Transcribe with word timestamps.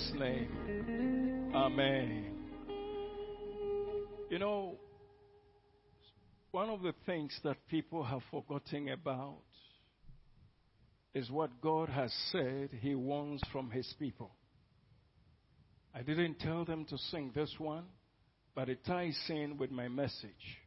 Jesus' 0.00 0.18
name. 0.18 1.52
Amen. 1.54 2.24
You 4.28 4.38
know, 4.38 4.76
one 6.52 6.68
of 6.68 6.82
the 6.82 6.94
things 7.06 7.38
that 7.44 7.56
people 7.68 8.04
have 8.04 8.22
forgotten 8.30 8.88
about 8.88 9.38
is 11.14 11.30
what 11.30 11.60
God 11.60 11.88
has 11.88 12.12
said 12.30 12.70
He 12.80 12.94
wants 12.94 13.42
from 13.52 13.70
His 13.70 13.92
people. 13.98 14.30
I 15.94 16.02
didn't 16.02 16.38
tell 16.38 16.64
them 16.64 16.84
to 16.86 16.98
sing 17.10 17.32
this 17.34 17.52
one, 17.58 17.84
but 18.54 18.68
it 18.68 18.84
ties 18.84 19.18
in 19.28 19.56
with 19.58 19.70
my 19.70 19.88
message. 19.88 20.58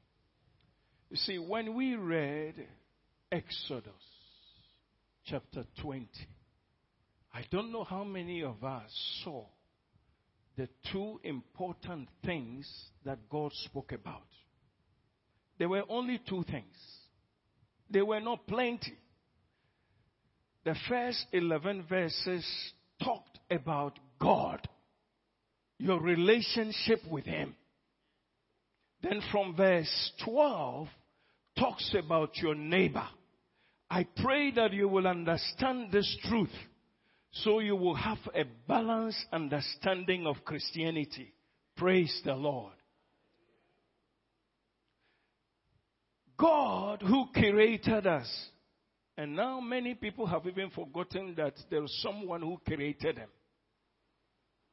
You 1.09 1.17
see, 1.17 1.37
when 1.37 1.75
we 1.75 1.95
read 1.95 2.55
Exodus 3.31 3.93
chapter 5.25 5.63
20, 5.81 6.07
I 7.33 7.43
don't 7.49 7.71
know 7.71 7.83
how 7.83 8.03
many 8.03 8.43
of 8.43 8.63
us 8.63 8.91
saw 9.23 9.45
the 10.55 10.69
two 10.91 11.19
important 11.23 12.07
things 12.23 12.69
that 13.05 13.27
God 13.29 13.51
spoke 13.53 13.91
about. 13.91 14.27
There 15.57 15.69
were 15.69 15.83
only 15.89 16.21
two 16.29 16.43
things. 16.43 16.75
There 17.89 18.05
were 18.05 18.19
not 18.19 18.45
plenty. 18.45 18.97
The 20.63 20.75
first 20.87 21.25
11 21.31 21.85
verses 21.89 22.45
talked 23.03 23.39
about 23.49 23.97
God, 24.19 24.67
your 25.79 25.99
relationship 25.99 26.99
with 27.09 27.25
Him. 27.25 27.55
Then 29.01 29.21
from 29.31 29.55
verse 29.55 30.11
12 30.23 30.87
talks 31.57 31.95
about 31.97 32.37
your 32.37 32.55
neighbor. 32.55 33.07
I 33.89 34.05
pray 34.23 34.51
that 34.51 34.71
you 34.71 34.87
will 34.87 35.07
understand 35.07 35.91
this 35.91 36.17
truth 36.29 36.49
so 37.33 37.59
you 37.59 37.75
will 37.75 37.95
have 37.95 38.19
a 38.35 38.43
balanced 38.67 39.25
understanding 39.31 40.27
of 40.27 40.45
Christianity. 40.45 41.33
Praise 41.75 42.21
the 42.23 42.35
Lord. 42.35 42.73
God 46.37 47.01
who 47.01 47.27
created 47.33 48.05
us. 48.05 48.29
And 49.17 49.35
now 49.35 49.59
many 49.59 49.93
people 49.93 50.25
have 50.25 50.45
even 50.45 50.69
forgotten 50.71 51.33
that 51.37 51.53
there 51.69 51.83
is 51.83 52.01
someone 52.01 52.41
who 52.41 52.59
created 52.65 53.17
them. 53.17 53.29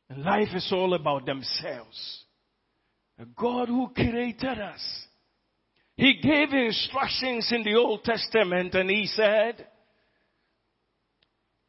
And 0.08 0.22
life 0.22 0.48
is 0.54 0.68
all 0.72 0.94
about 0.94 1.26
themselves. 1.26 2.24
A 3.18 3.24
God 3.24 3.68
who 3.68 3.90
created 3.94 4.58
us. 4.58 4.80
He 5.96 6.14
gave 6.22 6.52
instructions 6.52 7.50
in 7.52 7.62
the 7.62 7.74
Old 7.74 8.04
Testament 8.04 8.74
and 8.74 8.90
he 8.90 9.06
said, 9.06 9.66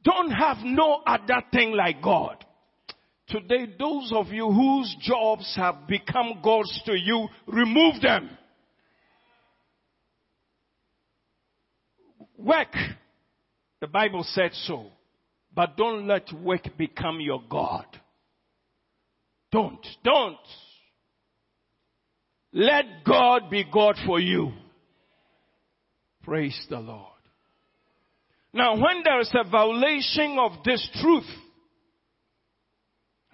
don't 0.04 0.32
have 0.32 0.58
no 0.64 1.02
other 1.06 1.44
thing 1.54 1.74
like 1.74 2.02
God. 2.02 2.44
Today, 3.28 3.68
those 3.80 4.12
of 4.14 4.28
you 4.28 4.52
whose 4.52 4.96
jobs 5.00 5.54
have 5.56 5.88
become 5.88 6.42
gods 6.44 6.82
to 6.86 6.94
you, 6.94 7.28
remove 7.48 8.02
them. 8.02 8.30
Work. 12.38 12.76
The 13.80 13.88
Bible 13.88 14.26
said 14.28 14.52
so. 14.66 14.88
But 15.54 15.78
don't 15.78 16.08
let 16.08 16.32
work 16.34 16.68
become 16.78 17.22
your 17.22 17.42
God. 17.50 17.86
Don't. 19.52 19.86
Don't. 20.04 20.38
Let 22.54 23.04
God 23.06 23.50
be 23.50 23.64
God 23.72 23.96
for 24.06 24.20
you. 24.20 24.52
Praise 26.24 26.60
the 26.70 26.80
Lord. 26.80 27.08
Now, 28.54 28.76
when 28.76 29.04
there 29.04 29.20
is 29.22 29.32
a 29.34 29.50
violation 29.50 30.38
of 30.38 30.64
this 30.66 30.88
truth, 31.02 31.28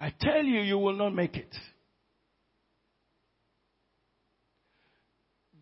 I 0.00 0.12
tell 0.20 0.44
you, 0.44 0.60
you 0.60 0.78
will 0.78 0.96
not 0.96 1.14
make 1.14 1.36
it. 1.36 1.54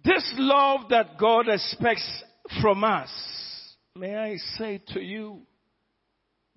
This 0.05 0.35
love 0.37 0.89
that 0.91 1.19
God 1.19 1.49
expects 1.49 2.23
from 2.61 2.85
us, 2.85 3.11
may 3.97 4.15
I 4.15 4.37
say 4.57 4.81
to 4.89 5.01
you, 5.01 5.41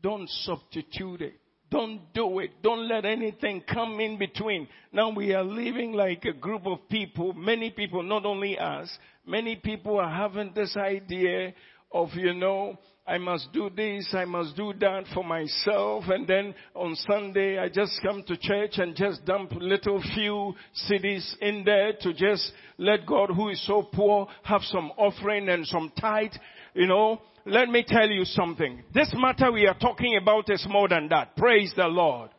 don't 0.02 0.30
substitute 0.30 1.22
it. 1.22 1.34
Don't 1.72 2.14
do 2.14 2.40
it. 2.40 2.50
Don't 2.64 2.88
let 2.88 3.06
anything 3.06 3.62
come 3.62 4.00
in 4.00 4.18
between. 4.18 4.68
Now 4.92 5.12
we 5.12 5.34
are 5.34 5.44
living 5.44 5.94
like 5.94 6.26
a 6.26 6.34
group 6.34 6.66
of 6.66 6.90
people, 6.90 7.34
many 7.34 7.70
people, 7.70 8.02
not 8.02 8.26
only 8.26 8.58
us, 8.58 8.90
many 9.26 9.56
people 9.56 10.00
are 10.00 10.10
having 10.10 10.52
this 10.56 10.76
idea 10.76 11.54
of, 11.92 12.10
you 12.14 12.34
know, 12.34 12.78
I 13.08 13.18
must 13.18 13.52
do 13.52 13.72
this, 13.72 14.14
I 14.14 14.26
must 14.26 14.56
do 14.56 14.72
that 14.80 15.06
for 15.16 15.24
myself, 15.24 16.04
and 16.10 16.28
then 16.28 16.54
on 16.76 16.96
Sunday 16.96 17.58
I 17.58 17.68
just 17.68 18.00
come 18.04 18.22
to 18.28 18.38
church 18.38 18.78
and 18.78 18.96
just 18.96 19.26
dump 19.26 19.52
little 19.56 20.00
few 20.14 20.54
cedis 20.88 21.36
in 21.42 21.64
there 21.66 21.94
to 22.02 22.14
just 22.14 22.52
let 22.78 23.08
God 23.08 23.32
who 23.36 23.50
is 23.50 23.66
so 23.66 23.82
poor 23.82 24.28
have 24.44 24.62
some 24.62 24.92
offering 24.96 25.50
and 25.50 25.66
some 25.66 25.92
tithe, 26.00 26.34
you 26.76 26.86
know. 26.86 27.20
Let 27.46 27.70
me 27.70 27.84
tell 27.88 28.08
you 28.08 28.26
something. 28.26 28.84
This 28.94 29.12
matter 29.16 29.52
we 29.52 29.66
are 29.66 29.78
talking 29.80 30.20
about 30.22 30.52
is 30.52 30.68
more 30.70 30.88
than 30.88 31.10
that. 31.10 31.36
Praise 31.36 31.74
the 31.76 31.88
Lord. 31.88 32.30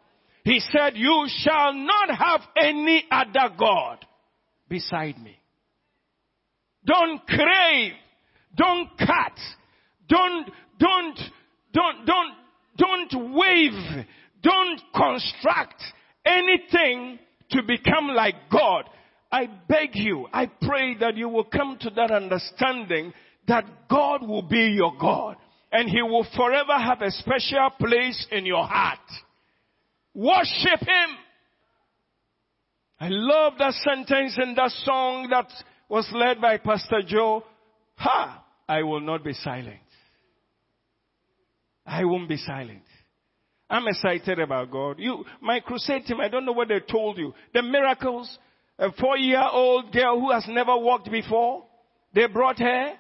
He 0.45 0.61
said, 0.61 0.93
you 0.95 1.27
shall 1.29 1.75
not 1.75 2.11
have 2.11 2.43
any 2.57 3.05
other 3.11 3.55
God 3.59 4.07
beside 4.69 5.19
me. 5.21 5.37
Don't 6.85 7.27
crave 7.27 7.93
don't 8.57 8.89
cut. 8.99 9.39
Don't, 10.09 10.51
don't, 10.79 11.19
don't, 11.73 12.07
don't, 12.07 12.35
don't 12.77 13.35
wave. 13.35 14.07
Don't 14.43 14.81
construct 14.95 15.83
anything 16.25 17.19
to 17.51 17.63
become 17.63 18.09
like 18.09 18.35
God. 18.51 18.85
I 19.33 19.47
beg 19.69 19.91
you, 19.95 20.27
I 20.33 20.47
pray 20.47 20.97
that 20.99 21.17
you 21.17 21.29
will 21.29 21.45
come 21.45 21.79
to 21.83 21.91
that 21.91 22.11
understanding 22.11 23.13
that 23.47 23.65
God 23.89 24.27
will 24.27 24.43
be 24.43 24.75
your 24.77 24.93
God 25.01 25.37
and 25.73 25.89
He 25.89 26.03
will 26.03 26.27
forever 26.37 26.73
have 26.73 27.01
a 27.01 27.11
special 27.11 27.71
place 27.79 28.27
in 28.33 28.45
your 28.45 28.67
heart. 28.67 28.99
Worship 30.15 30.81
Him. 30.81 31.17
I 32.99 33.09
love 33.09 33.55
that 33.59 33.75
sentence 33.75 34.39
in 34.43 34.55
that 34.57 34.73
song 34.85 35.29
that 35.31 35.47
was 35.89 36.09
led 36.13 36.41
by 36.41 36.59
Pastor 36.59 37.03
Joe. 37.07 37.45
Ha! 38.01 38.43
I 38.67 38.83
will 38.83 39.01
not 39.01 39.23
be 39.23 39.35
silent. 39.35 39.77
I 41.85 42.05
won't 42.05 42.31
be 42.31 42.39
silent. 42.39 42.83
I'm 43.69 43.87
excited 43.87 44.39
about 44.39 44.71
God. 44.71 44.97
You, 44.99 45.25
my 45.43 45.61
crusade 45.61 46.07
team, 46.07 46.19
I 46.19 46.29
don't 46.29 46.47
know 46.47 46.53
what 46.53 46.69
they 46.69 46.81
told 46.81 47.19
you. 47.19 47.35
The 47.53 47.63
miracles, 47.63 48.39
a 48.79 48.91
four 48.93 49.19
year 49.19 49.43
old 49.53 49.93
girl 49.93 50.19
who 50.19 50.31
has 50.33 50.47
never 50.49 50.77
walked 50.79 51.11
before, 51.11 51.67
they 52.15 52.27
brought 52.27 52.59
her. 52.59 52.95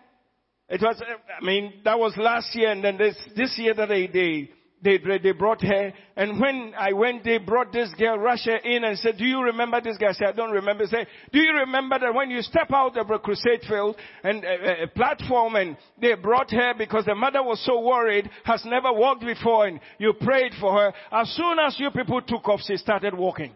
It 0.68 0.82
was, 0.82 1.02
I 1.02 1.44
mean, 1.44 1.80
that 1.84 1.98
was 1.98 2.14
last 2.18 2.54
year 2.54 2.70
and 2.70 2.84
then 2.84 2.98
this, 2.98 3.16
this 3.34 3.54
year 3.56 3.72
that 3.72 3.88
they, 3.88 4.06
they, 4.06 4.50
they, 4.82 4.98
they 5.22 5.32
brought 5.32 5.62
her. 5.62 5.92
And 6.16 6.40
when 6.40 6.72
I 6.78 6.92
went, 6.92 7.24
they 7.24 7.38
brought 7.38 7.72
this 7.72 7.90
girl, 7.98 8.18
Russia, 8.18 8.56
in 8.64 8.84
and 8.84 8.98
said, 8.98 9.18
do 9.18 9.24
you 9.24 9.42
remember 9.42 9.80
this 9.80 9.98
guy? 9.98 10.08
I 10.08 10.12
said, 10.12 10.28
I 10.28 10.32
don't 10.32 10.52
remember. 10.52 10.86
Say, 10.86 11.06
do 11.32 11.38
you 11.38 11.52
remember 11.52 11.98
that 11.98 12.14
when 12.14 12.30
you 12.30 12.40
step 12.42 12.70
out 12.72 12.96
of 12.96 13.10
a 13.10 13.18
crusade 13.18 13.60
field 13.68 13.96
and 14.22 14.42
a, 14.42 14.84
a, 14.84 14.86
platform 14.86 15.56
and 15.56 15.76
they 16.00 16.14
brought 16.14 16.50
her 16.50 16.72
because 16.76 17.04
the 17.04 17.14
mother 17.14 17.42
was 17.42 17.62
so 17.64 17.80
worried, 17.80 18.30
has 18.44 18.62
never 18.64 18.92
walked 18.92 19.20
before 19.20 19.66
and 19.66 19.80
you 19.98 20.14
prayed 20.14 20.52
for 20.58 20.72
her. 20.72 20.92
As 21.12 21.28
soon 21.36 21.58
as 21.58 21.76
you 21.78 21.90
people 21.90 22.22
took 22.22 22.48
off, 22.48 22.60
she 22.66 22.76
started 22.76 23.14
walking. 23.14 23.52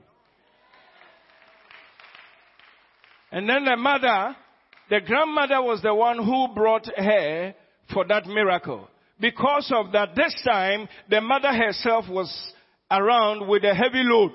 And 3.33 3.49
then 3.49 3.65
the 3.65 3.77
mother, 3.77 4.37
the 4.91 5.01
grandmother 5.01 5.61
was 5.63 5.81
the 5.83 5.95
one 5.95 6.23
who 6.23 6.55
brought 6.55 6.87
her 6.97 7.55
for 7.93 8.07
that 8.07 8.27
miracle. 8.27 8.89
Because 9.21 9.73
of 9.75 9.93
that, 9.93 10.15
this 10.17 10.35
time, 10.45 10.89
the 11.09 11.21
mother 11.21 11.53
herself 11.53 12.07
was 12.09 12.53
around 12.91 13.49
with 13.49 13.65
a 13.65 13.75
heavy 13.75 14.03
load. 14.03 14.33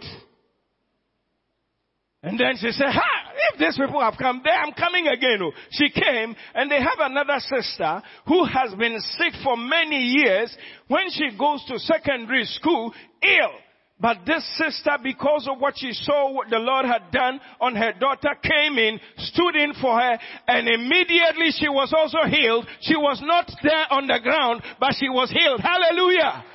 And 2.21 2.37
then 2.37 2.55
she 2.59 2.71
said, 2.71 2.87
ha, 2.89 3.31
if 3.53 3.59
these 3.59 3.77
people 3.77 4.01
have 4.01 4.15
come 4.17 4.41
there, 4.43 4.53
I'm 4.53 4.73
coming 4.73 5.07
again. 5.07 5.39
Oh. 5.41 5.51
She 5.71 5.89
came 5.89 6.35
and 6.53 6.69
they 6.69 6.79
have 6.79 6.99
another 6.99 7.39
sister 7.39 8.01
who 8.27 8.45
has 8.45 8.73
been 8.75 8.99
sick 9.17 9.33
for 9.41 9.55
many 9.55 10.01
years. 10.01 10.55
When 10.87 11.09
she 11.11 11.29
goes 11.37 11.63
to 11.67 11.79
secondary 11.79 12.43
school, 12.45 12.93
ill. 13.23 13.51
But 14.00 14.19
this 14.25 14.48
sister, 14.57 14.92
because 15.04 15.48
of 15.51 15.60
what 15.60 15.74
she 15.78 15.92
saw 15.92 16.31
what 16.31 16.50
the 16.50 16.57
Lord 16.57 16.86
had 16.86 17.12
done 17.12 17.42
on 17.60 17.75
her 17.75 17.92
daughter, 18.00 18.30
came 18.42 18.78
in, 18.78 19.00
stood 19.18 19.57
in 19.57 19.74
for 19.74 20.00
her, 20.00 20.18
and 20.48 20.69
immediately 20.69 21.51
she 21.51 21.68
was 21.68 21.94
also 21.94 22.19
healed. 22.30 22.66
She 22.80 22.96
was 22.96 23.22
not 23.22 23.51
there 23.62 23.86
on 23.92 24.07
the 24.07 24.19
ground, 24.24 24.62
but 24.80 24.96
she 24.98 25.10
was 25.10 25.30
healed. 25.30 25.60
Hallelujah. 25.60 26.46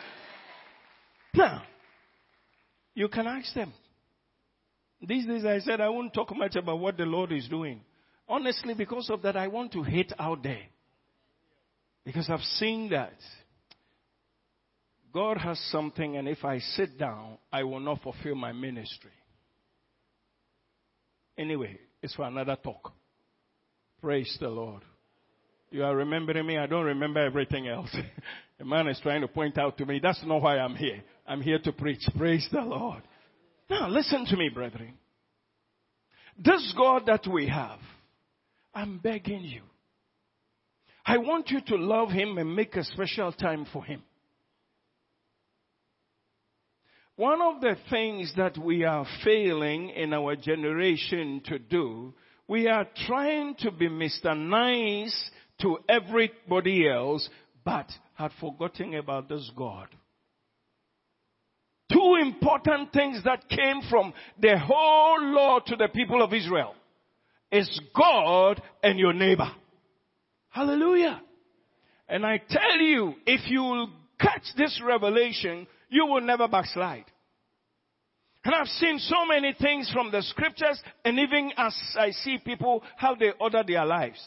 Now, 1.34 1.62
you 2.94 3.08
can 3.08 3.26
ask 3.26 3.52
them. 3.54 3.74
These 5.02 5.26
days 5.26 5.44
I 5.44 5.58
said 5.58 5.82
I 5.82 5.90
won't 5.90 6.14
talk 6.14 6.34
much 6.34 6.56
about 6.56 6.78
what 6.78 6.96
the 6.96 7.04
Lord 7.04 7.30
is 7.30 7.46
doing. 7.48 7.82
Honestly, 8.26 8.72
because 8.72 9.10
of 9.10 9.20
that, 9.20 9.36
I 9.36 9.48
want 9.48 9.72
to 9.72 9.82
hate 9.82 10.12
out 10.18 10.42
there. 10.42 10.62
Because 12.06 12.30
I've 12.30 12.40
seen 12.40 12.88
that. 12.90 13.12
God 15.14 15.38
has 15.38 15.58
something, 15.70 16.16
and 16.16 16.26
if 16.28 16.44
I 16.44 16.58
sit 16.58 16.98
down, 16.98 17.38
I 17.52 17.62
will 17.62 17.78
not 17.78 18.02
fulfill 18.02 18.34
my 18.34 18.50
ministry. 18.50 19.12
Anyway, 21.38 21.78
it's 22.02 22.14
for 22.14 22.24
another 22.24 22.56
talk. 22.56 22.92
Praise 24.02 24.36
the 24.40 24.48
Lord. 24.48 24.82
You 25.70 25.84
are 25.84 25.94
remembering 25.94 26.46
me. 26.46 26.58
I 26.58 26.66
don't 26.66 26.84
remember 26.84 27.24
everything 27.24 27.68
else. 27.68 27.94
A 28.60 28.64
man 28.64 28.88
is 28.88 28.98
trying 29.02 29.20
to 29.20 29.28
point 29.28 29.56
out 29.56 29.78
to 29.78 29.86
me, 29.86 30.00
that's 30.02 30.22
not 30.24 30.42
why 30.42 30.58
I'm 30.58 30.76
here. 30.76 31.02
I'm 31.26 31.40
here 31.40 31.58
to 31.60 31.72
preach. 31.72 32.02
Praise 32.16 32.46
the 32.52 32.60
Lord. 32.60 33.02
Now, 33.70 33.88
listen 33.88 34.26
to 34.26 34.36
me, 34.36 34.48
brethren. 34.48 34.94
This 36.38 36.74
God 36.76 37.04
that 37.06 37.26
we 37.26 37.48
have, 37.48 37.78
I'm 38.74 38.98
begging 38.98 39.42
you. 39.42 39.62
I 41.06 41.18
want 41.18 41.50
you 41.50 41.60
to 41.68 41.76
love 41.76 42.10
Him 42.10 42.38
and 42.38 42.54
make 42.54 42.74
a 42.74 42.84
special 42.84 43.32
time 43.32 43.66
for 43.72 43.84
Him. 43.84 44.02
One 47.16 47.40
of 47.40 47.60
the 47.60 47.76
things 47.90 48.32
that 48.36 48.58
we 48.58 48.84
are 48.84 49.06
failing 49.22 49.90
in 49.90 50.12
our 50.12 50.34
generation 50.34 51.42
to 51.46 51.60
do, 51.60 52.12
we 52.48 52.66
are 52.66 52.86
trying 53.06 53.54
to 53.60 53.70
be 53.70 53.88
Mr. 53.88 54.36
Nice 54.36 55.30
to 55.62 55.78
everybody 55.88 56.88
else, 56.88 57.28
but 57.64 57.86
had 58.14 58.32
forgotten 58.40 58.94
about 58.94 59.28
this 59.28 59.48
God. 59.56 59.86
Two 61.92 62.16
important 62.20 62.92
things 62.92 63.22
that 63.24 63.48
came 63.48 63.82
from 63.88 64.12
the 64.40 64.58
whole 64.58 65.22
law 65.22 65.60
to 65.60 65.76
the 65.76 65.88
people 65.94 66.20
of 66.20 66.34
Israel 66.34 66.74
is 67.52 67.80
God 67.96 68.60
and 68.82 68.98
your 68.98 69.12
neighbor. 69.12 69.50
Hallelujah. 70.48 71.20
And 72.08 72.26
I 72.26 72.42
tell 72.48 72.78
you, 72.78 73.14
if 73.24 73.48
you 73.48 73.86
catch 74.18 74.42
this 74.56 74.80
revelation, 74.84 75.68
you 75.94 76.06
will 76.06 76.20
never 76.20 76.48
backslide. 76.48 77.04
And 78.44 78.52
I've 78.52 78.66
seen 78.66 78.98
so 78.98 79.24
many 79.26 79.54
things 79.58 79.88
from 79.92 80.10
the 80.10 80.22
scriptures 80.22 80.82
and 81.04 81.18
even 81.20 81.52
as 81.56 81.74
I 81.96 82.10
see 82.10 82.38
people, 82.44 82.82
how 82.96 83.14
they 83.14 83.30
order 83.40 83.62
their 83.64 83.86
lives. 83.86 84.20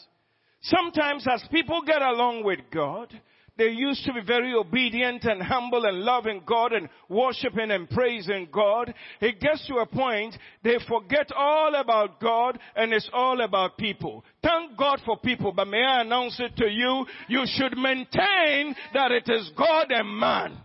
Sometimes 0.62 1.26
as 1.30 1.44
people 1.52 1.82
get 1.86 2.00
along 2.00 2.42
with 2.42 2.60
God, 2.72 3.12
they 3.58 3.68
used 3.68 4.04
to 4.06 4.14
be 4.14 4.20
very 4.26 4.54
obedient 4.54 5.24
and 5.24 5.42
humble 5.42 5.84
and 5.84 6.00
loving 6.00 6.42
God 6.46 6.72
and 6.72 6.88
worshiping 7.08 7.70
and 7.70 7.90
praising 7.90 8.48
God. 8.50 8.94
It 9.20 9.38
gets 9.38 9.66
to 9.66 9.74
a 9.76 9.86
point 9.86 10.36
they 10.64 10.78
forget 10.88 11.30
all 11.36 11.74
about 11.74 12.18
God 12.18 12.58
and 12.76 12.92
it's 12.94 13.10
all 13.12 13.40
about 13.42 13.76
people. 13.76 14.24
Thank 14.42 14.76
God 14.78 15.00
for 15.04 15.18
people, 15.18 15.52
but 15.52 15.68
may 15.68 15.82
I 15.82 16.00
announce 16.00 16.40
it 16.40 16.56
to 16.56 16.68
you, 16.68 17.04
you 17.28 17.42
should 17.46 17.76
maintain 17.76 18.74
that 18.94 19.12
it 19.12 19.28
is 19.28 19.50
God 19.56 19.90
and 19.90 20.18
man. 20.18 20.58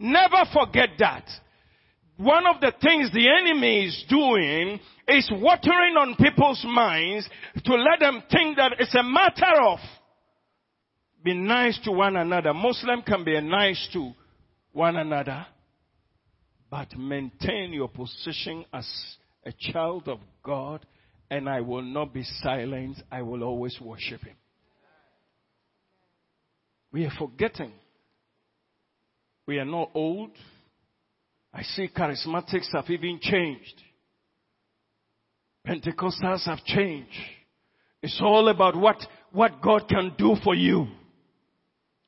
Never 0.00 0.44
forget 0.52 0.88
that. 0.98 1.24
One 2.16 2.46
of 2.46 2.60
the 2.60 2.72
things 2.82 3.10
the 3.12 3.28
enemy 3.28 3.84
is 3.86 4.04
doing 4.08 4.80
is 5.06 5.30
watering 5.30 5.96
on 5.96 6.16
people's 6.16 6.64
minds 6.66 7.28
to 7.64 7.74
let 7.74 8.00
them 8.00 8.22
think 8.30 8.56
that 8.56 8.72
it's 8.78 8.94
a 8.94 9.02
matter 9.02 9.62
of 9.62 9.78
be 11.22 11.34
nice 11.34 11.78
to 11.84 11.92
one 11.92 12.16
another. 12.16 12.54
Muslim 12.54 13.02
can 13.02 13.24
be 13.24 13.38
nice 13.42 13.88
to 13.92 14.12
one 14.72 14.96
another, 14.96 15.46
but 16.70 16.96
maintain 16.96 17.72
your 17.72 17.88
position 17.88 18.64
as 18.72 18.88
a 19.44 19.52
child 19.72 20.08
of 20.08 20.18
God, 20.42 20.84
and 21.30 21.48
I 21.48 21.60
will 21.60 21.82
not 21.82 22.14
be 22.14 22.22
silent. 22.42 23.02
I 23.12 23.20
will 23.20 23.42
always 23.42 23.78
worship 23.80 24.22
Him. 24.22 24.36
We 26.90 27.04
are 27.04 27.12
forgetting. 27.18 27.72
We 29.50 29.58
are 29.58 29.64
not 29.64 29.90
old. 29.94 30.30
I 31.52 31.64
see 31.64 31.88
charismatics 31.88 32.72
have 32.72 32.88
even 32.88 33.18
changed. 33.20 33.82
Pentecostals 35.66 36.44
have 36.46 36.64
changed. 36.64 37.10
It's 38.00 38.20
all 38.22 38.48
about 38.48 38.76
what, 38.76 38.98
what 39.32 39.60
God 39.60 39.88
can 39.88 40.14
do 40.16 40.36
for 40.44 40.54
you. 40.54 40.86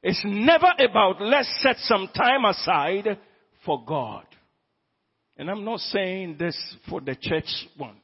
It's 0.04 0.22
never 0.24 0.68
about 0.78 1.20
let's 1.20 1.52
set 1.60 1.78
some 1.78 2.08
time 2.14 2.44
aside 2.44 3.18
for 3.66 3.84
God. 3.84 4.24
And 5.36 5.50
I'm 5.50 5.64
not 5.64 5.80
saying 5.80 6.36
this 6.38 6.56
for 6.88 7.00
the 7.00 7.16
church 7.20 7.66
one. 7.76 7.96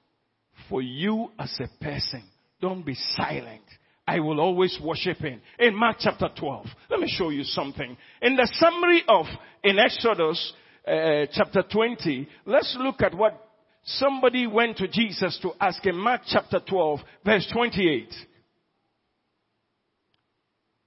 For 0.68 0.82
you 0.82 1.30
as 1.38 1.56
a 1.60 1.84
person, 1.84 2.24
don't 2.60 2.84
be 2.84 2.96
silent. 3.14 3.62
I 4.08 4.20
will 4.20 4.40
always 4.40 4.76
worship 4.82 5.18
him. 5.18 5.42
In 5.58 5.74
Mark 5.74 5.98
chapter 6.00 6.30
12, 6.34 6.66
let 6.88 6.98
me 6.98 7.14
show 7.14 7.28
you 7.28 7.44
something. 7.44 7.94
In 8.22 8.36
the 8.36 8.48
summary 8.54 9.02
of, 9.06 9.26
in 9.62 9.78
Exodus 9.78 10.54
uh, 10.86 11.26
chapter 11.30 11.62
20, 11.70 12.26
let's 12.46 12.74
look 12.80 13.02
at 13.02 13.14
what 13.14 13.38
somebody 13.84 14.46
went 14.46 14.78
to 14.78 14.88
Jesus 14.88 15.38
to 15.42 15.52
ask 15.60 15.84
in 15.84 15.94
Mark 15.94 16.22
chapter 16.26 16.58
12, 16.66 17.00
verse 17.22 17.46
28. 17.52 18.08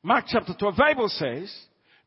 Mark 0.02 0.26
chapter 0.28 0.56
12, 0.58 0.76
Bible 0.76 1.10
says, 1.10 1.56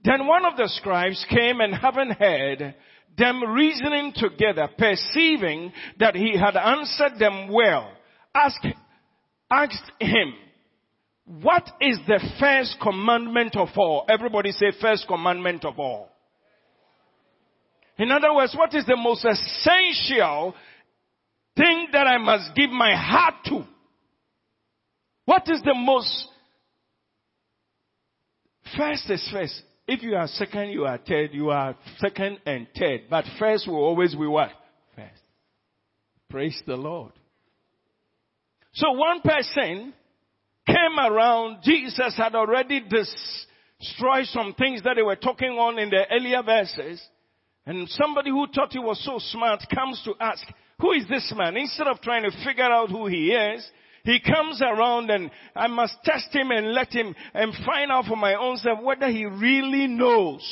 Then 0.05 0.27
one 0.27 0.45
of 0.45 0.57
the 0.57 0.69
scribes 0.69 1.25
came 1.31 1.61
and 1.61 1.77
having 1.77 2.11
heard 2.11 2.75
them 3.17 3.41
reasoning 3.53 4.15
together, 4.17 4.69
perceiving 4.77 5.73
that 6.01 6.17
he 6.17 6.37
had 6.37 6.57
answered 6.57 7.21
them 7.21 7.53
well, 7.53 7.93
asked, 8.35 8.67
asked 9.49 9.93
him, 10.01 10.35
what 11.27 11.71
is 11.81 11.99
the 12.07 12.21
first 12.39 12.77
commandment 12.83 13.57
of 13.57 13.69
all? 13.77 14.05
Everybody 14.09 14.53
say 14.53 14.73
first 14.81 15.07
commandment 15.07 15.65
of 15.65 15.79
all. 15.79 16.11
In 17.99 18.11
other 18.11 18.35
words, 18.35 18.55
what 18.57 18.75
is 18.75 18.85
the 18.87 18.97
most 18.97 19.25
essential 19.25 20.55
thing 21.57 21.89
that 21.93 22.07
I 22.07 22.19
must 22.19 22.55
give 22.55 22.71
my 22.71 22.95
heart 22.95 23.35
to? 23.47 23.65
What 25.25 25.49
is 25.49 25.63
the 25.63 25.75
most 25.75 26.29
First 28.77 29.11
is 29.11 29.29
first. 29.33 29.63
If 29.87 30.03
you 30.03 30.17
are 30.17 30.27
second, 30.27 30.71
you 30.71 30.87
are 30.87 30.99
third. 30.99 31.31
You 31.33 31.51
are 31.51 31.77
second 31.99 32.39
and 32.47 32.67
third. 32.79 33.03
But 33.11 33.25
first 33.39 33.69
will 33.69 33.77
always 33.77 34.15
be 34.15 34.27
what? 34.27 34.51
First. 34.97 35.23
Praise 36.31 36.63
the 36.67 36.77
Lord. 36.77 37.13
So 38.73 38.93
one 38.93 39.21
person 39.21 39.93
came 40.67 40.99
around. 40.99 41.59
Jesus 41.63 42.15
had 42.17 42.35
already 42.35 42.81
destroyed 42.81 44.27
some 44.27 44.55
things 44.55 44.83
that 44.83 44.95
they 44.97 45.03
were 45.03 45.17
talking 45.17 45.51
on 45.51 45.79
in 45.79 45.91
the 45.91 46.05
earlier 46.11 46.43
verses. 46.43 47.03
And 47.67 47.89
somebody 47.89 48.31
who 48.31 48.47
thought 48.55 48.73
he 48.73 48.79
was 48.79 49.03
so 49.05 49.19
smart 49.19 49.65
comes 49.75 50.01
to 50.05 50.15
ask, 50.21 50.47
who 50.79 50.93
is 50.93 51.07
this 51.09 51.33
man? 51.37 51.57
Instead 51.57 51.87
of 51.87 52.01
trying 52.01 52.25
to 52.25 52.45
figure 52.45 52.65
out 52.65 52.91
who 52.91 53.07
he 53.07 53.33
is, 53.33 53.67
he 54.05 54.21
comes 54.21 54.61
around 54.61 55.11
and 55.11 55.31
I 55.57 55.67
must 55.67 55.97
test 56.05 56.35
him 56.35 56.51
and 56.51 56.73
let 56.73 56.93
him 56.93 57.15
and 57.33 57.55
find 57.65 57.91
out 57.91 58.05
for 58.05 58.17
my 58.17 58.35
own 58.35 58.59
self 58.59 58.83
whether 58.83 59.09
he 59.09 59.25
really 59.25 59.87
knows. 59.87 60.43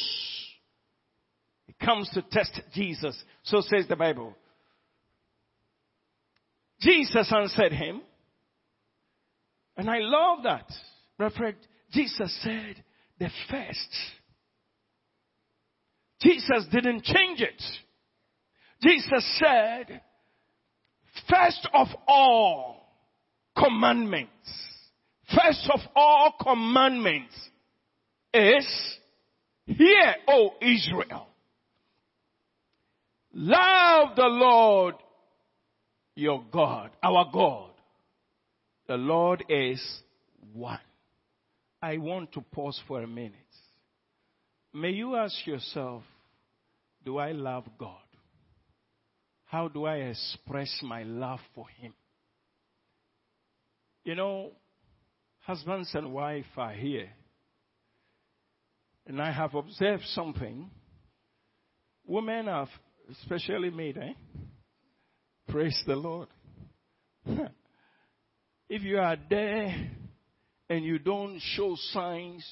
He 1.66 1.74
comes 1.84 2.08
to 2.14 2.22
test 2.22 2.60
Jesus. 2.72 3.22
So 3.42 3.60
says 3.60 3.86
the 3.88 3.96
Bible. 3.96 4.34
Jesus 6.80 7.30
answered 7.30 7.72
him. 7.72 8.00
And 9.76 9.90
I 9.90 9.98
love 10.00 10.44
that. 10.44 10.70
Reverend, 11.18 11.56
Jesus 11.92 12.40
said 12.42 12.82
the 13.18 13.28
first. 13.50 13.96
Jesus 16.20 16.66
didn't 16.72 17.04
change 17.04 17.40
it. 17.40 17.62
Jesus 18.82 19.38
said, 19.38 20.00
first 21.28 21.68
of 21.74 21.88
all, 22.06 22.82
commandments. 23.56 24.30
First 25.28 25.70
of 25.72 25.80
all 25.94 26.34
commandments 26.40 27.34
is, 28.34 28.98
hear, 29.66 30.14
O 30.28 30.54
Israel. 30.60 31.28
Love 33.34 34.16
the 34.16 34.26
Lord 34.26 34.94
your 36.14 36.44
God, 36.52 36.90
our 37.02 37.30
God. 37.32 37.71
The 38.88 38.96
Lord 38.96 39.44
is 39.48 39.80
one. 40.52 40.78
I 41.80 41.98
want 41.98 42.32
to 42.32 42.40
pause 42.40 42.80
for 42.86 43.02
a 43.02 43.06
minute. 43.06 43.34
May 44.72 44.90
you 44.90 45.16
ask 45.16 45.46
yourself, 45.46 46.02
do 47.04 47.18
I 47.18 47.32
love 47.32 47.64
God? 47.78 47.96
How 49.44 49.68
do 49.68 49.84
I 49.84 49.96
express 49.96 50.70
my 50.82 51.02
love 51.02 51.40
for 51.54 51.66
Him? 51.68 51.92
You 54.04 54.14
know, 54.14 54.52
husbands 55.40 55.90
and 55.94 56.12
wife 56.12 56.46
are 56.56 56.72
here. 56.72 57.10
And 59.06 59.20
I 59.20 59.30
have 59.30 59.54
observed 59.54 60.04
something. 60.14 60.70
Women 62.06 62.46
have, 62.46 62.68
especially 63.10 63.70
made, 63.70 63.98
eh? 63.98 64.12
Praise 65.48 65.80
the 65.86 65.96
Lord. 65.96 66.28
if 68.72 68.82
you 68.84 68.98
are 68.98 69.18
there 69.28 69.90
and 70.70 70.82
you 70.82 70.98
don't 70.98 71.38
show 71.40 71.76
signs 71.92 72.42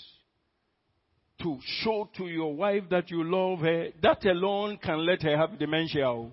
to 1.40 1.58
show 1.82 2.10
to 2.14 2.26
your 2.26 2.54
wife 2.54 2.82
that 2.90 3.10
you 3.10 3.24
love 3.24 3.60
her, 3.60 3.86
that 4.02 4.22
alone 4.26 4.76
can 4.76 5.06
let 5.06 5.22
her 5.22 5.34
have 5.34 5.58
dementia. 5.58 6.26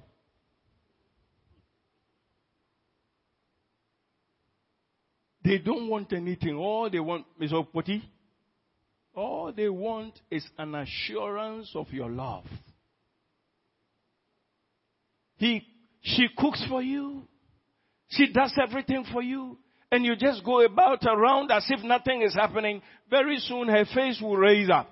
They 5.46 5.60
don't 5.60 5.88
want 5.88 6.12
anything. 6.12 6.58
All 6.58 6.89
they 6.89 7.00
want 7.00 7.25
is 7.39 7.53
Poti. 7.72 8.03
All 9.15 9.53
they 9.56 9.70
want 9.70 10.20
is 10.29 10.46
an 10.58 10.75
assurance 10.75 11.72
of 11.75 11.88
your 11.94 12.10
love. 12.10 12.44
He, 15.38 15.65
she 16.01 16.27
cooks 16.38 16.62
for 16.67 16.82
you. 16.82 17.22
She 18.10 18.34
does 18.34 18.51
everything 18.62 19.06
for 19.13 19.22
you. 19.22 19.58
And 19.91 20.03
you 20.03 20.15
just 20.15 20.44
go 20.44 20.65
about 20.65 21.06
around 21.06 21.51
as 21.51 21.65
if 21.70 21.84
nothing 21.84 22.22
is 22.22 22.34
happening. 22.34 22.82
Very 23.10 23.38
soon 23.39 23.70
her 23.70 23.86
face 23.94 24.20
will 24.22 24.36
raise 24.36 24.70
up. 24.70 24.89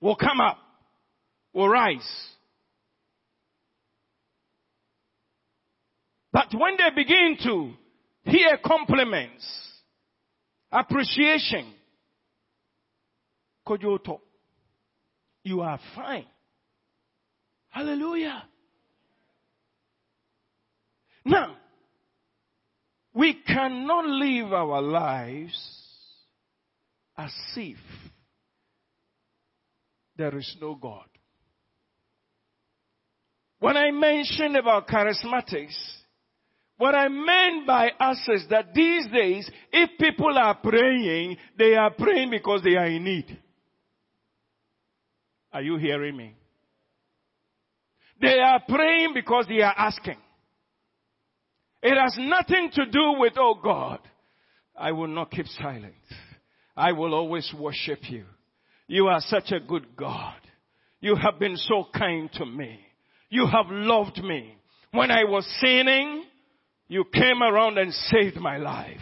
Will 0.00 0.16
come 0.16 0.40
up. 0.40 0.58
Will 1.54 1.68
rise. 1.68 2.06
But 6.32 6.48
when 6.52 6.76
they 6.76 6.94
begin 6.94 7.38
to 7.44 7.72
hear 8.30 8.58
compliments, 8.64 9.46
appreciation, 10.70 11.72
Kojoto, 13.66 14.20
you 15.44 15.60
are 15.60 15.78
fine. 15.94 16.26
Hallelujah. 17.70 18.44
Now, 21.24 21.56
we 23.14 23.34
cannot 23.46 24.06
live 24.06 24.52
our 24.52 24.82
lives 24.82 25.56
as 27.16 27.32
if 27.56 27.78
there 30.16 30.36
is 30.36 30.56
no 30.60 30.74
God. 30.74 31.06
When 33.60 33.76
I 33.76 33.92
mentioned 33.92 34.56
about 34.56 34.88
charismatics, 34.88 35.76
what 36.76 36.94
I 36.94 37.08
meant 37.08 37.66
by 37.66 37.90
us 38.00 38.20
is 38.28 38.46
that 38.50 38.74
these 38.74 39.06
days, 39.06 39.48
if 39.72 39.90
people 39.98 40.36
are 40.36 40.56
praying, 40.56 41.36
they 41.56 41.74
are 41.74 41.90
praying 41.92 42.30
because 42.30 42.62
they 42.62 42.74
are 42.74 42.86
in 42.86 43.04
need. 43.04 43.38
Are 45.52 45.62
you 45.62 45.76
hearing 45.76 46.16
me? 46.16 46.34
They 48.20 48.40
are 48.40 48.60
praying 48.68 49.14
because 49.14 49.46
they 49.48 49.60
are 49.60 49.74
asking. 49.76 50.18
It 51.84 51.98
has 52.00 52.16
nothing 52.18 52.70
to 52.72 52.86
do 52.86 53.16
with, 53.18 53.34
oh 53.36 53.60
God, 53.62 53.98
I 54.74 54.92
will 54.92 55.06
not 55.06 55.30
keep 55.30 55.46
silent. 55.46 55.94
I 56.74 56.92
will 56.92 57.12
always 57.12 57.52
worship 57.56 57.98
you. 58.08 58.24
You 58.88 59.08
are 59.08 59.20
such 59.20 59.52
a 59.52 59.60
good 59.60 59.94
God. 59.94 60.34
You 61.00 61.14
have 61.14 61.38
been 61.38 61.58
so 61.58 61.86
kind 61.94 62.32
to 62.32 62.46
me. 62.46 62.80
You 63.28 63.46
have 63.46 63.66
loved 63.68 64.16
me. 64.16 64.56
When 64.92 65.10
I 65.10 65.24
was 65.24 65.46
sinning, 65.60 66.24
you 66.88 67.04
came 67.12 67.42
around 67.42 67.76
and 67.76 67.92
saved 67.92 68.36
my 68.36 68.56
life. 68.56 68.96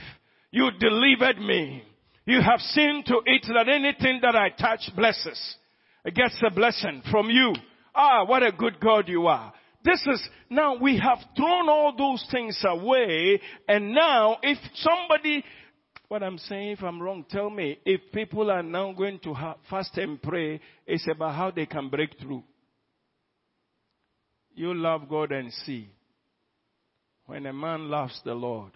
You 0.50 0.70
delivered 0.80 1.38
me. 1.38 1.84
You 2.26 2.40
have 2.40 2.60
seen 2.60 3.04
to 3.06 3.20
it 3.24 3.46
that 3.54 3.68
anything 3.68 4.18
that 4.22 4.34
I 4.34 4.48
touch 4.48 4.90
blesses. 4.96 5.56
It 6.04 6.16
gets 6.16 6.36
a 6.44 6.52
blessing 6.52 7.02
from 7.12 7.30
you. 7.30 7.54
Ah, 7.94 8.24
what 8.24 8.42
a 8.42 8.50
good 8.50 8.80
God 8.80 9.08
you 9.08 9.28
are. 9.28 9.52
This 9.84 10.00
is, 10.06 10.28
now 10.48 10.76
we 10.76 10.98
have 10.98 11.18
thrown 11.36 11.68
all 11.68 11.94
those 11.96 12.24
things 12.30 12.58
away 12.64 13.40
and 13.68 13.92
now 13.92 14.38
if 14.42 14.58
somebody, 14.74 15.44
what 16.08 16.22
I'm 16.22 16.38
saying, 16.38 16.72
if 16.72 16.82
I'm 16.82 17.02
wrong, 17.02 17.24
tell 17.28 17.50
me, 17.50 17.78
if 17.84 18.00
people 18.12 18.50
are 18.50 18.62
now 18.62 18.92
going 18.92 19.18
to 19.20 19.34
fast 19.68 19.96
and 19.98 20.22
pray, 20.22 20.60
it's 20.86 21.06
about 21.10 21.34
how 21.34 21.50
they 21.50 21.66
can 21.66 21.88
break 21.88 22.16
through. 22.20 22.44
You 24.54 24.74
love 24.74 25.08
God 25.08 25.32
and 25.32 25.52
see. 25.64 25.90
When 27.26 27.46
a 27.46 27.52
man 27.52 27.88
loves 27.88 28.20
the 28.24 28.34
Lord, 28.34 28.72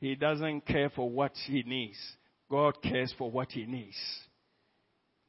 he 0.00 0.14
doesn't 0.14 0.66
care 0.66 0.90
for 0.90 1.08
what 1.08 1.32
he 1.46 1.62
needs. 1.62 1.98
God 2.50 2.82
cares 2.82 3.14
for 3.18 3.30
what 3.30 3.52
he 3.52 3.66
needs. 3.66 3.96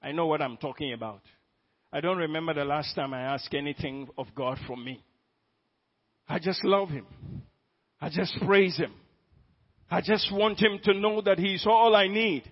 I 0.01 0.11
know 0.11 0.27
what 0.27 0.41
I'm 0.41 0.57
talking 0.57 0.93
about. 0.93 1.21
I 1.95 2.01
don't 2.01 2.17
remember 2.17 2.53
the 2.53 2.65
last 2.65 2.93
time 2.93 3.13
I 3.13 3.21
asked 3.21 3.53
anything 3.53 4.09
of 4.17 4.27
God 4.35 4.57
from 4.67 4.83
me. 4.83 5.01
I 6.27 6.39
just 6.39 6.61
love 6.65 6.89
Him. 6.89 7.05
I 8.01 8.09
just 8.09 8.37
praise 8.45 8.75
Him. 8.75 8.91
I 9.89 10.01
just 10.01 10.29
want 10.33 10.61
Him 10.61 10.77
to 10.83 10.93
know 10.93 11.21
that 11.21 11.39
He's 11.39 11.65
all 11.65 11.95
I 11.95 12.09
need. 12.09 12.43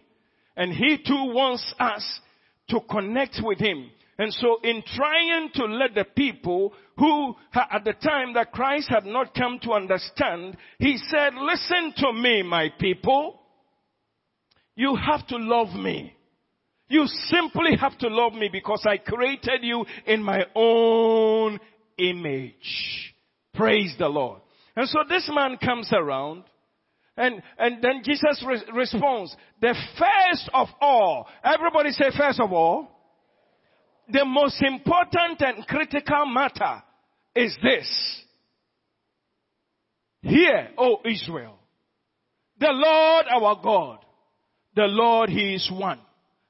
And 0.55 0.71
He 0.71 0.97
too 1.05 1.33
wants 1.33 1.75
us 1.77 2.21
to 2.69 2.79
connect 2.89 3.41
with 3.43 3.59
Him. 3.59 3.91
And 4.17 4.31
so 4.31 4.59
in 4.63 4.81
trying 4.95 5.49
to 5.55 5.65
let 5.65 5.93
the 5.93 6.05
people 6.05 6.71
who 6.97 7.35
at 7.53 7.83
the 7.83 7.93
time 8.01 8.35
that 8.35 8.53
Christ 8.53 8.87
had 8.87 9.03
not 9.03 9.35
come 9.35 9.59
to 9.63 9.73
understand, 9.73 10.55
He 10.79 10.97
said, 11.09 11.33
listen 11.35 11.93
to 11.97 12.13
me, 12.13 12.43
my 12.43 12.69
people. 12.79 13.41
You 14.77 14.95
have 14.95 15.27
to 15.27 15.35
love 15.35 15.75
me. 15.75 16.15
You 16.87 17.05
simply 17.07 17.75
have 17.79 17.97
to 17.99 18.07
love 18.07 18.33
me 18.33 18.49
because 18.51 18.85
I 18.85 18.97
created 18.97 19.63
you 19.63 19.85
in 20.05 20.21
my 20.21 20.45
own 20.55 21.59
image. 21.97 23.13
Praise 23.53 23.95
the 23.97 24.07
Lord. 24.07 24.41
And 24.75 24.87
so 24.89 24.99
this 25.07 25.29
man 25.33 25.57
comes 25.57 25.91
around 25.93 26.43
and, 27.15 27.41
and 27.59 27.81
then 27.81 28.01
Jesus 28.03 28.43
re- 28.45 28.63
responds, 28.73 29.35
the 29.61 29.75
first 29.99 30.49
of 30.53 30.67
all, 30.81 31.27
everybody 31.43 31.91
say 31.91 32.05
first 32.17 32.39
of 32.39 32.51
all, 32.51 32.89
the 34.09 34.25
most 34.25 34.61
important 34.61 35.41
and 35.41 35.65
critical 35.67 36.25
matter 36.25 36.81
is 37.35 37.55
this. 37.61 38.21
Hear, 40.23 40.69
O 40.77 40.97
Israel, 41.05 41.57
the 42.59 42.71
Lord 42.71 43.25
our 43.29 43.59
God, 43.61 43.99
the 44.75 44.85
Lord 44.85 45.29
He 45.29 45.55
is 45.55 45.69
one. 45.71 45.99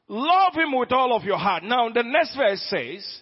Love 0.07 0.53
him 0.53 0.77
with 0.77 0.91
all 0.91 1.15
of 1.15 1.23
your 1.23 1.37
heart. 1.37 1.63
Now 1.63 1.89
the 1.89 2.03
next 2.03 2.35
verse 2.35 2.61
says, 2.69 3.21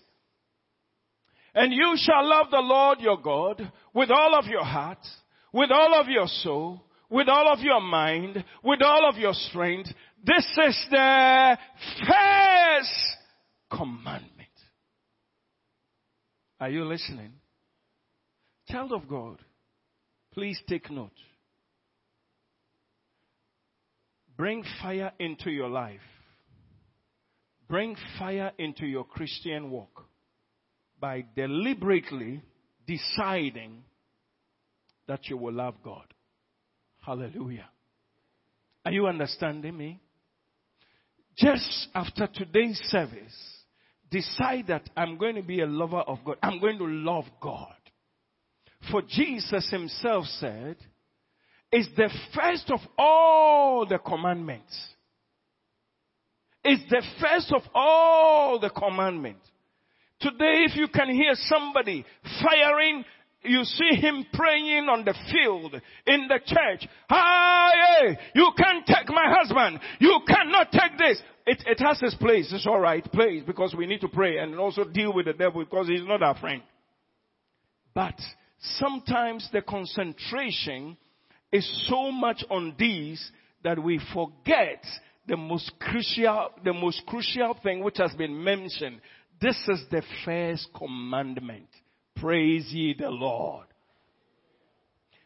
and 1.54 1.74
you 1.74 1.96
shall 1.98 2.28
love 2.28 2.48
the 2.50 2.60
Lord 2.60 3.00
your 3.02 3.18
God 3.18 3.72
with 3.94 4.10
all 4.10 4.36
of 4.36 4.46
your 4.46 4.64
heart, 4.64 5.06
with 5.54 5.70
all 5.70 6.00
of 6.00 6.08
your 6.08 6.28
soul, 6.28 6.82
with 7.10 7.28
all 7.28 7.52
of 7.52 7.60
your 7.60 7.82
mind, 7.82 8.44
with 8.64 8.82
all 8.82 9.08
of 9.08 9.18
your 9.18 9.34
strength. 9.34 9.90
This 10.24 10.46
is 10.46 10.86
the 10.90 11.58
first 12.08 13.18
commandment. 13.70 14.32
Are 16.60 16.70
you 16.70 16.86
listening? 16.86 17.34
Child 18.70 18.94
of 18.94 19.08
God, 19.08 19.38
please 20.34 20.62
take 20.70 20.90
note. 20.90 21.12
Bring 24.38 24.64
fire 24.82 25.12
into 25.20 25.52
your 25.52 25.70
life 25.70 26.00
bring 27.72 27.96
fire 28.20 28.52
into 28.58 28.86
your 28.86 29.06
Christian 29.06 29.72
walk 29.72 30.06
by 31.00 31.24
deliberately 31.38 32.42
deciding 32.86 33.82
that 35.08 35.30
you 35.30 35.38
will 35.38 35.54
love 35.54 35.76
God. 35.82 36.04
Hallelujah. 37.00 37.70
Are 38.84 38.92
you 38.92 39.08
understanding 39.08 39.78
me? 39.78 40.02
Just 41.38 41.88
after 41.96 42.28
today's 42.28 42.78
service, 42.90 43.64
decide 44.12 44.66
that 44.68 44.90
I'm 44.98 45.18
going 45.18 45.36
to 45.36 45.42
be 45.42 45.62
a 45.62 45.66
lover 45.66 46.02
of 46.02 46.20
God. 46.26 46.36
I'm 46.44 46.60
going 46.60 46.78
to 46.78 46.86
love 46.86 47.24
God. 47.42 47.74
For 48.92 49.02
Jesus 49.02 49.72
himself 49.72 50.26
said, 50.26 50.76
it's 51.72 51.88
the 51.96 52.10
first 52.36 52.70
of 52.70 52.82
all 52.98 53.86
the 53.86 53.98
commandments 53.98 54.78
is 56.64 56.80
the 56.90 57.02
first 57.20 57.52
of 57.54 57.62
all 57.74 58.60
the 58.60 58.70
commandments. 58.70 59.48
Today, 60.20 60.66
if 60.68 60.76
you 60.76 60.88
can 60.88 61.10
hear 61.10 61.34
somebody 61.34 62.06
firing, 62.44 63.04
you 63.44 63.64
see 63.64 63.96
him 63.96 64.26
praying 64.34 64.88
on 64.88 65.04
the 65.04 65.16
field, 65.32 65.74
in 66.06 66.28
the 66.28 66.40
church. 66.46 66.88
Hey, 67.10 68.18
you 68.36 68.52
can't 68.56 68.86
take 68.86 69.10
my 69.10 69.34
husband. 69.36 69.80
You 70.00 70.20
cannot 70.28 70.72
take 70.72 70.98
this. 71.00 71.22
It, 71.48 71.64
it 71.66 71.80
has 71.80 72.00
its 72.04 72.14
place. 72.16 72.52
It's 72.54 72.68
alright, 72.68 73.04
place, 73.12 73.42
because 73.46 73.74
we 73.76 73.88
need 73.88 74.02
to 74.02 74.08
pray 74.10 74.38
and 74.38 74.60
also 74.60 74.84
deal 74.84 75.12
with 75.12 75.26
the 75.26 75.34
devil 75.34 75.64
because 75.64 75.88
he's 75.88 76.06
not 76.06 76.22
our 76.22 76.38
friend. 76.38 76.62
But 77.96 78.16
sometimes 78.60 79.50
the 79.52 79.64
concentration 79.64 80.98
is 81.52 81.88
so 81.90 82.12
much 82.12 82.44
on 82.50 82.76
these 82.78 83.32
that 83.64 83.82
we 83.82 84.00
forget 84.14 84.84
the 85.32 85.38
most 85.38 85.72
crucial, 85.80 86.50
the 86.62 86.74
most 86.74 87.04
crucial 87.08 87.56
thing 87.64 87.82
which 87.82 87.98
has 88.00 88.14
been 88.16 88.44
mentioned. 88.44 89.00
This 89.42 89.58
is 89.70 89.82
the 89.90 90.04
first 90.26 90.68
commandment. 90.76 91.70
Praise 92.18 92.68
ye 92.72 92.94
the 92.94 93.10
Lord. 93.10 93.66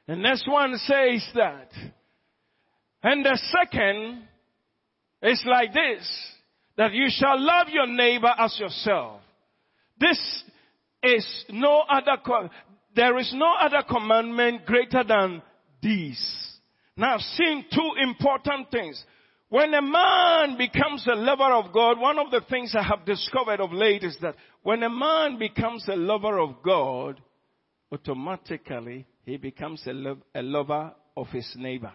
The 0.07 0.15
next 0.15 0.47
one 0.47 0.77
says 0.77 1.27
that. 1.33 1.71
And 3.01 3.25
the 3.25 3.39
second 3.51 4.27
is 5.23 5.43
like 5.47 5.73
this. 5.73 6.07
that 6.77 6.93
you 6.93 7.07
shall 7.09 7.39
love 7.39 7.67
your 7.69 7.87
neighbor 7.87 8.31
as 8.37 8.57
yourself. 8.59 9.21
This 9.99 10.43
is 11.01 11.45
no 11.49 11.83
other, 11.89 12.17
there 12.95 13.17
is 13.17 13.33
no 13.35 13.53
other 13.59 13.83
commandment 13.89 14.65
greater 14.65 15.03
than 15.03 15.41
these. 15.81 16.21
Now 16.97 17.15
I've 17.15 17.21
seen 17.21 17.65
two 17.73 17.91
important 18.03 18.71
things. 18.71 19.03
When 19.55 19.73
a 19.73 19.81
man 19.81 20.57
becomes 20.57 21.07
a 21.07 21.15
lover 21.15 21.53
of 21.53 21.71
God, 21.71 21.97
one 21.97 22.19
of 22.19 22.29
the 22.29 22.41
things 22.49 22.75
I 22.77 22.83
have 22.83 23.05
discovered 23.05 23.61
of 23.61 23.71
late 23.71 24.03
is 24.03 24.17
that 24.21 24.35
when 24.63 24.83
a 24.83 24.89
man 24.89 25.39
becomes 25.39 25.87
a 25.87 25.95
lover 25.95 26.39
of 26.39 26.61
God, 26.61 27.21
automatically 27.89 29.07
he 29.23 29.37
becomes 29.37 29.81
a, 29.87 29.93
lo- 29.93 30.21
a 30.35 30.41
lover 30.41 30.91
of 31.15 31.27
his 31.29 31.49
neighbor. 31.55 31.93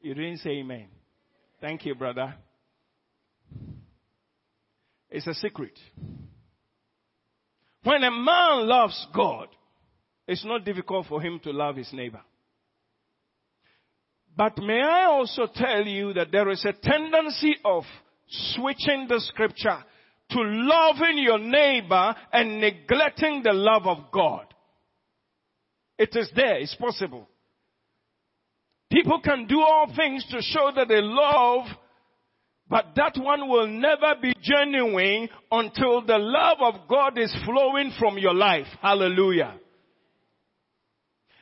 You 0.00 0.14
didn't 0.14 0.38
say 0.38 0.52
amen. 0.60 0.86
Thank 1.60 1.84
you, 1.84 1.94
brother. 1.94 2.36
It's 5.10 5.26
a 5.26 5.34
secret. 5.34 5.78
When 7.82 8.02
a 8.04 8.10
man 8.10 8.66
loves 8.66 9.06
God, 9.14 9.48
it's 10.26 10.46
not 10.46 10.64
difficult 10.64 11.08
for 11.08 11.20
him 11.20 11.40
to 11.40 11.50
love 11.50 11.76
his 11.76 11.92
neighbor. 11.92 12.22
But 14.36 14.58
may 14.58 14.80
I 14.80 15.04
also 15.04 15.46
tell 15.54 15.86
you 15.86 16.12
that 16.14 16.32
there 16.32 16.50
is 16.50 16.64
a 16.64 16.72
tendency 16.72 17.56
of 17.64 17.84
switching 18.28 19.06
the 19.08 19.20
scripture 19.20 19.84
to 20.30 20.38
loving 20.40 21.18
your 21.18 21.38
neighbor 21.38 22.14
and 22.32 22.60
neglecting 22.60 23.42
the 23.42 23.52
love 23.52 23.86
of 23.86 24.10
God. 24.12 24.46
It 25.98 26.16
is 26.16 26.30
there, 26.34 26.58
it's 26.58 26.74
possible. 26.74 27.28
People 28.90 29.20
can 29.20 29.46
do 29.46 29.60
all 29.60 29.92
things 29.94 30.24
to 30.30 30.40
show 30.40 30.70
that 30.74 30.88
they 30.88 31.00
love, 31.00 31.66
but 32.68 32.86
that 32.96 33.16
one 33.16 33.48
will 33.48 33.68
never 33.68 34.14
be 34.20 34.34
genuine 34.40 35.28
until 35.50 36.04
the 36.04 36.18
love 36.18 36.58
of 36.60 36.88
God 36.88 37.18
is 37.18 37.34
flowing 37.44 37.92
from 37.98 38.18
your 38.18 38.34
life. 38.34 38.66
Hallelujah. 38.80 39.54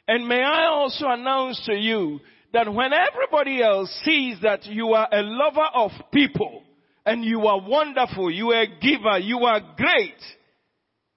And 0.06 0.26
may 0.26 0.42
I 0.42 0.66
also 0.66 1.06
announce 1.08 1.62
to 1.66 1.74
you 1.74 2.20
that 2.52 2.72
when 2.72 2.92
everybody 2.92 3.62
else 3.62 3.90
sees 4.04 4.38
that 4.42 4.66
you 4.66 4.88
are 4.88 5.08
a 5.10 5.22
lover 5.22 5.68
of 5.74 5.90
people 6.12 6.62
and 7.04 7.24
you 7.24 7.46
are 7.46 7.60
wonderful, 7.60 8.30
you 8.30 8.50
are 8.52 8.62
a 8.62 8.66
giver, 8.80 9.18
you 9.18 9.38
are 9.38 9.60
great, 9.76 10.20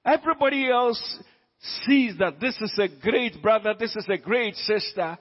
everybody 0.05 0.69
else 0.69 1.19
sees 1.85 2.17
that 2.19 2.39
this 2.39 2.55
is 2.61 2.79
a 2.79 2.87
great 3.01 3.41
brother, 3.41 3.73
this 3.77 3.95
is 3.95 4.05
a 4.09 4.17
great 4.17 4.55
sister, 4.55 5.17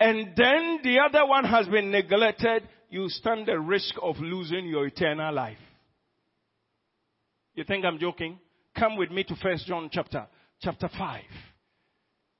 and 0.00 0.28
then 0.36 0.78
the 0.84 0.98
other 1.04 1.26
one 1.26 1.44
has 1.44 1.66
been 1.66 1.90
neglected, 1.90 2.68
you 2.90 3.08
stand 3.08 3.46
the 3.46 3.58
risk 3.58 3.94
of 4.00 4.16
losing 4.18 4.66
your 4.66 4.86
eternal 4.86 5.34
life. 5.34 5.58
You 7.54 7.64
think 7.64 7.84
I'm 7.84 7.98
joking? 7.98 8.38
Come 8.78 8.96
with 8.96 9.10
me 9.10 9.24
to 9.24 9.34
First 9.42 9.66
John 9.66 9.90
chapter, 9.92 10.26
chapter 10.62 10.88
5. 10.96 11.22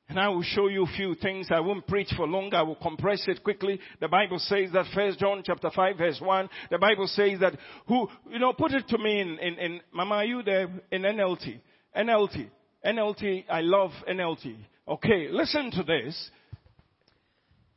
And 0.08 0.18
I 0.18 0.28
will 0.28 0.42
show 0.42 0.68
you 0.68 0.84
a 0.84 0.96
few 0.96 1.14
things. 1.14 1.48
I 1.50 1.60
won't 1.60 1.86
preach 1.86 2.08
for 2.16 2.26
long. 2.26 2.54
I 2.54 2.62
will 2.62 2.76
compress 2.76 3.22
it 3.28 3.44
quickly. 3.44 3.78
The 4.00 4.08
Bible 4.08 4.38
says 4.38 4.70
that 4.72 4.86
First 4.94 5.18
John 5.18 5.42
chapter 5.44 5.70
5 5.74 5.98
verse 5.98 6.18
1. 6.20 6.48
The 6.70 6.78
Bible 6.78 7.06
says 7.06 7.40
that 7.40 7.58
who, 7.86 8.08
you 8.30 8.38
know, 8.38 8.54
put 8.54 8.72
it 8.72 8.88
to 8.88 8.98
me 8.98 9.20
in, 9.20 9.38
in, 9.38 9.54
in 9.58 9.80
Mama, 9.92 10.16
are 10.16 10.24
you 10.24 10.42
there? 10.42 10.68
In 10.90 11.02
NLT. 11.02 11.60
NLT. 11.94 12.48
NLT. 12.86 13.44
I 13.50 13.60
love 13.60 13.90
NLT. 14.08 14.56
Okay, 14.88 15.28
listen 15.30 15.70
to 15.72 15.82
this. 15.82 16.30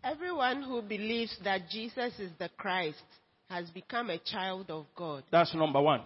Everyone 0.03 0.63
who 0.63 0.81
believes 0.81 1.37
that 1.43 1.69
Jesus 1.69 2.17
is 2.17 2.31
the 2.39 2.49
Christ 2.57 3.03
has 3.49 3.69
become 3.71 4.09
a 4.09 4.17
child 4.19 4.71
of 4.71 4.85
God. 4.95 5.23
That's 5.31 5.53
number 5.53 5.81
one. 5.81 6.01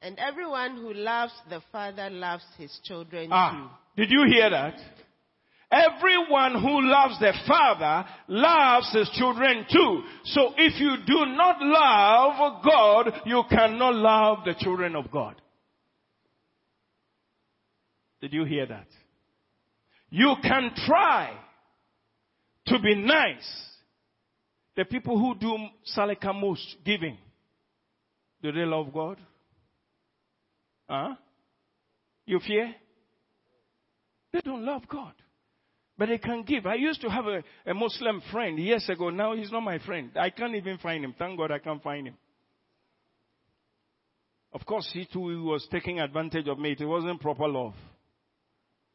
And 0.00 0.18
everyone 0.18 0.76
who 0.76 0.94
loves 0.94 1.32
the 1.50 1.60
Father 1.70 2.08
loves 2.08 2.44
his 2.56 2.80
children 2.84 3.28
Ah, 3.30 3.78
did 3.94 4.10
you 4.10 4.24
hear 4.26 4.48
that? 4.48 4.74
Everyone 5.70 6.60
who 6.60 6.80
loves 6.82 7.18
the 7.20 7.32
Father 7.46 8.08
loves 8.26 8.92
his 8.92 9.08
children 9.10 9.64
too. 9.70 10.02
So 10.24 10.52
if 10.56 10.80
you 10.80 10.96
do 11.06 11.26
not 11.26 11.56
love 11.60 12.64
God, 12.64 13.22
you 13.24 13.44
cannot 13.48 13.94
love 13.94 14.38
the 14.44 14.54
children 14.58 14.96
of 14.96 15.10
God. 15.12 15.40
Did 18.20 18.32
you 18.32 18.44
hear 18.44 18.66
that? 18.66 18.88
You 20.10 20.34
can 20.42 20.72
try 20.86 21.30
to 22.66 22.78
be 22.80 22.96
nice. 22.96 23.48
The 24.76 24.84
people 24.84 25.18
who 25.18 25.36
do 25.36 25.56
salika 25.96 26.34
most 26.34 26.76
giving, 26.84 27.16
do 28.42 28.50
they 28.50 28.64
love 28.64 28.92
God? 28.92 29.18
Huh? 30.88 31.14
You 32.26 32.40
fear? 32.44 32.74
They 34.32 34.40
don't 34.40 34.64
love 34.64 34.82
God. 34.88 35.12
But 36.00 36.08
they 36.08 36.16
can 36.16 36.44
give. 36.44 36.64
I 36.64 36.76
used 36.76 37.02
to 37.02 37.10
have 37.10 37.26
a, 37.26 37.44
a 37.66 37.74
Muslim 37.74 38.22
friend 38.32 38.58
years 38.58 38.88
ago. 38.88 39.10
Now 39.10 39.36
he's 39.36 39.52
not 39.52 39.60
my 39.60 39.78
friend. 39.80 40.10
I 40.16 40.30
can't 40.30 40.54
even 40.54 40.78
find 40.78 41.04
him. 41.04 41.14
Thank 41.18 41.36
God 41.36 41.50
I 41.50 41.58
can't 41.58 41.82
find 41.82 42.08
him. 42.08 42.14
Of 44.54 44.64
course, 44.64 44.88
he 44.94 45.04
too 45.04 45.44
was 45.44 45.68
taking 45.70 46.00
advantage 46.00 46.48
of 46.48 46.58
me. 46.58 46.74
It 46.80 46.86
wasn't 46.86 47.20
proper 47.20 47.46
love. 47.46 47.74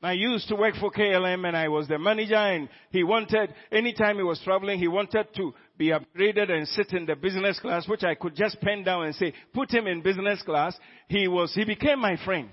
I 0.01 0.13
used 0.13 0.47
to 0.47 0.55
work 0.55 0.73
for 0.79 0.91
KLM 0.91 1.47
and 1.47 1.55
I 1.55 1.67
was 1.67 1.87
the 1.87 1.99
manager 1.99 2.33
and 2.33 2.69
he 2.89 3.03
wanted, 3.03 3.53
anytime 3.71 4.15
he 4.15 4.23
was 4.23 4.41
traveling, 4.43 4.79
he 4.79 4.87
wanted 4.87 5.27
to 5.35 5.53
be 5.77 5.91
upgraded 5.91 6.49
and 6.49 6.67
sit 6.69 6.91
in 6.91 7.05
the 7.05 7.15
business 7.15 7.59
class, 7.59 7.87
which 7.87 8.03
I 8.03 8.15
could 8.15 8.35
just 8.35 8.59
pen 8.61 8.83
down 8.83 9.05
and 9.05 9.13
say, 9.13 9.31
put 9.53 9.71
him 9.71 9.85
in 9.85 10.01
business 10.01 10.41
class. 10.41 10.75
He 11.07 11.27
was, 11.27 11.53
he 11.53 11.65
became 11.65 11.99
my 11.99 12.17
friend. 12.25 12.49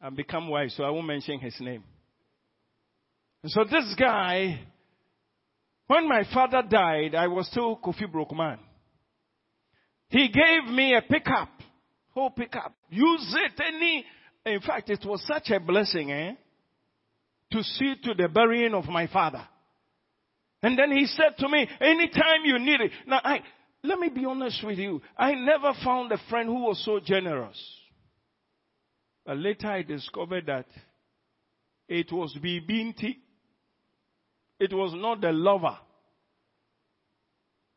I've 0.00 0.16
become 0.16 0.48
wise, 0.48 0.74
so 0.74 0.84
I 0.84 0.90
won't 0.90 1.06
mention 1.06 1.38
his 1.38 1.60
name. 1.60 1.84
And 3.44 3.52
so 3.52 3.62
this 3.62 3.94
guy, 3.96 4.58
when 5.86 6.08
my 6.08 6.24
father 6.32 6.62
died, 6.68 7.14
I 7.14 7.28
was 7.28 7.46
still 7.46 7.76
Kofi 7.76 8.10
broke 8.10 8.34
man. 8.34 8.58
He 10.08 10.28
gave 10.28 10.72
me 10.72 10.96
a 10.96 11.02
pickup, 11.02 11.50
whole 12.12 12.30
pickup. 12.30 12.74
Use 12.90 13.36
it 13.38 13.60
any 13.64 14.04
in 14.46 14.60
fact, 14.60 14.90
it 14.90 15.04
was 15.04 15.24
such 15.26 15.50
a 15.50 15.60
blessing, 15.60 16.12
eh? 16.12 16.32
To 17.52 17.62
see 17.62 17.94
to 18.02 18.14
the 18.14 18.28
burying 18.28 18.74
of 18.74 18.86
my 18.86 19.06
father. 19.06 19.46
And 20.62 20.78
then 20.78 20.92
he 20.92 21.06
said 21.06 21.36
to 21.38 21.48
me, 21.48 21.66
anytime 21.80 22.44
you 22.44 22.58
need 22.58 22.80
it. 22.80 22.90
Now, 23.06 23.20
I, 23.22 23.40
let 23.82 23.98
me 23.98 24.08
be 24.08 24.24
honest 24.24 24.64
with 24.64 24.78
you. 24.78 25.00
I 25.16 25.34
never 25.34 25.72
found 25.84 26.12
a 26.12 26.18
friend 26.28 26.48
who 26.48 26.64
was 26.64 26.82
so 26.84 27.00
generous. 27.00 27.58
But 29.24 29.38
later 29.38 29.68
I 29.68 29.82
discovered 29.82 30.46
that 30.46 30.66
it 31.88 32.12
was 32.12 32.36
Bibinti. 32.42 33.16
It 34.58 34.72
was 34.72 34.92
not 34.94 35.20
the 35.20 35.32
lover. 35.32 35.76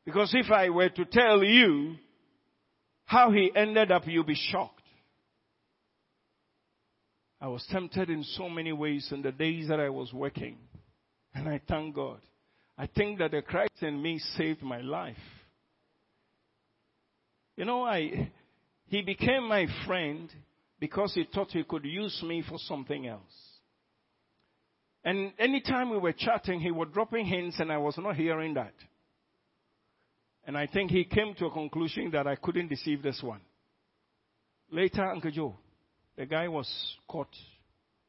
Because 0.05 0.33
if 0.33 0.51
I 0.51 0.69
were 0.69 0.89
to 0.89 1.05
tell 1.05 1.43
you 1.43 1.95
how 3.05 3.31
he 3.31 3.51
ended 3.55 3.91
up, 3.91 4.03
you'll 4.05 4.23
be 4.23 4.35
shocked. 4.35 4.81
I 7.39 7.47
was 7.47 7.65
tempted 7.69 8.09
in 8.09 8.23
so 8.23 8.49
many 8.49 8.73
ways 8.73 9.09
in 9.11 9.21
the 9.21 9.31
days 9.31 9.67
that 9.67 9.79
I 9.79 9.89
was 9.89 10.11
working. 10.13 10.57
And 11.33 11.47
I 11.47 11.61
thank 11.67 11.93
God. 11.95 12.19
I 12.77 12.87
think 12.87 13.19
that 13.19 13.31
the 13.31 13.41
Christ 13.41 13.81
in 13.81 14.01
me 14.01 14.19
saved 14.37 14.61
my 14.63 14.81
life. 14.81 15.17
You 17.55 17.65
know, 17.65 17.83
I, 17.83 18.31
he 18.87 19.01
became 19.01 19.47
my 19.47 19.67
friend 19.85 20.31
because 20.79 21.13
he 21.13 21.27
thought 21.31 21.51
he 21.51 21.63
could 21.63 21.85
use 21.85 22.21
me 22.23 22.43
for 22.47 22.57
something 22.59 23.07
else. 23.07 23.21
And 25.07 25.31
anytime 25.39 25.89
we 25.89 25.97
were 25.97 26.11
chatting, 26.11 26.59
he 26.59 26.69
was 26.69 26.89
dropping 26.93 27.27
hints 27.27 27.61
and 27.61 27.71
I 27.71 27.77
was 27.77 27.97
not 27.97 28.17
hearing 28.17 28.55
that. 28.55 28.73
And 30.45 30.57
I 30.57 30.67
think 30.67 30.91
he 30.91 31.05
came 31.05 31.33
to 31.35 31.45
a 31.45 31.51
conclusion 31.51 32.11
that 32.11 32.27
I 32.27 32.35
couldn't 32.35 32.67
deceive 32.67 33.01
this 33.01 33.23
one. 33.23 33.39
Later, 34.69 35.09
Uncle 35.09 35.31
Joe, 35.31 35.55
the 36.17 36.25
guy 36.25 36.49
was 36.49 36.69
caught 37.07 37.33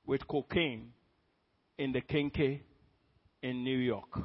with 0.07 0.27
cocaine 0.27 0.89
in 1.79 1.93
the 1.93 2.01
Kenke 2.01 2.63
in 3.43 3.63
New 3.63 3.79
York. 3.79 4.19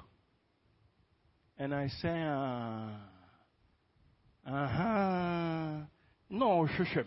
And 1.59 1.75
I 1.75 1.89
say, 2.01 2.23
uh 4.47 4.67
huh, 4.67 5.73
no, 6.27 6.67
shush 6.75 6.97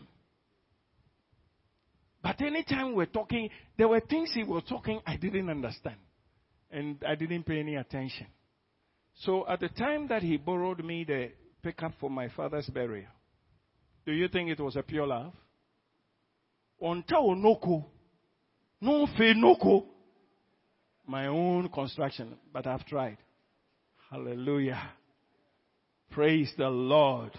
But 2.27 2.41
anytime 2.41 2.97
we're 2.97 3.07
talking, 3.07 3.49
there 3.79 3.87
were 3.87 4.01
things 4.01 4.33
he 4.35 4.43
was 4.43 4.65
talking 4.69 4.99
I 5.07 5.15
didn't 5.15 5.49
understand. 5.49 5.95
And 6.73 7.01
I 7.07 7.15
didn't 7.15 7.45
pay 7.45 7.61
any 7.61 7.77
attention. 7.77 8.27
So 9.21 9.47
at 9.49 9.61
the 9.61 9.69
time 9.69 10.09
that 10.09 10.25
he 10.25 10.37
borrowed 10.37 10.85
me 10.85 11.05
the 11.05 11.31
pickup 11.63 11.93
for 12.01 12.11
my 12.11 12.29
father's 12.31 12.67
burial, 12.67 13.07
do 14.05 14.11
you 14.11 14.27
think 14.27 14.51
it 14.51 14.59
was 14.59 14.75
a 14.75 14.83
pure 14.83 15.07
love? 15.07 15.35
Onta 16.83 17.15
onoko. 17.15 17.85
No 18.81 19.07
fe 19.17 19.33
noko. 19.37 19.85
My 21.07 21.29
own 21.29 21.69
construction, 21.69 22.35
but 22.53 22.67
I've 22.67 22.85
tried. 22.87 23.19
Hallelujah. 24.11 24.83
Praise 26.11 26.53
the 26.59 26.69
Lord. 26.69 27.31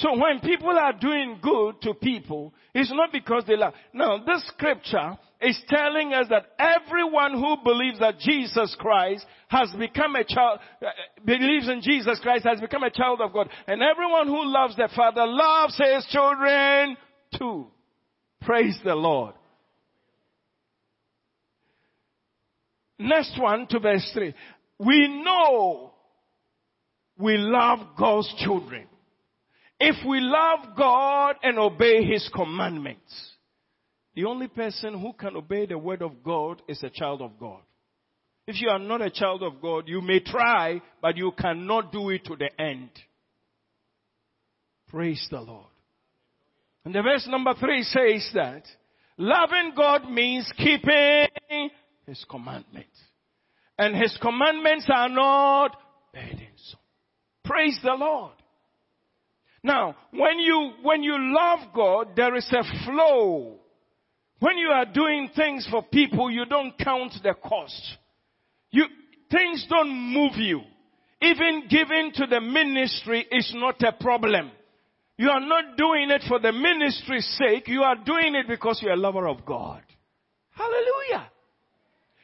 So 0.00 0.16
when 0.16 0.40
people 0.40 0.70
are 0.70 0.94
doing 0.94 1.38
good 1.42 1.82
to 1.82 1.92
people, 1.92 2.54
it's 2.74 2.90
not 2.90 3.12
because 3.12 3.44
they 3.46 3.56
love. 3.56 3.74
Now, 3.92 4.24
this 4.24 4.42
scripture 4.48 5.18
is 5.42 5.60
telling 5.68 6.14
us 6.14 6.26
that 6.30 6.46
everyone 6.58 7.32
who 7.32 7.56
believes 7.62 7.98
that 7.98 8.18
Jesus 8.18 8.74
Christ 8.78 9.26
has 9.48 9.70
become 9.78 10.16
a 10.16 10.24
child, 10.24 10.60
uh, 10.80 10.86
believes 11.22 11.68
in 11.68 11.82
Jesus 11.82 12.18
Christ 12.22 12.46
has 12.46 12.60
become 12.62 12.82
a 12.82 12.90
child 12.90 13.20
of 13.20 13.34
God. 13.34 13.50
And 13.66 13.82
everyone 13.82 14.26
who 14.26 14.42
loves 14.42 14.74
their 14.76 14.88
father 14.88 15.26
loves 15.26 15.76
his 15.76 16.06
children 16.06 16.96
too. 17.38 17.66
Praise 18.40 18.78
the 18.82 18.94
Lord. 18.94 19.34
Next 22.98 23.38
one 23.38 23.66
to 23.66 23.80
verse 23.80 24.10
3. 24.14 24.34
We 24.78 25.22
know 25.22 25.92
we 27.18 27.36
love 27.36 27.80
God's 27.98 28.32
children 28.38 28.86
if 29.80 29.96
we 30.06 30.20
love 30.20 30.76
God 30.76 31.36
and 31.42 31.58
obey 31.58 32.04
His 32.04 32.28
commandments, 32.34 33.32
the 34.14 34.26
only 34.26 34.48
person 34.48 35.00
who 35.00 35.14
can 35.14 35.36
obey 35.36 35.64
the 35.66 35.78
word 35.78 36.02
of 36.02 36.22
God 36.22 36.60
is 36.68 36.82
a 36.82 36.90
child 36.90 37.22
of 37.22 37.38
God. 37.40 37.60
If 38.46 38.60
you 38.60 38.68
are 38.68 38.78
not 38.78 39.00
a 39.00 39.10
child 39.10 39.42
of 39.42 39.62
God, 39.62 39.88
you 39.88 40.00
may 40.00 40.20
try, 40.20 40.82
but 41.00 41.16
you 41.16 41.32
cannot 41.38 41.92
do 41.92 42.10
it 42.10 42.24
to 42.26 42.36
the 42.36 42.50
end. 42.60 42.90
Praise 44.88 45.26
the 45.30 45.40
Lord. 45.40 45.66
And 46.84 46.94
the 46.94 47.02
verse 47.02 47.26
number 47.28 47.54
three 47.54 47.82
says 47.82 48.28
that 48.34 48.64
loving 49.16 49.72
God 49.76 50.10
means 50.10 50.50
keeping 50.56 51.70
His 52.06 52.24
commandments. 52.28 52.98
And 53.78 53.94
His 53.94 54.18
commandments 54.20 54.86
are 54.92 55.08
not 55.08 55.76
burdensome. 56.12 56.80
Praise 57.44 57.78
the 57.82 57.94
Lord. 57.94 58.32
Now, 59.62 59.94
when 60.12 60.38
you, 60.38 60.72
when 60.82 61.02
you 61.02 61.16
love 61.18 61.60
God, 61.74 62.16
there 62.16 62.34
is 62.34 62.50
a 62.52 62.84
flow. 62.84 63.58
When 64.38 64.56
you 64.56 64.68
are 64.68 64.86
doing 64.86 65.30
things 65.36 65.68
for 65.70 65.82
people, 65.82 66.30
you 66.30 66.46
don't 66.46 66.78
count 66.78 67.12
the 67.22 67.34
cost. 67.34 67.98
You, 68.70 68.86
things 69.30 69.66
don't 69.68 69.90
move 69.90 70.36
you. 70.36 70.62
Even 71.22 71.64
giving 71.68 72.12
to 72.14 72.26
the 72.26 72.40
ministry 72.40 73.26
is 73.30 73.52
not 73.54 73.82
a 73.82 73.92
problem. 73.92 74.50
You 75.18 75.28
are 75.28 75.40
not 75.40 75.76
doing 75.76 76.10
it 76.10 76.22
for 76.26 76.40
the 76.40 76.52
ministry's 76.52 77.26
sake. 77.38 77.68
You 77.68 77.82
are 77.82 77.96
doing 77.96 78.34
it 78.34 78.48
because 78.48 78.80
you're 78.82 78.94
a 78.94 78.96
lover 78.96 79.28
of 79.28 79.44
God. 79.44 79.82
Hallelujah. 80.52 81.30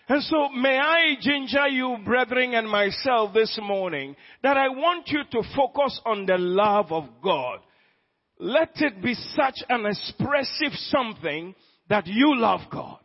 And 0.08 0.22
so 0.22 0.50
may 0.50 0.78
I 0.78 1.16
ginger 1.20 1.66
you, 1.68 1.96
brethren, 2.04 2.54
and 2.54 2.68
myself 2.68 3.34
this 3.34 3.58
morning 3.60 4.14
that 4.42 4.56
I 4.56 4.68
want 4.68 5.08
you 5.08 5.22
to 5.32 5.42
focus 5.56 6.00
on 6.06 6.26
the 6.26 6.38
love 6.38 6.92
of 6.92 7.08
God. 7.22 7.58
Let 8.38 8.70
it 8.76 9.02
be 9.02 9.14
such 9.14 9.56
an 9.68 9.84
expressive 9.86 10.72
something 10.90 11.54
that 11.88 12.06
you 12.06 12.36
love 12.36 12.60
God. 12.70 12.98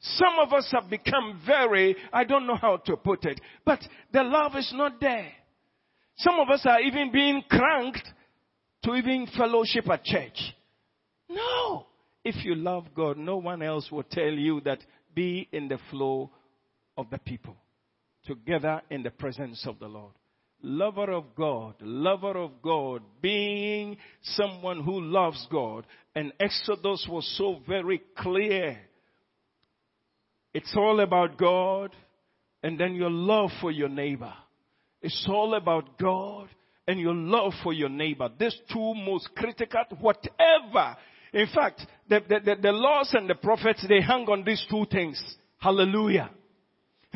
Some 0.00 0.38
of 0.40 0.52
us 0.52 0.72
have 0.72 0.88
become 0.88 1.42
very, 1.46 1.96
I 2.12 2.24
don't 2.24 2.46
know 2.46 2.56
how 2.56 2.78
to 2.86 2.96
put 2.96 3.24
it, 3.24 3.40
but 3.64 3.80
the 4.12 4.22
love 4.22 4.52
is 4.56 4.72
not 4.74 5.00
there. 5.00 5.32
Some 6.18 6.38
of 6.40 6.48
us 6.48 6.64
are 6.64 6.80
even 6.80 7.12
being 7.12 7.42
cranked 7.50 8.06
to 8.84 8.94
even 8.94 9.26
fellowship 9.36 9.90
at 9.90 10.04
church. 10.04 10.54
No. 11.28 11.86
If 12.24 12.44
you 12.44 12.54
love 12.54 12.86
God, 12.94 13.18
no 13.18 13.36
one 13.36 13.62
else 13.62 13.90
will 13.90 14.04
tell 14.04 14.32
you 14.32 14.60
that 14.62 14.78
be 15.14 15.48
in 15.52 15.68
the 15.68 15.78
flow 15.90 16.30
of 16.96 17.10
the 17.10 17.18
people 17.18 17.56
together 18.26 18.82
in 18.90 19.02
the 19.02 19.10
presence 19.10 19.64
of 19.66 19.78
the 19.78 19.86
Lord. 19.86 20.12
Lover 20.62 21.12
of 21.12 21.34
God, 21.36 21.74
lover 21.80 22.38
of 22.38 22.62
God, 22.62 23.02
being 23.20 23.98
someone 24.22 24.82
who 24.82 25.00
loves 25.00 25.46
God. 25.50 25.86
And 26.14 26.32
Exodus 26.40 27.06
was 27.08 27.26
so 27.36 27.60
very 27.68 28.00
clear. 28.16 28.78
It's 30.54 30.74
all 30.76 31.00
about 31.00 31.36
God 31.36 31.94
and 32.62 32.80
then 32.80 32.94
your 32.94 33.10
love 33.10 33.50
for 33.60 33.70
your 33.70 33.90
neighbor. 33.90 34.32
It's 35.02 35.26
all 35.28 35.54
about 35.54 35.98
God 35.98 36.48
and 36.88 36.98
your 36.98 37.14
love 37.14 37.52
for 37.62 37.72
your 37.72 37.90
neighbor. 37.90 38.30
These 38.38 38.56
two 38.72 38.94
most 38.94 39.28
critical, 39.36 39.84
whatever. 40.00 40.96
In 41.32 41.46
fact, 41.54 41.82
the, 42.08 42.20
the, 42.28 42.40
the, 42.44 42.56
the 42.62 42.72
laws 42.72 43.10
and 43.12 43.28
the 43.28 43.34
prophets, 43.34 43.84
they 43.88 44.00
hang 44.00 44.26
on 44.26 44.42
these 44.44 44.64
two 44.70 44.86
things. 44.90 45.22
Hallelujah. 45.58 46.30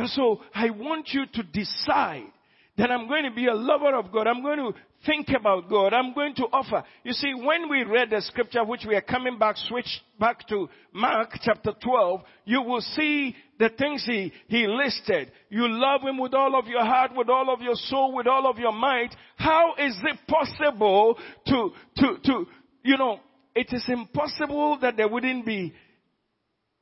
And 0.00 0.08
so 0.08 0.40
I 0.54 0.70
want 0.70 1.10
you 1.12 1.26
to 1.26 1.42
decide 1.42 2.32
that 2.78 2.90
I'm 2.90 3.06
going 3.06 3.24
to 3.24 3.32
be 3.32 3.48
a 3.48 3.54
lover 3.54 3.94
of 3.94 4.10
God. 4.10 4.26
I'm 4.26 4.40
going 4.40 4.56
to 4.56 4.72
think 5.04 5.28
about 5.38 5.68
God. 5.68 5.92
I'm 5.92 6.14
going 6.14 6.34
to 6.36 6.44
offer. 6.44 6.82
You 7.04 7.12
see, 7.12 7.34
when 7.34 7.68
we 7.68 7.82
read 7.82 8.08
the 8.08 8.22
scripture, 8.22 8.64
which 8.64 8.86
we 8.88 8.94
are 8.94 9.02
coming 9.02 9.38
back, 9.38 9.56
switch 9.58 10.00
back 10.18 10.48
to 10.48 10.70
Mark 10.94 11.32
chapter 11.42 11.72
12, 11.82 12.22
you 12.46 12.62
will 12.62 12.80
see 12.80 13.36
the 13.58 13.68
things 13.68 14.02
he, 14.06 14.32
he 14.48 14.66
listed. 14.66 15.32
You 15.50 15.68
love 15.68 16.00
him 16.00 16.16
with 16.16 16.32
all 16.32 16.58
of 16.58 16.66
your 16.66 16.82
heart, 16.82 17.10
with 17.14 17.28
all 17.28 17.52
of 17.52 17.60
your 17.60 17.74
soul, 17.74 18.14
with 18.14 18.26
all 18.26 18.48
of 18.48 18.56
your 18.56 18.72
might. 18.72 19.14
How 19.36 19.74
is 19.74 19.98
it 20.02 20.18
possible 20.26 21.18
to, 21.46 21.70
to, 21.98 22.16
to, 22.24 22.46
you 22.84 22.96
know, 22.96 23.20
it 23.54 23.66
is 23.70 23.84
impossible 23.86 24.78
that 24.80 24.96
there 24.96 25.08
wouldn't 25.08 25.44
be, 25.44 25.74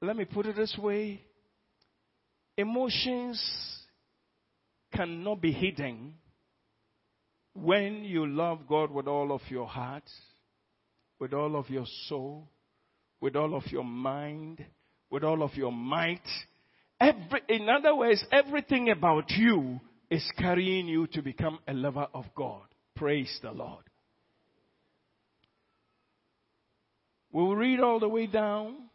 let 0.00 0.16
me 0.16 0.24
put 0.24 0.46
it 0.46 0.54
this 0.54 0.78
way, 0.80 1.22
Emotions 2.58 3.40
cannot 4.92 5.40
be 5.40 5.52
hidden 5.52 6.14
when 7.54 8.02
you 8.02 8.26
love 8.26 8.58
God 8.68 8.90
with 8.90 9.06
all 9.06 9.30
of 9.30 9.42
your 9.48 9.68
heart, 9.68 10.02
with 11.20 11.32
all 11.32 11.54
of 11.54 11.70
your 11.70 11.86
soul, 12.08 12.48
with 13.20 13.36
all 13.36 13.54
of 13.54 13.64
your 13.68 13.84
mind, 13.84 14.64
with 15.08 15.22
all 15.22 15.44
of 15.44 15.54
your 15.54 15.70
might. 15.70 16.26
Every, 17.00 17.42
in 17.48 17.68
other 17.68 17.94
words, 17.94 18.24
everything 18.32 18.90
about 18.90 19.30
you 19.30 19.78
is 20.10 20.28
carrying 20.36 20.88
you 20.88 21.06
to 21.12 21.22
become 21.22 21.60
a 21.68 21.72
lover 21.72 22.08
of 22.12 22.24
God. 22.34 22.62
Praise 22.96 23.38
the 23.40 23.52
Lord. 23.52 23.84
We'll 27.30 27.54
read 27.54 27.78
all 27.78 28.00
the 28.00 28.08
way 28.08 28.26
down. 28.26 28.88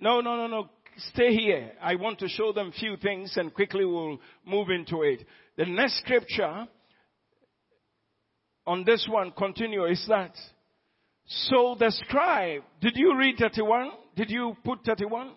No, 0.00 0.22
no, 0.22 0.36
no, 0.36 0.46
no 0.46 0.70
stay 0.96 1.34
here. 1.34 1.72
I 1.82 1.96
want 1.96 2.18
to 2.20 2.28
show 2.28 2.52
them 2.52 2.72
few 2.72 2.96
things 2.96 3.36
and 3.36 3.52
quickly 3.52 3.84
we'll 3.84 4.18
move 4.44 4.70
into 4.70 5.02
it. 5.02 5.26
The 5.56 5.66
next 5.66 5.98
scripture 6.00 6.66
on 8.66 8.84
this 8.84 9.06
one 9.10 9.32
continue 9.32 9.84
is 9.86 10.04
that. 10.08 10.32
So 11.26 11.76
the 11.78 11.90
scribe, 11.90 12.62
did 12.80 12.92
you 12.96 13.16
read 13.16 13.36
31? 13.38 13.90
Did 14.14 14.30
you 14.30 14.56
put 14.64 14.84
31? 14.84 15.32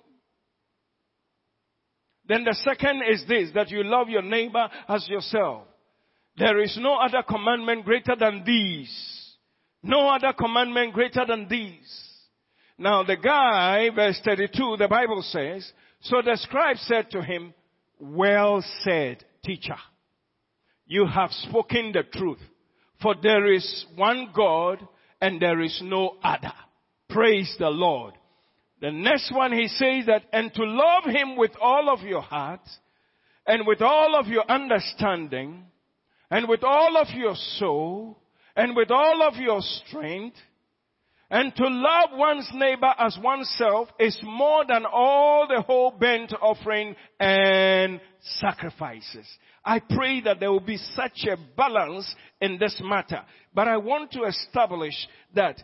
Then 2.27 2.43
the 2.43 2.55
second 2.63 3.01
is 3.09 3.25
this, 3.27 3.49
that 3.55 3.71
you 3.71 3.83
love 3.83 4.07
your 4.07 4.21
neighbor 4.21 4.69
as 4.87 5.07
yourself. 5.09 5.63
There 6.37 6.61
is 6.61 6.77
no 6.79 6.95
other 6.95 7.23
commandment 7.27 7.85
greater 7.85 8.15
than 8.15 8.43
these. 8.45 9.35
No 9.81 10.09
other 10.09 10.33
commandment 10.33 10.93
greater 10.93 11.25
than 11.25 11.47
these. 11.49 12.08
Now 12.79 13.03
the 13.03 13.17
guy, 13.17 13.89
verse 13.93 14.19
32, 14.23 14.77
the 14.79 14.87
Bible 14.87 15.21
says, 15.21 15.69
so 16.01 16.21
the 16.23 16.37
scribe 16.37 16.77
said 16.77 17.11
to 17.11 17.21
him, 17.21 17.53
well 17.99 18.63
said, 18.83 19.25
teacher. 19.43 19.75
You 20.87 21.05
have 21.05 21.31
spoken 21.31 21.91
the 21.91 22.03
truth. 22.03 22.39
For 23.01 23.15
there 23.21 23.51
is 23.51 23.85
one 23.95 24.29
God 24.33 24.79
and 25.19 25.41
there 25.41 25.59
is 25.59 25.81
no 25.83 26.15
other. 26.23 26.53
Praise 27.09 27.53
the 27.59 27.69
Lord. 27.69 28.13
The 28.79 28.91
next 28.91 29.35
one 29.35 29.51
he 29.51 29.67
says 29.67 30.05
that, 30.05 30.23
and 30.31 30.53
to 30.53 30.63
love 30.63 31.03
him 31.03 31.35
with 31.35 31.51
all 31.61 31.89
of 31.89 32.01
your 32.01 32.21
heart 32.21 32.61
and 33.45 33.67
with 33.67 33.81
all 33.81 34.15
of 34.17 34.27
your 34.27 34.49
understanding 34.49 35.65
and 36.31 36.47
with 36.47 36.63
all 36.63 36.95
of 36.95 37.07
your 37.13 37.35
soul 37.57 38.17
and 38.55 38.73
with 38.73 38.89
all 38.89 39.21
of 39.21 39.35
your 39.35 39.59
strength 39.61 40.37
and 41.31 41.55
to 41.55 41.67
love 41.67 42.09
one's 42.13 42.49
neighbor 42.53 42.91
as 42.97 43.17
oneself 43.21 43.89
is 43.99 44.17
more 44.23 44.65
than 44.65 44.85
all 44.85 45.47
the 45.47 45.61
whole 45.61 45.91
burnt 45.91 46.33
offering 46.41 46.95
and 47.19 48.01
sacrifices. 48.39 49.27
I 49.63 49.79
pray 49.79 50.21
that 50.21 50.39
there 50.39 50.51
will 50.51 50.59
be 50.59 50.77
such 50.95 51.25
a 51.25 51.37
balance 51.55 52.15
in 52.41 52.57
this 52.57 52.81
matter. 52.83 53.21
But 53.53 53.67
I 53.67 53.77
want 53.77 54.11
to 54.13 54.23
establish 54.23 54.95
that 55.35 55.61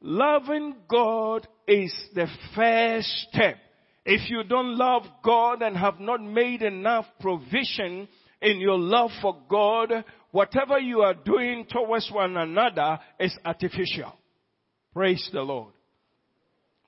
loving 0.00 0.74
God 0.88 1.46
is 1.68 1.94
the 2.14 2.26
first 2.56 3.08
step. 3.30 3.56
If 4.04 4.28
you 4.28 4.42
don't 4.42 4.76
love 4.76 5.04
God 5.22 5.62
and 5.62 5.76
have 5.76 6.00
not 6.00 6.22
made 6.22 6.62
enough 6.62 7.06
provision 7.20 8.08
in 8.42 8.58
your 8.58 8.78
love 8.78 9.10
for 9.22 9.38
God, 9.48 10.04
whatever 10.32 10.78
you 10.78 11.02
are 11.02 11.14
doing 11.14 11.66
towards 11.70 12.10
one 12.10 12.36
another 12.36 12.98
is 13.20 13.34
artificial. 13.44 14.12
Praise 14.94 15.28
the 15.32 15.42
Lord. 15.42 15.72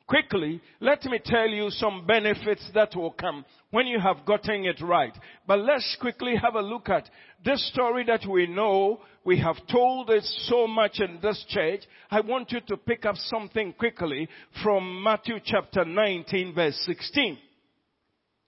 quickly, 0.07 0.61
let 0.79 1.05
me 1.07 1.19
tell 1.25 1.49
you 1.49 1.69
some 1.71 2.07
benefits 2.07 2.71
that 2.73 2.95
will 2.95 3.11
come 3.11 3.45
when 3.73 3.88
you 3.88 3.99
have 3.99 4.25
gotten 4.25 4.64
it 4.64 4.81
right. 4.81 5.12
But 5.49 5.59
let's 5.59 5.97
quickly 6.01 6.37
have 6.40 6.55
a 6.55 6.61
look 6.61 6.88
at 6.88 7.11
this 7.45 7.69
story 7.73 8.05
that 8.05 8.25
we 8.25 8.47
know. 8.47 9.01
We 9.25 9.40
have 9.40 9.57
told 9.66 10.11
it 10.11 10.23
so 10.45 10.69
much 10.69 11.01
in 11.01 11.19
this 11.21 11.45
church. 11.49 11.81
I 12.09 12.21
want 12.21 12.53
you 12.53 12.61
to 12.69 12.77
pick 12.77 13.05
up 13.05 13.16
something 13.16 13.73
quickly 13.73 14.29
from 14.62 15.03
Matthew 15.03 15.40
chapter 15.45 15.85
19 15.85 16.55
verse 16.55 16.81
16. 16.87 17.37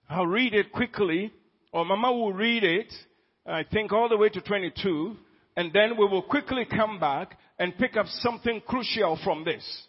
I'll 0.09 0.25
read 0.25 0.53
it 0.53 0.71
quickly, 0.71 1.33
or 1.73 1.83
Mama 1.83 2.13
will 2.13 2.31
read 2.31 2.63
it, 2.63 2.91
I 3.45 3.63
think 3.63 3.91
all 3.91 4.07
the 4.07 4.17
way 4.17 4.29
to 4.29 4.39
22, 4.41 5.17
and 5.57 5.71
then 5.73 5.97
we 5.97 6.05
will 6.07 6.23
quickly 6.23 6.65
come 6.65 6.99
back 6.99 7.37
and 7.59 7.77
pick 7.77 7.97
up 7.97 8.07
something 8.07 8.61
crucial 8.65 9.19
from 9.23 9.43
this. 9.43 9.83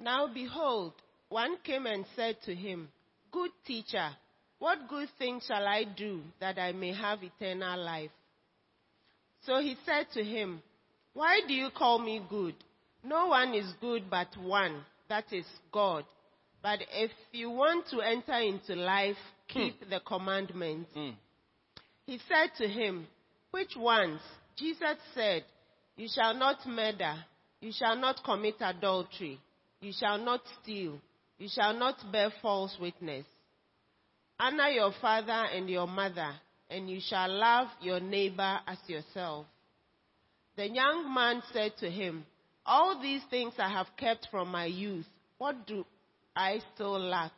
Now 0.00 0.28
behold, 0.32 0.92
one 1.28 1.56
came 1.64 1.86
and 1.86 2.04
said 2.16 2.36
to 2.44 2.54
him, 2.54 2.88
Good 3.30 3.50
teacher, 3.66 4.10
what 4.58 4.88
good 4.88 5.08
thing 5.18 5.40
shall 5.46 5.66
I 5.66 5.84
do 5.84 6.20
that 6.40 6.58
I 6.58 6.72
may 6.72 6.92
have 6.92 7.20
eternal 7.22 7.82
life? 7.82 8.10
So 9.46 9.60
he 9.60 9.76
said 9.86 10.06
to 10.14 10.24
him, 10.24 10.62
Why 11.12 11.40
do 11.46 11.54
you 11.54 11.68
call 11.76 11.98
me 11.98 12.20
good? 12.28 12.54
No 13.04 13.28
one 13.28 13.54
is 13.54 13.72
good 13.80 14.04
but 14.10 14.28
one, 14.36 14.82
that 15.08 15.24
is 15.32 15.46
God. 15.72 16.04
But 16.62 16.80
if 16.92 17.10
you 17.32 17.50
want 17.50 17.86
to 17.90 18.00
enter 18.00 18.38
into 18.38 18.74
life, 18.74 19.16
keep 19.48 19.78
the 19.90 20.00
commandments. 20.00 20.88
Mm. 20.96 21.14
He 22.06 22.18
said 22.26 22.50
to 22.58 22.66
him, 22.66 23.06
Which 23.50 23.76
ones? 23.76 24.20
Jesus 24.56 24.96
said, 25.14 25.44
You 25.96 26.08
shall 26.12 26.34
not 26.34 26.66
murder, 26.66 27.24
you 27.60 27.72
shall 27.72 27.96
not 27.96 28.24
commit 28.24 28.56
adultery, 28.60 29.38
you 29.80 29.92
shall 29.98 30.18
not 30.18 30.40
steal, 30.60 31.00
you 31.38 31.48
shall 31.48 31.74
not 31.74 31.96
bear 32.10 32.32
false 32.42 32.76
witness. 32.80 33.24
Honor 34.40 34.68
your 34.68 34.92
father 35.00 35.46
and 35.54 35.70
your 35.70 35.86
mother, 35.86 36.34
and 36.68 36.90
you 36.90 37.00
shall 37.00 37.30
love 37.30 37.68
your 37.80 38.00
neighbor 38.00 38.58
as 38.66 38.78
yourself. 38.88 39.46
The 40.56 40.68
young 40.68 41.12
man 41.14 41.42
said 41.52 41.72
to 41.78 41.90
him, 41.90 42.26
All 42.66 43.00
these 43.00 43.22
things 43.30 43.54
I 43.58 43.68
have 43.68 43.86
kept 43.96 44.28
from 44.30 44.48
my 44.48 44.66
youth. 44.66 45.06
What 45.38 45.66
do 45.66 45.84
I 46.34 46.60
still 46.74 46.98
lack? 46.98 47.32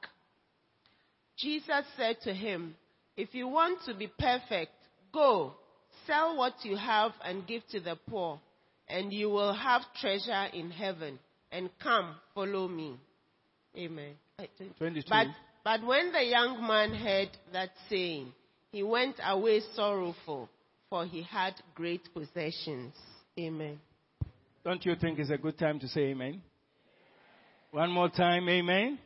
Jesus 1.36 1.84
said 1.96 2.16
to 2.22 2.32
him, 2.32 2.74
If 3.16 3.34
you 3.34 3.48
want 3.48 3.80
to 3.84 3.94
be 3.94 4.06
perfect, 4.06 4.72
go, 5.12 5.54
sell 6.06 6.36
what 6.36 6.54
you 6.62 6.76
have 6.76 7.12
and 7.24 7.46
give 7.46 7.62
to 7.70 7.80
the 7.80 7.98
poor, 8.08 8.40
and 8.88 9.12
you 9.12 9.28
will 9.30 9.52
have 9.52 9.82
treasure 10.00 10.46
in 10.52 10.70
heaven. 10.70 11.18
And 11.52 11.70
come, 11.82 12.16
follow 12.34 12.68
me. 12.68 12.96
Amen. 13.76 14.14
22. 14.78 15.02
But, 15.08 15.26
but 15.64 15.84
when 15.86 16.12
the 16.12 16.24
young 16.24 16.66
man 16.66 16.94
heard 16.94 17.30
that 17.52 17.70
saying, 17.88 18.32
he 18.70 18.82
went 18.82 19.16
away 19.24 19.60
sorrowful, 19.74 20.48
for 20.90 21.06
he 21.06 21.22
had 21.22 21.54
great 21.74 22.02
possessions. 22.12 22.92
Amen. 23.38 23.78
Don't 24.64 24.84
you 24.84 24.96
think 24.96 25.18
it's 25.18 25.30
a 25.30 25.38
good 25.38 25.58
time 25.58 25.78
to 25.80 25.88
say 25.88 26.06
amen? 26.06 26.42
One 27.70 27.90
more 27.90 28.08
time, 28.08 28.48
amen. 28.48 28.98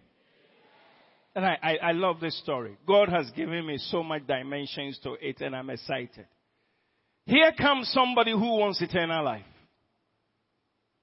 And 1.34 1.44
I, 1.44 1.58
I, 1.62 1.76
I, 1.76 1.92
love 1.92 2.18
this 2.18 2.36
story. 2.40 2.76
God 2.86 3.08
has 3.08 3.30
given 3.30 3.66
me 3.66 3.78
so 3.78 4.02
much 4.02 4.26
dimensions 4.26 4.98
to 5.04 5.16
it, 5.20 5.40
and 5.40 5.54
I'm 5.54 5.70
excited. 5.70 6.26
Here 7.24 7.52
comes 7.56 7.88
somebody 7.92 8.32
who 8.32 8.58
wants 8.58 8.82
eternal 8.82 9.24
life. 9.24 9.44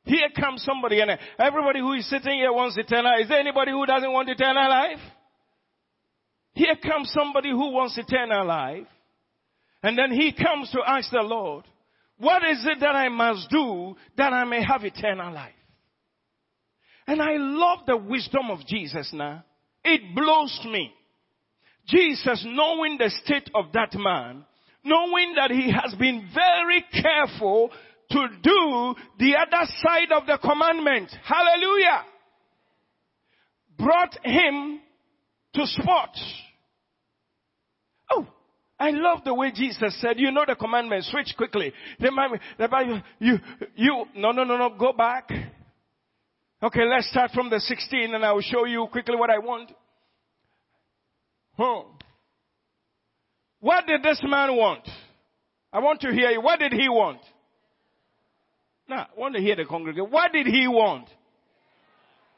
Here 0.07 0.29
comes 0.39 0.63
somebody, 0.63 1.01
and 1.01 1.11
everybody 1.37 1.79
who 1.79 1.93
is 1.93 2.09
sitting 2.09 2.33
here 2.33 2.53
wants 2.53 2.77
eternal. 2.77 3.11
Life. 3.11 3.23
Is 3.23 3.29
there 3.29 3.39
anybody 3.39 3.71
who 3.71 3.85
doesn't 3.85 4.11
want 4.11 4.29
eternal 4.29 4.69
life? 4.69 4.99
Here 6.53 6.75
comes 6.75 7.11
somebody 7.13 7.49
who 7.51 7.71
wants 7.71 7.97
eternal 7.97 8.45
life. 8.45 8.87
And 9.83 9.97
then 9.97 10.11
he 10.11 10.31
comes 10.33 10.71
to 10.71 10.79
ask 10.85 11.11
the 11.11 11.21
Lord, 11.21 11.65
what 12.17 12.43
is 12.43 12.65
it 12.65 12.79
that 12.79 12.95
I 12.95 13.09
must 13.09 13.49
do 13.49 13.95
that 14.17 14.33
I 14.33 14.43
may 14.45 14.63
have 14.63 14.83
eternal 14.83 15.31
life? 15.31 15.53
And 17.05 17.21
I 17.21 17.35
love 17.37 17.79
the 17.85 17.97
wisdom 17.97 18.49
of 18.49 18.65
Jesus 18.65 19.11
now. 19.13 19.43
It 19.83 20.15
blows 20.15 20.59
me. 20.65 20.91
Jesus, 21.87 22.43
knowing 22.45 22.97
the 22.97 23.11
state 23.23 23.49
of 23.53 23.65
that 23.73 23.93
man, 23.93 24.43
knowing 24.83 25.35
that 25.35 25.51
he 25.51 25.71
has 25.71 25.93
been 25.95 26.27
very 26.33 26.83
careful 27.01 27.71
to 28.11 28.27
do 28.41 28.95
the 29.19 29.35
other 29.35 29.69
side 29.83 30.11
of 30.11 30.25
the 30.25 30.37
commandment, 30.41 31.09
hallelujah, 31.23 32.05
brought 33.77 34.17
him 34.23 34.79
to 35.53 35.65
spot. 35.65 36.15
Oh, 38.11 38.25
I 38.79 38.91
love 38.91 39.23
the 39.25 39.33
way 39.33 39.51
Jesus 39.53 39.99
said, 39.99 40.19
you 40.19 40.31
know 40.31 40.45
the 40.47 40.55
commandment, 40.55 41.03
switch 41.05 41.33
quickly. 41.35 41.73
The 41.99 42.11
Bible, 42.69 43.01
you, 43.19 43.39
you, 43.75 44.05
no, 44.15 44.31
no, 44.31 44.43
no, 44.43 44.57
no, 44.57 44.75
go 44.77 44.93
back. 44.93 45.29
Okay, 46.63 46.85
let's 46.89 47.09
start 47.09 47.31
from 47.31 47.49
the 47.49 47.59
16 47.59 48.15
and 48.15 48.25
I 48.25 48.31
will 48.31 48.41
show 48.41 48.65
you 48.65 48.87
quickly 48.91 49.15
what 49.15 49.29
I 49.29 49.39
want. 49.39 49.71
Huh. 51.55 51.83
What 53.59 53.85
did 53.85 54.01
this 54.03 54.21
man 54.23 54.55
want? 54.55 54.87
I 55.73 55.79
want 55.79 56.01
to 56.01 56.11
hear 56.11 56.29
you. 56.29 56.41
What 56.41 56.59
did 56.59 56.73
he 56.73 56.87
want? 56.87 57.19
Now, 58.89 59.07
I 59.15 59.19
want 59.19 59.35
to 59.35 59.41
hear 59.41 59.55
the 59.55 59.65
congregation. 59.65 60.09
What 60.09 60.31
did 60.31 60.47
he 60.47 60.67
want? 60.67 61.07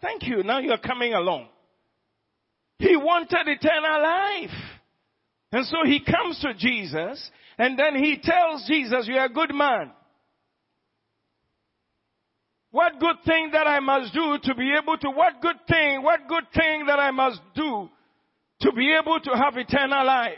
Thank 0.01 0.27
you. 0.27 0.43
Now 0.43 0.59
you're 0.59 0.77
coming 0.77 1.13
along. 1.13 1.47
He 2.79 2.95
wanted 2.95 3.47
eternal 3.47 4.01
life. 4.01 4.57
And 5.51 5.65
so 5.65 5.77
he 5.85 5.99
comes 5.99 6.39
to 6.41 6.53
Jesus 6.53 7.29
and 7.57 7.77
then 7.77 7.95
he 7.95 8.19
tells 8.21 8.65
Jesus, 8.67 9.07
you're 9.07 9.25
a 9.25 9.29
good 9.29 9.53
man. 9.53 9.91
What 12.71 12.99
good 12.99 13.17
thing 13.25 13.49
that 13.53 13.67
I 13.67 13.79
must 13.79 14.13
do 14.13 14.37
to 14.43 14.55
be 14.55 14.73
able 14.81 14.97
to, 14.97 15.09
what 15.09 15.41
good 15.41 15.57
thing, 15.67 16.03
what 16.03 16.27
good 16.27 16.45
thing 16.55 16.85
that 16.85 16.99
I 16.99 17.11
must 17.11 17.41
do 17.55 17.89
to 18.61 18.71
be 18.71 18.93
able 18.93 19.19
to 19.19 19.31
have 19.31 19.57
eternal 19.57 20.05
life? 20.05 20.37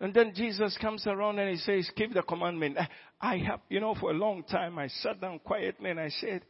And 0.00 0.14
then 0.14 0.32
Jesus 0.34 0.76
comes 0.80 1.06
around 1.06 1.38
and 1.38 1.50
he 1.50 1.56
says, 1.56 1.90
keep 1.96 2.14
the 2.14 2.22
commandment. 2.22 2.78
I 3.22 3.36
have, 3.38 3.60
you 3.68 3.78
know, 3.78 3.94
for 3.94 4.10
a 4.10 4.14
long 4.14 4.42
time 4.42 4.78
I 4.78 4.88
sat 4.88 5.20
down 5.20 5.38
quietly 5.38 5.90
and 5.90 6.00
I 6.00 6.08
said, 6.08 6.42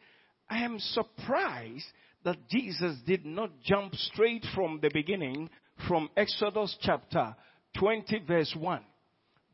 I 0.48 0.64
am 0.64 0.78
surprised 0.78 1.84
that 2.24 2.48
Jesus 2.48 2.96
did 3.06 3.26
not 3.26 3.50
jump 3.62 3.94
straight 3.94 4.44
from 4.54 4.80
the 4.80 4.90
beginning 4.92 5.50
from 5.86 6.08
Exodus 6.16 6.74
chapter 6.80 7.36
20 7.78 8.20
verse 8.26 8.54
1. 8.58 8.80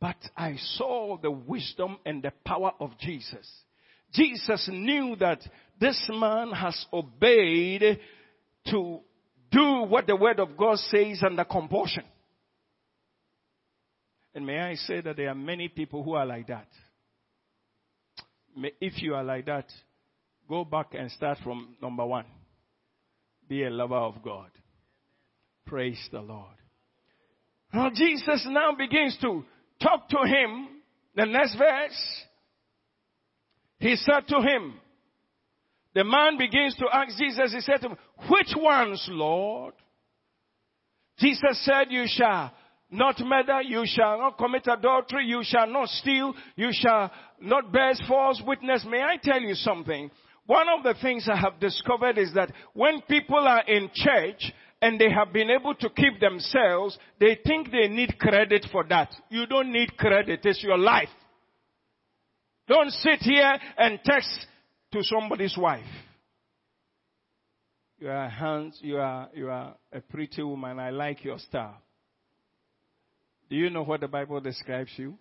But 0.01 0.17
I 0.37 0.55
saw 0.77 1.19
the 1.21 1.33
wisdom 1.33 1.99
and 2.07 2.23
the 2.23 2.33
power 2.45 2.71
of 2.79 2.97
Jesus. 3.01 3.49
Jesus 4.13 4.69
knew 4.73 5.17
that 5.17 5.41
this 5.81 6.01
man 6.13 6.53
has 6.53 6.87
obeyed 6.93 7.99
to 8.67 9.01
do 9.51 9.83
what 9.89 10.07
the 10.07 10.15
word 10.15 10.39
of 10.39 10.57
God 10.57 10.79
says 10.79 11.21
under 11.25 11.45
compulsion. 11.45 12.05
And 14.35 14.47
may 14.47 14.61
I 14.61 14.75
say 14.77 15.01
that 15.01 15.17
there 15.17 15.31
are 15.31 15.35
many 15.35 15.69
people 15.69 16.05
who 16.05 16.13
are 16.13 16.27
like 16.27 16.47
that. 16.47 16.69
If 18.81 19.03
you 19.03 19.15
are 19.15 19.25
like 19.25 19.47
that, 19.47 19.67
go 20.49 20.65
back 20.65 20.95
and 20.95 21.11
start 21.11 21.39
from 21.45 21.77
number 21.81 22.05
one. 22.05 22.25
Be 23.49 23.65
a 23.65 23.71
lover 23.71 23.97
of 23.97 24.23
God. 24.23 24.51
Praise 25.67 26.01
the 26.13 26.21
Lord. 26.21 26.57
Now 27.73 27.91
Jesus 27.91 28.47
now 28.51 28.73
begins 28.73 29.17
to 29.21 29.45
talk 29.83 30.09
to 30.09 30.19
him. 30.25 30.69
The 31.15 31.27
next 31.27 31.57
verse, 31.57 32.25
he 33.81 33.97
said 33.97 34.27
to 34.29 34.37
him, 34.37 34.75
the 35.95 36.05
man 36.05 36.39
begins 36.39 36.77
to 36.77 36.87
ask 36.93 37.17
Jesus, 37.19 37.53
he 37.53 37.61
said 37.61 37.81
to 37.81 37.89
him, 37.89 37.97
which 38.29 38.55
ones, 38.57 39.05
Lord? 39.11 39.75
Jesus 41.19 41.65
said, 41.65 41.87
you 41.91 42.05
shall 42.07 42.53
not 42.91 43.21
murder, 43.21 43.61
you 43.63 43.85
shall 43.87 44.19
not 44.19 44.39
commit 44.39 44.67
adultery, 44.67 45.27
you 45.27 45.41
shall 45.43 45.67
not 45.67 45.89
steal, 45.89 46.35
you 46.57 46.71
shall 46.73 47.11
not 47.41 47.71
bear 47.71 47.93
false 48.07 48.43
witness. 48.47 48.85
May 48.89 49.03
I 49.03 49.17
tell 49.23 49.41
you 49.41 49.55
something? 49.55 50.11
One 50.47 50.67
of 50.69 50.83
the 50.83 50.95
things 51.01 51.29
I 51.31 51.37
have 51.37 51.61
discovered 51.61 52.17
is 52.17 52.33
that 52.35 52.51
when 52.73 53.03
people 53.03 53.37
are 53.37 53.63
in 53.67 53.91
church 53.93 54.53
and 54.81 54.99
they 54.99 55.11
have 55.11 55.33
been 55.33 55.51
able 55.51 55.75
to 55.75 55.91
keep 55.91 56.19
themselves, 56.21 56.99
they 57.21 57.39
think 57.45 57.71
they 57.71 57.89
need 57.89 58.19
credit 58.19 58.67
for 58.73 58.85
that. 58.89 59.15
You 59.29 59.45
don't 59.47 59.71
need 59.71 59.97
credit, 59.99 60.41
it's 60.45 60.63
your 60.63 60.79
life. 60.79 61.11
Don't 62.67 62.91
sit 62.91 63.21
here 63.21 63.59
and 63.77 63.99
text 64.03 64.47
to 64.93 65.03
somebody's 65.03 65.57
wife. 65.59 65.85
You 67.99 68.09
are 68.09 68.29
hands, 68.29 68.79
you 68.81 68.99
are, 68.99 69.29
you 69.35 69.51
are 69.51 69.75
a 69.93 70.01
pretty 70.01 70.43
woman, 70.43 70.79
I 70.79 70.91
like 70.91 71.25
your 71.25 71.39
style. 71.39 71.83
Do 73.49 73.57
you 73.57 73.71
know 73.71 73.83
what 73.83 74.01
the 74.01 74.09
Bible 74.09 74.41
describes 74.41 74.91
you? 74.97 75.15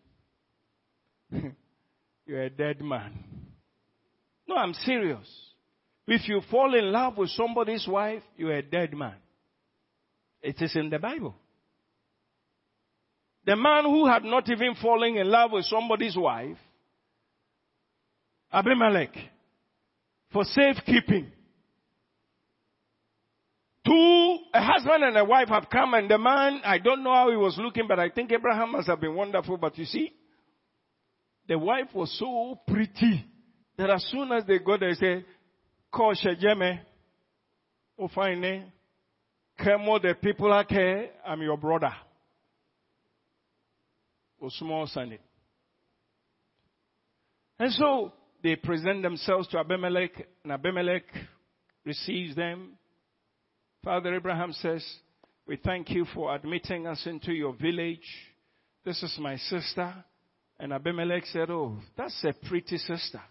You're 2.26 2.44
a 2.44 2.50
dead 2.50 2.82
man. 2.82 3.14
No, 4.48 4.56
I'm 4.56 4.74
serious. 4.74 5.28
If 6.08 6.28
you 6.28 6.42
fall 6.50 6.74
in 6.74 6.92
love 6.92 7.18
with 7.18 7.30
somebody's 7.32 7.86
wife, 7.88 8.24
you're 8.38 8.54
a 8.56 8.62
dead 8.62 8.94
man. 8.94 9.16
It 10.42 10.56
is 10.62 10.74
in 10.76 10.90
the 10.90 11.00
Bible. 11.00 11.36
The 13.46 13.56
man 13.58 13.84
who 13.84 14.08
had 14.08 14.24
not 14.24 14.50
even 14.50 14.76
fallen 14.82 15.18
in 15.18 15.30
love 15.30 15.52
with 15.52 15.66
somebody's 15.66 16.16
wife, 16.16 16.58
Abimelech, 18.52 19.16
for 20.32 20.44
safekeeping. 20.46 21.32
Two, 23.86 24.38
a 24.58 24.62
husband 24.62 25.04
and 25.04 25.16
a 25.18 25.24
wife 25.24 25.50
have 25.50 25.70
come 25.70 25.94
and 25.94 26.10
the 26.10 26.18
man, 26.18 26.62
I 26.66 26.80
don't 26.80 27.04
know 27.04 27.14
how 27.14 27.30
he 27.30 27.38
was 27.38 27.58
looking, 27.60 27.88
but 27.88 28.00
I 28.00 28.10
think 28.10 28.32
Abraham 28.32 28.72
must 28.72 28.88
have 28.88 29.00
been 29.00 29.14
wonderful. 29.14 29.58
But 29.58 29.78
you 29.78 29.86
see, 29.86 30.12
the 31.48 31.60
wife 31.60 31.94
was 31.94 32.12
so 32.18 32.60
pretty 32.68 33.26
that 33.78 33.92
as 33.92 34.04
soon 34.12 34.32
as 34.32 34.46
they 34.46 34.58
got 34.58 34.80
there, 34.80 34.90
they 34.90 35.00
say, 35.00 35.26
Call 35.92 36.16
Shejeme, 36.16 36.80
Ofine, 38.00 38.72
Kemo, 39.60 40.02
the 40.02 40.16
people 40.22 40.52
are 40.52 40.66
care, 40.66 41.10
I'm 41.26 41.42
your 41.42 41.58
brother. 41.58 41.94
Osmo 44.42 44.88
Sunday. 44.90 45.20
And 47.60 47.72
so 47.74 48.14
they 48.44 48.56
present 48.56 49.04
themselves 49.04 49.48
to 49.50 49.60
Abimelech, 49.60 50.28
and 50.44 50.52
Abimelech 50.52 51.04
receives 51.86 52.36
them. 52.36 52.74
Father 53.88 54.16
Abraham 54.16 54.52
says, 54.52 54.86
We 55.48 55.56
thank 55.56 55.92
you 55.92 56.04
for 56.14 56.36
admitting 56.36 56.86
us 56.88 57.02
into 57.06 57.32
your 57.32 57.54
village. 57.54 58.06
This 58.84 59.02
is 59.02 59.16
my 59.18 59.38
sister. 59.38 59.94
And 60.60 60.74
Abimelech 60.74 61.26
said, 61.28 61.50
Oh, 61.50 61.78
that's 61.96 62.22
a 62.26 62.34
pretty 62.50 62.80
sister. 62.80 63.22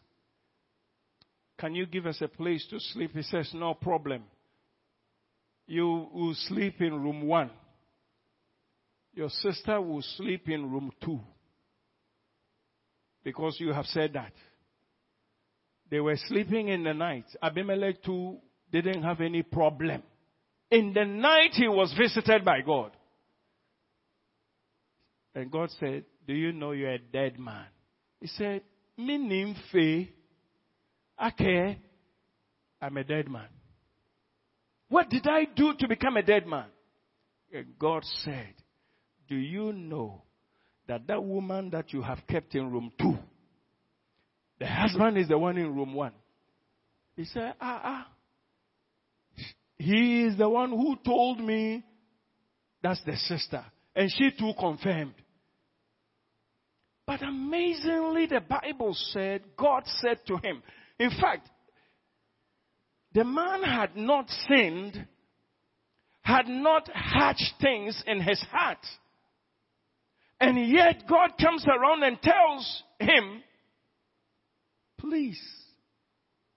Can 1.58 1.74
you 1.74 1.84
give 1.84 2.06
us 2.06 2.22
a 2.22 2.28
place 2.28 2.66
to 2.70 2.80
sleep? 2.80 3.10
He 3.12 3.20
says, 3.20 3.50
No 3.52 3.74
problem. 3.74 4.22
You 5.66 6.08
will 6.10 6.34
sleep 6.34 6.80
in 6.80 7.02
room 7.02 7.26
one. 7.26 7.50
Your 9.12 9.28
sister 9.28 9.78
will 9.78 10.00
sleep 10.16 10.48
in 10.48 10.72
room 10.72 10.90
two. 11.04 11.20
Because 13.22 13.58
you 13.60 13.74
have 13.74 13.84
said 13.84 14.14
that. 14.14 14.32
They 15.90 16.00
were 16.00 16.16
sleeping 16.28 16.68
in 16.68 16.82
the 16.82 16.94
night. 16.94 17.26
Abimelech 17.42 18.02
too 18.02 18.38
didn't 18.72 19.02
have 19.02 19.20
any 19.20 19.42
problem. 19.42 20.02
In 20.70 20.92
the 20.92 21.04
night 21.04 21.52
he 21.52 21.68
was 21.68 21.94
visited 21.96 22.44
by 22.44 22.60
God. 22.60 22.90
And 25.34 25.50
God 25.50 25.70
said, 25.78 26.04
Do 26.26 26.34
you 26.34 26.52
know 26.52 26.72
you're 26.72 26.92
a 26.92 26.98
dead 26.98 27.38
man? 27.38 27.66
He 28.20 28.26
said, 28.26 28.62
Minim 28.96 29.54
fe. 29.70 30.10
Okay. 31.24 31.78
I'm 32.80 32.96
a 32.96 33.04
dead 33.04 33.28
man. 33.28 33.48
What 34.88 35.10
did 35.10 35.26
I 35.26 35.44
do 35.44 35.74
to 35.78 35.88
become 35.88 36.16
a 36.16 36.22
dead 36.22 36.46
man? 36.46 36.66
And 37.52 37.78
God 37.78 38.02
said, 38.24 38.54
Do 39.28 39.36
you 39.36 39.72
know 39.72 40.22
that 40.88 41.06
that 41.06 41.22
woman 41.22 41.70
that 41.70 41.92
you 41.92 42.02
have 42.02 42.18
kept 42.28 42.54
in 42.54 42.70
room 42.70 42.92
two, 42.98 43.16
the 44.58 44.66
husband 44.66 45.18
is 45.18 45.28
the 45.28 45.38
one 45.38 45.58
in 45.58 45.74
room 45.74 45.94
one? 45.94 46.12
He 47.16 47.24
said, 47.24 47.54
Ah, 47.60 47.80
ah. 47.84 48.08
He 49.78 50.24
is 50.24 50.38
the 50.38 50.48
one 50.48 50.70
who 50.70 50.96
told 51.04 51.40
me 51.40 51.84
that's 52.82 53.02
the 53.04 53.16
sister. 53.16 53.64
And 53.94 54.10
she 54.10 54.30
too 54.38 54.52
confirmed. 54.58 55.14
But 57.06 57.22
amazingly, 57.22 58.26
the 58.26 58.40
Bible 58.40 58.94
said, 59.12 59.42
God 59.56 59.84
said 60.00 60.18
to 60.26 60.36
him, 60.36 60.62
in 60.98 61.10
fact, 61.10 61.48
the 63.12 63.24
man 63.24 63.62
had 63.62 63.96
not 63.96 64.28
sinned, 64.48 65.06
had 66.20 66.48
not 66.48 66.90
hatched 66.92 67.54
things 67.60 68.02
in 68.06 68.20
his 68.20 68.40
heart. 68.50 68.84
And 70.40 70.70
yet 70.70 71.04
God 71.08 71.30
comes 71.40 71.64
around 71.66 72.02
and 72.02 72.20
tells 72.20 72.82
him, 72.98 73.42
please, 74.98 75.40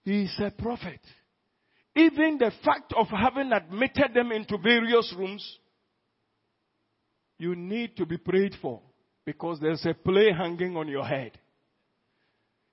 he 0.04 0.24
is 0.24 0.36
a 0.40 0.52
prophet. 0.52 1.00
Even 2.00 2.38
the 2.38 2.52
fact 2.64 2.94
of 2.96 3.08
having 3.08 3.52
admitted 3.52 4.14
them 4.14 4.32
into 4.32 4.58
various 4.58 5.14
rooms, 5.18 5.46
you 7.38 7.58
need 7.58 7.98
to 7.98 8.06
be 8.06 8.16
prayed 8.16 8.56
for 8.62 8.80
because 9.26 9.60
there's 9.60 9.86
a 9.86 9.94
play 9.94 10.32
hanging 10.32 10.78
on 10.78 10.88
your 10.88 11.04
head. 11.04 11.38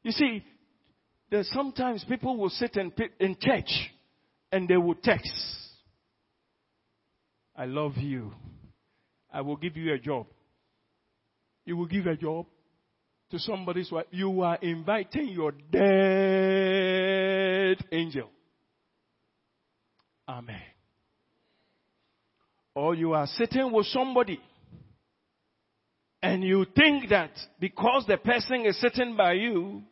You 0.04 0.12
see, 0.12 0.44
there's 1.28 1.50
sometimes 1.50 2.04
people 2.04 2.36
will 2.36 2.50
sit 2.50 2.76
in, 2.76 2.92
in 3.18 3.36
church 3.40 3.90
and 4.52 4.68
they 4.68 4.76
will 4.76 4.94
text. 4.94 5.32
I 7.56 7.64
love 7.64 7.96
you. 7.96 8.32
I 9.32 9.40
will 9.40 9.56
give 9.56 9.76
you 9.76 9.92
a 9.92 9.98
job. 9.98 10.28
You 11.64 11.76
will 11.76 11.86
give 11.86 12.06
a 12.06 12.14
job 12.14 12.46
to 13.32 13.40
somebody's 13.40 13.90
wife. 13.90 14.06
You 14.12 14.42
are 14.42 14.58
inviting 14.62 15.30
your 15.30 15.50
dead 15.72 15.82
angel. 17.90 18.30
Amen. 20.28 20.62
Or 22.74 22.94
you 22.94 23.14
are 23.14 23.26
sitting 23.26 23.72
with 23.72 23.86
somebody 23.86 24.40
and 26.22 26.42
you 26.42 26.66
think 26.76 27.08
that 27.10 27.30
because 27.60 28.04
the 28.06 28.16
person 28.16 28.66
is 28.66 28.78
sitting 28.80 29.16
by 29.16 29.32
you, 29.34 29.82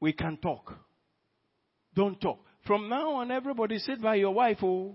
we 0.00 0.12
can 0.12 0.36
talk. 0.36 0.74
Don't 1.94 2.20
talk. 2.20 2.40
From 2.66 2.88
now 2.88 3.12
on, 3.14 3.30
everybody 3.30 3.78
sit 3.78 4.02
by 4.02 4.16
your 4.16 4.34
wife. 4.34 4.58
Oh, 4.62 4.94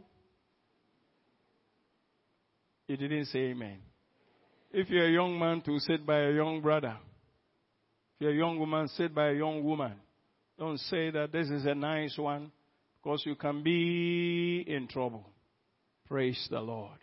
you 2.88 2.98
didn't 2.98 3.26
say 3.26 3.40
amen. 3.40 3.80
If 4.72 4.90
you're 4.90 5.08
a 5.08 5.12
young 5.12 5.40
man, 5.40 5.62
to 5.62 5.80
sit 5.80 6.06
by 6.06 6.20
a 6.20 6.32
young 6.32 6.62
brother. 6.62 6.98
If 8.16 8.22
you're 8.22 8.32
a 8.32 8.36
young 8.36 8.60
woman, 8.60 8.88
sit 8.90 9.16
by 9.16 9.30
a 9.30 9.34
young 9.34 9.64
woman. 9.64 9.94
Don't 10.60 10.80
say 10.80 11.10
that 11.12 11.32
this 11.32 11.50
is 11.50 11.66
a 11.66 11.74
nice 11.74 12.18
one 12.18 12.52
because 13.04 13.26
you 13.26 13.36
can 13.36 13.64
be 13.64 14.64
in 14.66 14.88
trouble. 14.88 15.30
Praise 16.08 16.48
the 16.50 16.60
Lord. 16.60 16.98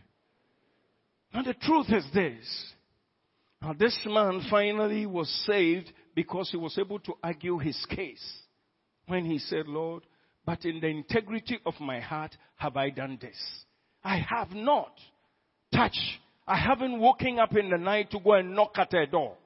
Now 1.34 1.42
the 1.42 1.54
truth 1.54 1.86
is 1.90 2.04
this. 2.14 2.72
Now 3.60 3.74
this 3.78 3.98
man 4.06 4.42
finally 4.48 5.04
was 5.04 5.28
saved 5.46 5.92
because 6.14 6.50
he 6.50 6.56
was 6.56 6.76
able 6.78 7.00
to 7.00 7.14
argue 7.22 7.58
his 7.58 7.78
case. 7.90 8.24
When 9.06 9.24
he 9.24 9.38
said, 9.38 9.66
Lord, 9.66 10.04
but 10.46 10.64
in 10.64 10.80
the 10.80 10.86
integrity 10.86 11.58
of 11.66 11.74
my 11.80 12.00
heart 12.00 12.34
have 12.56 12.76
I 12.76 12.90
done 12.90 13.18
this. 13.20 13.36
I 14.02 14.18
have 14.18 14.52
not 14.52 14.92
touched. 15.74 15.98
I 16.46 16.56
haven't 16.56 16.98
woken 16.98 17.38
up 17.38 17.54
in 17.56 17.70
the 17.70 17.76
night 17.76 18.10
to 18.12 18.20
go 18.20 18.34
and 18.34 18.54
knock 18.54 18.72
at 18.76 18.94
a 18.94 19.06
door. 19.06 19.36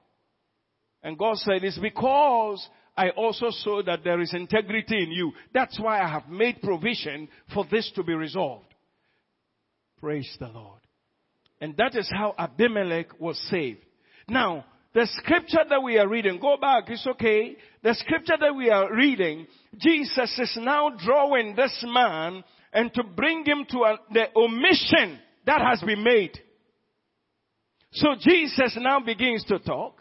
And 1.03 1.19
God 1.19 1.37
said, 1.39 1.65
it's 1.65 1.79
because 1.79 2.67
I 2.97 3.11
also 3.11 3.47
saw 3.51 3.83
that 3.83 4.05
there 4.05 4.21
is 4.21 4.33
integrity 4.33 5.03
in 5.03 5.11
you. 5.11 5.33
That's 5.53 5.79
why 5.81 6.01
I 6.01 6.09
have 6.09 6.29
made 6.29 6.63
provision 6.63 7.29
for 7.53 7.67
this 7.71 7.91
to 7.97 8.05
be 8.05 8.15
resolved. 8.15 8.73
Praise 10.01 10.37
the 10.39 10.49
Lord. 10.49 10.81
And 11.61 11.77
that 11.79 11.97
is 11.97 12.09
how 12.13 12.35
Abimelech 12.39 13.19
was 13.19 13.39
saved. 13.51 13.85
Now, 14.29 14.65
the 14.95 15.09
scripture 15.17 15.65
that 15.69 15.83
we 15.83 15.99
are 15.99 16.09
reading, 16.09 16.39
go 16.39 16.57
back, 16.57 16.85
it's 16.89 17.07
okay. 17.07 17.57
The 17.83 17.95
scripture 17.95 18.37
that 18.39 18.55
we 18.55 18.71
are 18.71 18.95
reading, 18.95 19.49
Jesus 19.79 20.39
is 20.39 20.57
now 20.61 20.91
drawing 20.91 21.57
this 21.57 21.85
man 21.87 22.45
and 22.73 22.95
to 22.95 23.03
bring 23.03 23.45
him 23.45 23.67
to 23.71 23.79
a, 23.79 23.99
the 24.13 24.27
omission 24.37 25.19
that 25.47 25.61
has 25.61 25.81
been 25.81 26.05
made. 26.05 26.39
So 27.93 28.15
Jesus 28.21 28.77
now 28.81 29.01
begins 29.01 29.45
to 29.45 29.59
talk 29.59 29.99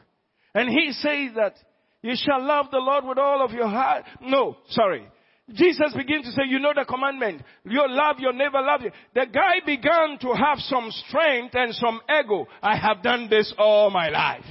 and 0.54 0.70
he 0.70 0.92
says 0.92 1.32
that 1.36 1.56
you 2.04 2.14
shall 2.16 2.46
love 2.46 2.68
the 2.70 2.80
Lord 2.80 3.06
with 3.06 3.18
all 3.18 3.44
of 3.44 3.52
your 3.52 3.70
heart. 3.70 4.04
No, 4.22 4.58
sorry. 4.70 5.08
Jesus 5.52 5.94
begins 5.96 6.26
to 6.26 6.32
say, 6.32 6.44
you 6.48 6.60
know 6.60 6.74
the 6.76 6.86
commandment. 6.86 7.42
You 7.66 7.86
love 7.88 8.20
your 8.20 8.34
neighbor, 8.34 8.62
love 8.62 8.82
you. 8.82 8.92
The 9.14 9.26
guy 9.34 9.66
began 9.66 10.20
to 10.20 10.34
have 10.34 10.60
some 10.60 10.92
strength 11.08 11.56
and 11.56 11.74
some 11.74 12.02
ego. 12.10 12.48
I 12.62 12.78
have 12.78 13.02
done 13.02 13.28
this 13.30 13.54
all 13.58 13.90
my 13.90 14.10
life. 14.10 14.46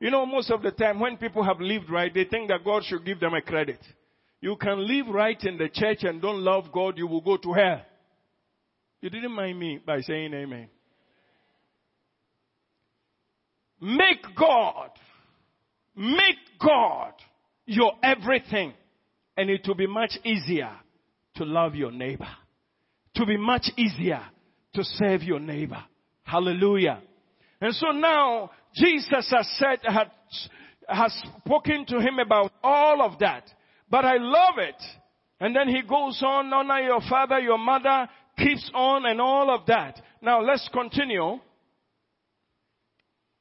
You 0.00 0.10
know, 0.10 0.26
most 0.26 0.50
of 0.50 0.62
the 0.62 0.72
time 0.72 1.00
when 1.00 1.16
people 1.16 1.42
have 1.42 1.60
lived 1.60 1.90
right, 1.90 2.12
they 2.12 2.24
think 2.24 2.48
that 2.48 2.64
God 2.64 2.82
should 2.84 3.04
give 3.04 3.20
them 3.20 3.34
a 3.34 3.40
credit. 3.40 3.80
You 4.40 4.56
can 4.56 4.86
live 4.86 5.06
right 5.08 5.42
in 5.44 5.58
the 5.58 5.68
church 5.68 6.02
and 6.02 6.20
don't 6.20 6.40
love 6.42 6.70
God, 6.72 6.98
you 6.98 7.06
will 7.06 7.22
go 7.22 7.36
to 7.36 7.52
hell. 7.52 7.82
You 9.00 9.10
didn't 9.10 9.32
mind 9.32 9.58
me 9.58 9.80
by 9.84 10.00
saying 10.00 10.34
amen. 10.34 10.68
Make 13.80 14.22
God 14.36 14.90
Make 15.96 16.36
God 16.60 17.12
your 17.64 17.92
everything 18.02 18.74
and 19.36 19.50
it 19.50 19.66
will 19.66 19.74
be 19.74 19.86
much 19.86 20.18
easier 20.24 20.70
to 21.36 21.44
love 21.44 21.74
your 21.74 21.90
neighbor. 21.90 22.28
To 23.16 23.26
be 23.26 23.36
much 23.36 23.70
easier 23.76 24.22
to 24.74 24.84
serve 24.84 25.22
your 25.22 25.40
neighbor. 25.40 25.82
Hallelujah. 26.22 27.00
And 27.60 27.74
so 27.74 27.88
now 27.92 28.50
Jesus 28.74 29.30
has 29.30 29.48
said, 29.58 29.78
has 30.88 31.24
spoken 31.44 31.86
to 31.86 31.98
him 31.98 32.18
about 32.18 32.52
all 32.62 33.00
of 33.02 33.18
that. 33.20 33.44
But 33.90 34.04
I 34.04 34.16
love 34.18 34.58
it 34.58 34.82
And 35.40 35.54
then 35.54 35.68
he 35.68 35.82
goes 35.82 36.22
on, 36.24 36.52
honor 36.52 36.80
your 36.80 37.00
father, 37.08 37.38
your 37.38 37.58
mother, 37.58 38.08
keeps 38.38 38.70
on 38.74 39.06
and 39.06 39.20
all 39.20 39.54
of 39.54 39.66
that. 39.66 40.00
Now 40.22 40.40
let's 40.40 40.68
continue. 40.72 41.38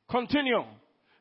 Continue. 0.10 0.64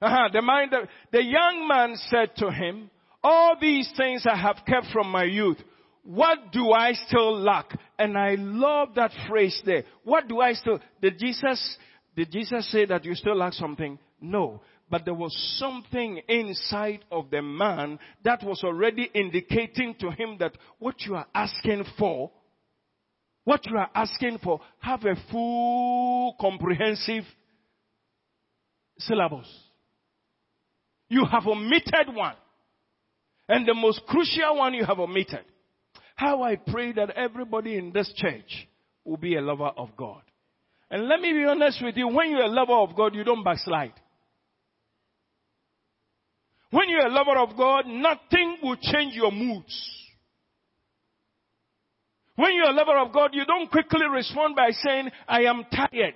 Uh-huh. 0.04 0.28
The, 0.32 0.88
the 1.12 1.22
young 1.22 1.66
man 1.66 1.96
said 2.08 2.36
to 2.36 2.50
him, 2.50 2.90
all 3.22 3.56
these 3.58 3.90
things 3.96 4.26
I 4.30 4.36
have 4.36 4.58
kept 4.66 4.88
from 4.92 5.10
my 5.10 5.24
youth. 5.24 5.56
What 6.02 6.52
do 6.52 6.72
I 6.72 6.92
still 6.92 7.40
lack? 7.40 7.74
And 7.98 8.18
I 8.18 8.34
love 8.38 8.90
that 8.96 9.12
phrase 9.26 9.58
there. 9.64 9.84
What 10.04 10.28
do 10.28 10.40
I 10.40 10.52
still, 10.52 10.78
did 11.00 11.18
Jesus, 11.18 11.78
did 12.14 12.30
Jesus 12.30 12.70
say 12.70 12.84
that 12.84 13.06
you 13.06 13.14
still 13.14 13.36
lack 13.36 13.54
something? 13.54 13.98
No. 14.20 14.60
But 14.90 15.06
there 15.06 15.14
was 15.14 15.34
something 15.58 16.20
inside 16.28 17.02
of 17.10 17.30
the 17.30 17.40
man 17.40 17.98
that 18.22 18.44
was 18.44 18.62
already 18.62 19.10
indicating 19.14 19.94
to 20.00 20.10
him 20.10 20.36
that 20.40 20.52
what 20.78 21.00
you 21.06 21.14
are 21.14 21.26
asking 21.34 21.84
for, 21.98 22.30
what 23.44 23.64
you 23.64 23.78
are 23.78 23.90
asking 23.94 24.38
for, 24.44 24.60
have 24.80 25.02
a 25.06 25.16
full 25.32 26.36
comprehensive 26.38 27.24
syllabus. 28.98 29.48
You 31.08 31.24
have 31.30 31.46
omitted 31.46 32.14
one. 32.14 32.36
And 33.48 33.68
the 33.68 33.74
most 33.74 34.02
crucial 34.06 34.56
one 34.56 34.74
you 34.74 34.84
have 34.84 34.98
omitted. 34.98 35.44
How 36.16 36.42
I 36.42 36.56
pray 36.56 36.92
that 36.92 37.10
everybody 37.10 37.76
in 37.76 37.92
this 37.92 38.12
church 38.16 38.68
will 39.04 39.16
be 39.16 39.36
a 39.36 39.42
lover 39.42 39.70
of 39.76 39.96
God. 39.96 40.22
And 40.90 41.08
let 41.08 41.20
me 41.20 41.32
be 41.32 41.44
honest 41.44 41.82
with 41.82 41.96
you, 41.96 42.08
when 42.08 42.30
you're 42.30 42.44
a 42.44 42.48
lover 42.48 42.74
of 42.74 42.96
God, 42.96 43.14
you 43.14 43.24
don't 43.24 43.44
backslide. 43.44 43.94
When 46.70 46.88
you're 46.88 47.06
a 47.06 47.12
lover 47.12 47.38
of 47.38 47.56
God, 47.56 47.86
nothing 47.86 48.58
will 48.62 48.76
change 48.76 49.14
your 49.14 49.30
moods. 49.30 49.90
When 52.36 52.54
you're 52.54 52.70
a 52.70 52.72
lover 52.72 52.98
of 52.98 53.12
God, 53.12 53.30
you 53.32 53.44
don't 53.44 53.70
quickly 53.70 54.06
respond 54.10 54.56
by 54.56 54.70
saying, 54.70 55.10
I 55.28 55.42
am 55.42 55.64
tired. 55.72 56.14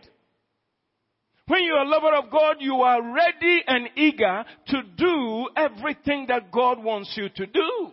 When 1.49 1.65
you're 1.65 1.79
a 1.79 1.89
lover 1.89 2.15
of 2.15 2.31
God, 2.31 2.57
you 2.61 2.77
are 2.83 3.03
ready 3.03 3.63
and 3.67 3.89
eager 3.97 4.45
to 4.69 4.83
do 4.97 5.49
everything 5.57 6.27
that 6.29 6.53
God 6.53 6.83
wants 6.83 7.15
you 7.17 7.29
to 7.31 7.47
do. 7.47 7.93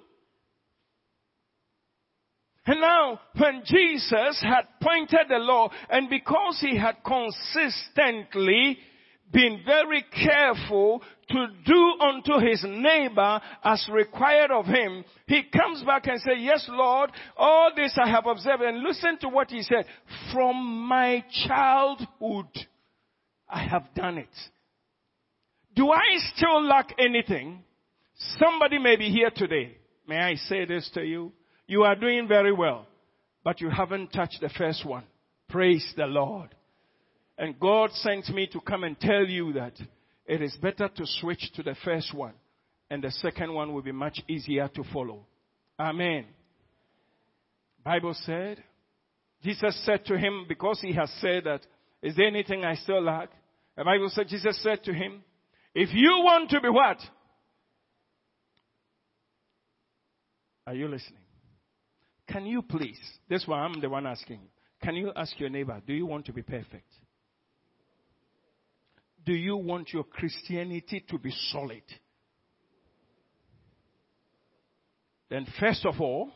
And 2.68 2.82
now, 2.82 3.20
when 3.38 3.62
Jesus 3.66 4.43
had 4.43 4.64
pointed 4.82 5.28
the 5.30 5.38
law, 5.38 5.70
and 5.89 6.10
because 6.10 6.60
he 6.60 6.78
had 6.78 6.95
consistently 7.06 8.78
been 9.32 9.62
very 9.66 10.03
careful 10.12 11.01
to 11.30 11.47
do 11.66 11.93
unto 12.01 12.45
his 12.45 12.64
neighbor 12.68 13.39
as 13.64 13.88
required 13.91 14.51
of 14.51 14.66
him, 14.66 15.06
he 15.28 15.43
comes 15.43 15.82
back 15.84 16.08
and 16.08 16.20
says, 16.20 16.38
yes 16.39 16.66
Lord, 16.70 17.12
all 17.38 17.72
this 17.76 17.97
I 18.03 18.10
have 18.10 18.26
observed. 18.26 18.64
And 18.64 18.84
listen 18.84 19.18
to 19.22 19.30
what 19.30 19.49
he 19.49 19.62
said, 19.62 19.86
from 20.34 20.88
my 20.88 21.24
childhood. 21.47 22.47
I 23.50 23.64
have 23.64 23.93
done 23.96 24.18
it. 24.18 24.30
Do 25.76 25.91
I 25.91 26.18
still 26.36 26.64
lack 26.64 26.93
anything? 26.98 27.64
Somebody 28.39 28.80
may 28.80 28.96
be 28.96 29.10
here 29.10 29.30
today. 29.30 29.78
May 30.08 30.18
I 30.18 30.36
say 30.36 30.66
this 30.66 30.89
to 30.93 31.04
you? 31.04 31.32
You 31.68 31.84
are 31.84 31.96
doing 31.96 32.28
very 32.28 32.54
well, 32.54 32.88
but 33.43 33.60
you 33.60 33.70
haven't 33.70 34.14
touched 34.14 34.39
the 34.41 34.50
first 34.50 34.86
one. 34.86 35.04
Praise 35.50 35.93
the 35.98 36.06
Lord. 36.06 36.50
And 37.38 37.60
God 37.60 37.91
sent 37.91 38.30
me 38.30 38.48
to 38.54 38.62
come 38.62 38.84
and 38.84 39.00
tell 39.00 39.26
you 39.26 39.54
that 39.54 39.74
it 40.26 40.41
is 40.41 40.56
better 40.62 40.88
to 40.88 41.06
switch 41.06 41.52
to 41.56 41.64
the 41.64 41.76
first 41.84 42.14
one, 42.14 42.34
and 42.89 43.04
the 43.04 43.12
second 43.12 43.54
one 43.54 43.74
will 43.74 43.82
be 43.82 43.91
much 43.91 44.22
easier 44.28 44.70
to 44.70 44.84
follow. 44.93 45.26
Amen. 45.80 46.26
Bible 47.84 48.16
said, 48.26 48.64
Jesus 49.43 49.80
said 49.86 50.06
to 50.06 50.18
him, 50.18 50.46
because 50.48 50.80
he 50.82 50.93
has 50.93 51.12
said 51.20 51.43
that 51.43 51.62
is 52.06 52.16
there 52.16 52.28
anything 52.28 52.64
I 52.64 52.76
still 52.76 53.01
lack? 53.01 53.32
The 53.76 53.84
Bible 53.84 54.10
said, 54.14 54.28
Jesus 54.28 54.62
said 54.62 54.84
to 54.84 54.93
him, 54.93 55.24
if 55.74 55.89
you 55.91 56.22
want 56.24 56.51
to 56.51 56.62
be 56.62 56.70
what? 56.70 56.99
Are 60.68 60.76
you 60.76 60.88
listening? 60.88 61.24
Can 62.30 62.45
you 62.45 62.62
please, 62.62 62.99
this 63.28 63.47
one, 63.47 63.60
I'm 63.60 63.82
the 63.82 63.89
one 63.89 64.06
asking, 64.06 64.41
can 64.84 64.93
you 64.93 65.12
ask 65.16 65.39
your 65.39 65.49
neighbor, 65.49 65.82
do 65.88 65.93
you 65.93 66.06
want 66.06 66.28
to 66.28 66.34
be 66.34 66.43
perfect? 66.43 66.91
Do 69.26 69.34
you 69.34 69.58
want 69.58 69.91
your 69.91 70.03
Christianity 70.03 71.03
to 71.10 71.18
be 71.18 71.34
solid? 71.51 71.82
Then 75.32 75.47
first 75.60 75.88
of 75.88 75.99
all, 75.99 76.30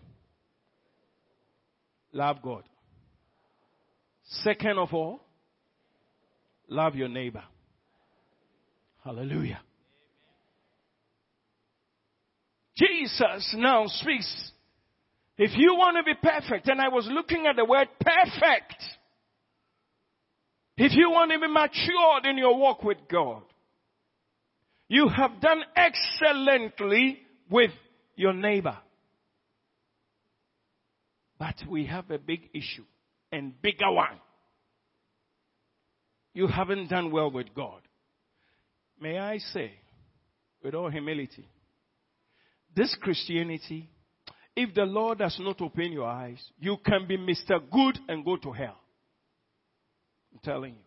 love 2.11 2.41
God. 2.41 2.63
Second 4.43 4.79
of 4.79 4.95
all, 4.95 5.28
Love 6.69 6.95
your 6.95 7.09
neighbor. 7.09 7.43
Hallelujah. 9.03 9.59
Jesus 12.77 13.55
now 13.57 13.85
speaks. 13.87 14.51
If 15.37 15.51
you 15.57 15.73
want 15.75 15.97
to 15.97 16.03
be 16.03 16.13
perfect, 16.21 16.67
and 16.67 16.79
I 16.79 16.89
was 16.89 17.07
looking 17.09 17.45
at 17.47 17.55
the 17.55 17.65
word 17.65 17.87
perfect. 17.99 18.83
If 20.77 20.93
you 20.93 21.09
want 21.09 21.31
to 21.31 21.39
be 21.39 21.47
matured 21.47 22.25
in 22.25 22.37
your 22.37 22.57
walk 22.57 22.83
with 22.83 22.99
God, 23.09 23.41
you 24.87 25.09
have 25.09 25.41
done 25.41 25.61
excellently 25.75 27.19
with 27.49 27.71
your 28.15 28.33
neighbor. 28.33 28.77
But 31.37 31.55
we 31.67 31.85
have 31.87 32.11
a 32.11 32.17
big 32.17 32.49
issue 32.53 32.85
and 33.31 33.59
bigger 33.61 33.91
one 33.91 34.19
you 36.33 36.47
haven't 36.47 36.89
done 36.89 37.11
well 37.11 37.31
with 37.31 37.53
God. 37.55 37.81
May 38.99 39.17
I 39.17 39.37
say, 39.37 39.71
with 40.63 40.75
all 40.75 40.89
humility, 40.89 41.47
this 42.75 42.95
Christianity, 43.01 43.89
if 44.55 44.73
the 44.73 44.83
Lord 44.83 45.19
does 45.19 45.37
not 45.39 45.61
open 45.61 45.91
your 45.91 46.07
eyes, 46.07 46.43
you 46.59 46.77
can 46.85 47.07
be 47.07 47.17
Mr. 47.17 47.59
Good 47.71 47.99
and 48.07 48.25
go 48.25 48.35
to 48.37 48.51
hell. 48.51 48.77
I'm 50.33 50.39
telling 50.43 50.73
you. 50.73 50.81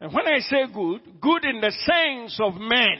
And 0.00 0.12
when 0.12 0.26
I 0.26 0.40
say 0.40 0.64
good, 0.72 1.20
good 1.20 1.44
in 1.44 1.60
the 1.60 1.70
sense 1.70 2.38
of 2.42 2.54
man, 2.54 2.98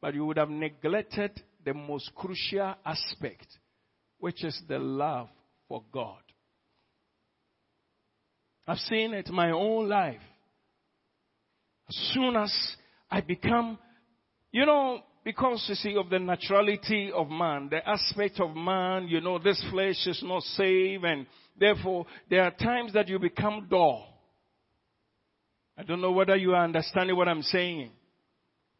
but 0.00 0.14
you 0.14 0.24
would 0.24 0.36
have 0.36 0.50
neglected 0.50 1.42
the 1.64 1.74
most 1.74 2.14
crucial 2.14 2.74
aspect, 2.84 3.46
which 4.18 4.44
is 4.44 4.60
the 4.68 4.78
love 4.78 5.28
for 5.68 5.82
God. 5.92 6.22
I've 8.68 8.78
seen 8.78 9.14
it 9.14 9.30
my 9.30 9.50
own 9.50 9.88
life. 9.88 10.20
As 11.88 11.96
soon 12.12 12.36
as 12.36 12.52
I 13.10 13.22
become, 13.22 13.78
you 14.52 14.66
know, 14.66 15.00
because 15.24 15.64
you 15.68 15.74
see 15.74 15.96
of 15.96 16.10
the 16.10 16.18
naturality 16.18 17.10
of 17.10 17.30
man, 17.30 17.68
the 17.70 17.86
aspect 17.88 18.40
of 18.40 18.54
man, 18.54 19.08
you 19.08 19.22
know, 19.22 19.38
this 19.38 19.62
flesh 19.70 20.06
is 20.06 20.22
not 20.22 20.42
safe 20.42 21.00
and 21.02 21.26
therefore 21.58 22.04
there 22.28 22.42
are 22.42 22.50
times 22.50 22.92
that 22.92 23.08
you 23.08 23.18
become 23.18 23.68
dull. 23.70 24.06
I 25.78 25.82
don't 25.82 26.02
know 26.02 26.12
whether 26.12 26.36
you 26.36 26.54
are 26.54 26.64
understanding 26.64 27.16
what 27.16 27.28
I'm 27.28 27.42
saying. 27.42 27.90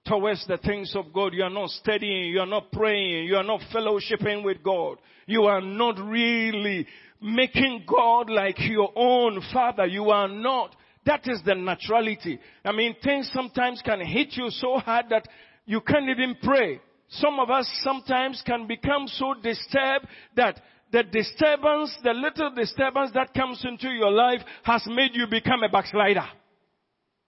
Towards 0.09 0.46
the 0.46 0.56
things 0.56 0.96
of 0.96 1.12
God, 1.12 1.34
you 1.34 1.42
are 1.42 1.50
not 1.50 1.68
studying, 1.68 2.30
you 2.30 2.40
are 2.40 2.46
not 2.46 2.72
praying, 2.72 3.26
you 3.26 3.36
are 3.36 3.44
not 3.44 3.61
fellowshipping 3.74 4.42
with 4.42 4.62
God. 4.62 4.96
You 5.26 5.44
are 5.44 5.61
not 5.61 5.98
really 5.98 6.86
making 7.20 7.84
God 7.86 8.30
like 8.30 8.56
your 8.59 8.90
own 8.96 9.42
father. 9.52 9.84
You 9.84 10.09
are 10.09 10.28
not. 10.28 10.74
That 11.04 11.28
is 11.28 11.42
the 11.44 11.52
naturality. 11.52 12.38
I 12.64 12.72
mean, 12.72 12.96
things 13.04 13.30
sometimes 13.34 13.82
can 13.84 14.00
hit 14.00 14.28
you 14.32 14.48
so 14.48 14.78
hard 14.78 15.06
that 15.11 15.28
you 15.66 15.82
can't 15.82 16.09
even 16.09 16.36
pray. 16.42 16.80
Some 17.09 17.38
of 17.38 17.50
us 17.50 17.70
sometimes 17.82 18.42
can 18.46 18.66
become 18.66 19.09
so 19.09 19.34
disturbed 19.34 20.06
that 20.36 20.59
the 20.90 21.02
disturbance, 21.02 21.94
the 22.02 22.12
little 22.14 22.50
disturbance 22.54 23.11
that 23.12 23.34
comes 23.34 23.62
into 23.62 23.88
your 23.88 24.11
life 24.11 24.40
has 24.62 24.82
made 24.86 25.11
you 25.12 25.26
become 25.26 25.62
a 25.62 25.68
backslider. 25.68 26.26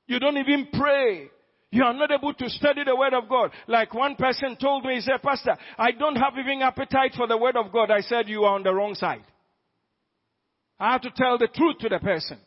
You 0.07 0.19
don't 0.19 0.39
even 0.39 0.69
pray. 0.73 1.29
You 1.73 1.85
are 1.85 1.95
not 1.95 2.11
able 2.11 2.35
to 2.35 2.49
study 2.49 2.83
the 2.85 2.97
word 2.97 3.15
of 3.15 3.29
God. 3.29 3.53
Like 3.69 3.95
one 3.95 4.17
person 4.17 4.57
told 4.61 4.85
me, 4.85 4.97
he 4.97 5.01
said, 5.01 5.23
Pastor, 5.23 5.57
I 5.79 5.93
don't 5.93 6.17
have 6.17 6.33
even 6.39 6.63
appetite 6.63 7.13
for 7.17 7.29
the 7.29 7.39
word 7.39 7.57
of 7.57 7.73
God. 7.73 7.91
I 7.91 8.01
said, 8.01 8.29
you 8.29 8.43
are 8.43 8.57
on 8.57 8.65
the 8.65 8.75
wrong 8.75 8.95
side. 8.95 9.23
I 10.79 10.93
have 10.93 11.03
to 11.03 11.11
tell 11.15 11.39
the 11.39 11.47
truth 11.47 11.77
to 11.81 11.89
the 11.89 12.01
person. 12.01 12.39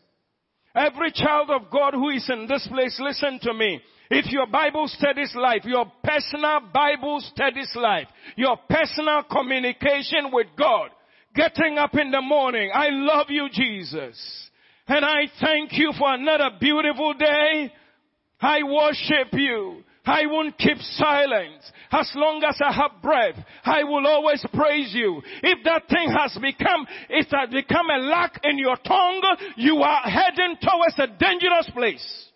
Every 0.76 1.11
child 1.11 1.51
of 1.51 1.69
God 1.71 1.93
who 1.93 2.09
is 2.09 2.28
in 2.30 2.47
this 2.47 2.67
place, 2.67 2.99
listen 2.99 3.39
to 3.43 3.53
me. 3.53 3.80
If 4.09 4.32
your 4.32 4.47
Bible 4.47 4.88
studies 4.88 5.34
life, 5.36 5.61
your 5.63 5.86
personal 6.03 6.61
Bible 6.74 7.21
studies 7.21 7.71
life, 7.76 8.07
your 8.36 8.57
personal 8.69 9.24
communication 9.24 10.32
with 10.32 10.47
God, 10.57 10.89
getting 11.36 11.78
up 11.78 11.95
in 11.95 12.11
the 12.11 12.21
morning, 12.21 12.71
I 12.74 12.89
love 12.89 13.28
you, 13.30 13.47
Jesus. 13.51 14.49
And 14.88 15.05
I 15.05 15.28
thank 15.39 15.74
you 15.74 15.93
for 15.97 16.13
another 16.13 16.49
beautiful 16.59 17.13
day. 17.13 17.71
I 18.44 18.62
worship 18.64 19.30
you. 19.32 19.84
I 20.06 20.26
won't 20.26 20.58
keep 20.58 20.78
silent. 20.80 21.64
As 21.89 22.12
long 22.14 22.44
as 22.44 22.60
I 22.62 22.74
have 22.74 23.02
breath, 23.02 23.36
I 23.64 23.84
will 23.84 24.06
always 24.06 24.46
praise 24.54 24.94
you. 24.94 25.22
If 25.41 25.64
that 25.64 25.88
thing 25.88 26.10
has 26.12 26.38
become, 26.41 26.86
it 27.10 27.28
has 27.32 27.50
become 27.50 27.89
a 27.89 28.00
lack 28.00 28.41
in 28.44 28.58
your 28.58 28.76
tongue, 28.76 29.22
you 29.56 29.78
are 29.78 30.02
heading 30.04 30.58
towards 30.62 31.00
a 31.00 31.08
dangerous 31.08 31.70
place. 31.74 32.30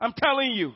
I'm 0.00 0.12
telling 0.12 0.52
you. 0.52 0.72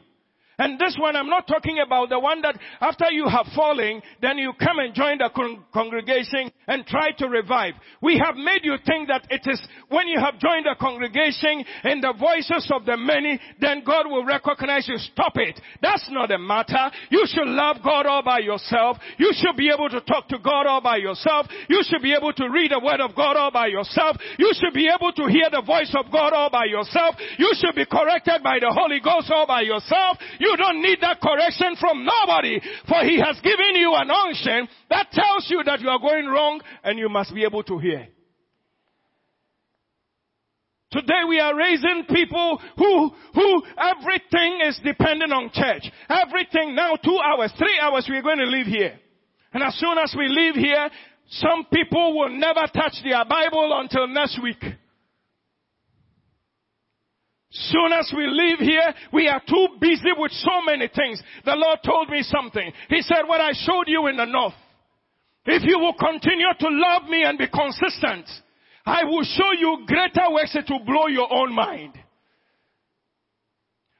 And 0.58 0.78
this 0.78 0.96
one, 0.98 1.16
I'm 1.16 1.28
not 1.28 1.46
talking 1.46 1.78
about 1.84 2.10
the 2.10 2.18
one 2.18 2.40
that 2.42 2.58
after 2.80 3.10
you 3.10 3.28
have 3.28 3.46
fallen, 3.54 4.00
then 4.22 4.38
you 4.38 4.52
come 4.58 4.78
and 4.78 4.94
join 4.94 5.18
the 5.18 5.30
con- 5.34 5.64
congregation 5.72 6.50
and 6.68 6.86
try 6.86 7.10
to 7.18 7.28
revive. 7.28 7.74
We 8.00 8.20
have 8.24 8.36
made 8.36 8.60
you 8.62 8.76
think 8.86 9.08
that 9.08 9.26
it 9.30 9.42
is 9.46 9.60
when 9.88 10.06
you 10.06 10.20
have 10.20 10.38
joined 10.38 10.66
the 10.66 10.76
congregation 10.78 11.64
and 11.82 12.02
the 12.02 12.14
voices 12.18 12.70
of 12.72 12.84
the 12.86 12.96
many, 12.96 13.40
then 13.60 13.82
God 13.84 14.06
will 14.06 14.24
recognize 14.24 14.86
you. 14.88 14.96
Stop 14.98 15.32
it. 15.36 15.60
That's 15.82 16.06
not 16.10 16.28
the 16.28 16.38
matter. 16.38 16.90
You 17.10 17.24
should 17.26 17.48
love 17.48 17.78
God 17.82 18.06
all 18.06 18.22
by 18.22 18.38
yourself. 18.38 18.98
You 19.18 19.32
should 19.34 19.56
be 19.56 19.70
able 19.70 19.88
to 19.88 20.00
talk 20.02 20.28
to 20.28 20.38
God 20.38 20.66
all 20.66 20.80
by 20.80 20.96
yourself. 20.96 21.46
You 21.68 21.82
should 21.82 22.02
be 22.02 22.14
able 22.14 22.32
to 22.32 22.48
read 22.48 22.70
the 22.70 22.80
word 22.80 23.00
of 23.00 23.14
God 23.16 23.36
all 23.36 23.50
by 23.50 23.66
yourself. 23.66 24.16
You 24.38 24.52
should 24.54 24.74
be 24.74 24.88
able 24.88 25.12
to 25.12 25.26
hear 25.26 25.50
the 25.50 25.62
voice 25.66 25.94
of 25.98 26.12
God 26.12 26.32
all 26.32 26.50
by 26.50 26.66
yourself. 26.66 27.16
You 27.38 27.50
should 27.58 27.74
be 27.74 27.86
corrected 27.86 28.42
by 28.42 28.58
the 28.60 28.70
Holy 28.70 29.00
Ghost 29.00 29.30
all 29.30 29.46
by 29.46 29.62
yourself. 29.62 30.18
You 30.38 30.43
don't 30.56 30.82
need 30.82 30.98
that 31.00 31.20
correction 31.20 31.76
from 31.78 32.04
nobody, 32.04 32.60
for 32.88 33.04
He 33.04 33.18
has 33.20 33.40
given 33.40 33.76
you 33.76 33.94
an 33.94 34.10
unction 34.10 34.68
that 34.90 35.10
tells 35.12 35.48
you 35.48 35.62
that 35.64 35.80
you 35.80 35.88
are 35.88 35.98
going 35.98 36.26
wrong 36.26 36.60
and 36.82 36.98
you 36.98 37.08
must 37.08 37.34
be 37.34 37.44
able 37.44 37.62
to 37.64 37.78
hear. 37.78 38.08
Today 40.90 41.26
we 41.28 41.40
are 41.40 41.56
raising 41.56 42.04
people 42.08 42.60
who, 42.78 43.10
who 43.34 43.62
everything 43.76 44.60
is 44.68 44.78
dependent 44.84 45.32
on 45.32 45.50
church. 45.52 45.90
Everything 46.08 46.76
now 46.76 46.94
two 46.94 47.18
hours, 47.18 47.52
three 47.58 47.80
hours 47.82 48.06
we're 48.08 48.22
going 48.22 48.38
to 48.38 48.44
leave 48.44 48.66
here. 48.66 49.00
And 49.52 49.62
as 49.62 49.74
soon 49.76 49.98
as 49.98 50.14
we 50.16 50.28
leave 50.28 50.54
here, 50.54 50.88
some 51.28 51.66
people 51.72 52.16
will 52.16 52.28
never 52.28 52.68
touch 52.72 52.94
their 53.02 53.24
Bible 53.24 53.76
until 53.76 54.06
next 54.06 54.40
week. 54.40 54.62
Soon 57.56 57.92
as 57.92 58.12
we 58.16 58.26
leave 58.26 58.58
here, 58.58 58.92
we 59.12 59.28
are 59.28 59.40
too 59.48 59.68
busy 59.80 60.10
with 60.16 60.32
so 60.32 60.60
many 60.66 60.88
things. 60.88 61.22
The 61.44 61.54
Lord 61.54 61.78
told 61.84 62.08
me 62.08 62.22
something. 62.22 62.72
He 62.88 63.00
said, 63.02 63.28
what 63.28 63.40
I 63.40 63.52
showed 63.52 63.86
you 63.86 64.08
in 64.08 64.16
the 64.16 64.24
north, 64.24 64.54
if 65.46 65.62
you 65.64 65.78
will 65.78 65.94
continue 65.94 66.48
to 66.58 66.68
love 66.68 67.08
me 67.08 67.22
and 67.22 67.38
be 67.38 67.46
consistent, 67.46 68.28
I 68.84 69.04
will 69.04 69.22
show 69.22 69.52
you 69.56 69.84
greater 69.86 70.32
works 70.32 70.54
to 70.54 70.78
blow 70.84 71.06
your 71.06 71.32
own 71.32 71.54
mind. 71.54 71.94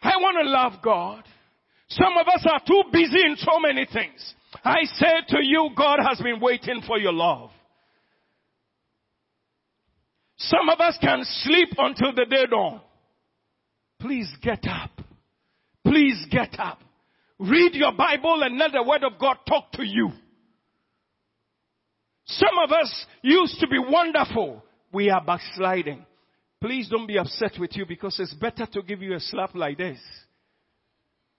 I 0.03 0.17
want 0.17 0.37
to 0.43 0.51
love 0.51 0.83
God. 0.83 1.23
Some 1.91 2.17
of 2.21 2.27
us 2.27 2.45
are 2.51 2.61
too 2.67 2.83
busy 2.91 3.23
in 3.25 3.37
so 3.37 3.61
many 3.61 3.87
things. 3.87 4.35
I 4.65 4.83
say 4.85 5.21
to 5.29 5.45
you, 5.45 5.71
God 5.77 6.01
has 6.05 6.21
been 6.21 6.41
waiting 6.41 6.83
for 6.85 6.99
your 6.99 7.13
love. 7.13 7.51
Some 10.39 10.69
of 10.69 10.81
us 10.81 10.99
can 11.01 11.21
sleep 11.23 11.69
until 11.79 12.13
the 12.13 12.25
day 12.29 12.47
dawn. 12.51 12.81
Please 14.05 14.31
get 14.43 14.67
up. 14.69 14.91
Please 15.83 16.27
get 16.31 16.61
up. 16.61 16.79
Read 17.39 17.75
your 17.75 17.93
Bible 17.93 18.43
and 18.43 18.59
let 18.59 18.73
the 18.73 18.83
Word 18.83 19.03
of 19.03 19.19
God 19.19 19.39
talk 19.49 19.73
to 19.73 19.83
you. 19.83 20.11
Some 22.27 22.59
of 22.63 22.71
us 22.71 23.07
used 23.23 23.59
to 23.61 23.67
be 23.67 23.79
wonderful. 23.79 24.63
We 24.93 25.09
are 25.09 25.25
backsliding. 25.25 26.05
Please 26.61 26.87
don't 26.91 27.07
be 27.07 27.17
upset 27.17 27.53
with 27.59 27.75
you 27.77 27.87
because 27.87 28.21
it's 28.21 28.35
better 28.35 28.67
to 28.75 28.83
give 28.83 29.01
you 29.01 29.15
a 29.15 29.21
slap 29.21 29.55
like 29.55 29.79
this 29.79 29.99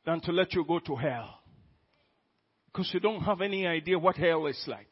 than 0.03 0.19
to 0.21 0.31
let 0.31 0.53
you 0.53 0.65
go 0.67 0.79
to 0.79 0.95
hell. 0.95 1.41
Because 2.71 2.89
you 2.95 2.99
don't 2.99 3.21
have 3.21 3.41
any 3.41 3.67
idea 3.67 3.99
what 3.99 4.15
hell 4.15 4.47
is 4.47 4.63
like. 4.65 4.89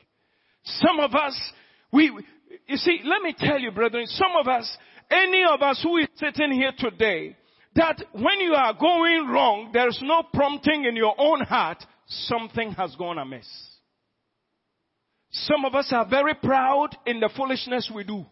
Some 0.63 0.99
of 0.99 1.15
us, 1.15 1.35
we, 1.91 2.11
you 2.67 2.77
see, 2.77 2.99
let 3.03 3.23
me 3.23 3.33
tell 3.35 3.59
you, 3.59 3.71
brethren, 3.71 4.05
some 4.05 4.35
of 4.39 4.47
us, 4.47 4.77
any 5.09 5.43
of 5.43 5.63
us 5.63 5.81
who 5.81 5.97
is 5.97 6.07
sitting 6.17 6.51
here 6.51 6.73
today, 6.77 7.35
that 7.75 8.03
when 8.11 8.39
you 8.39 8.53
are 8.53 8.73
going 8.73 9.27
wrong, 9.27 9.71
there's 9.73 9.99
no 10.01 10.23
prompting 10.33 10.85
in 10.85 10.95
your 10.95 11.15
own 11.17 11.41
heart, 11.41 11.83
something 12.07 12.71
has 12.73 12.95
gone 12.95 13.17
amiss. 13.17 13.47
Some 15.31 15.65
of 15.65 15.73
us 15.73 15.91
are 15.91 16.07
very 16.07 16.35
proud 16.35 16.89
in 17.05 17.19
the 17.19 17.29
foolishness 17.35 17.91
we 17.93 18.03
do. 18.03 18.25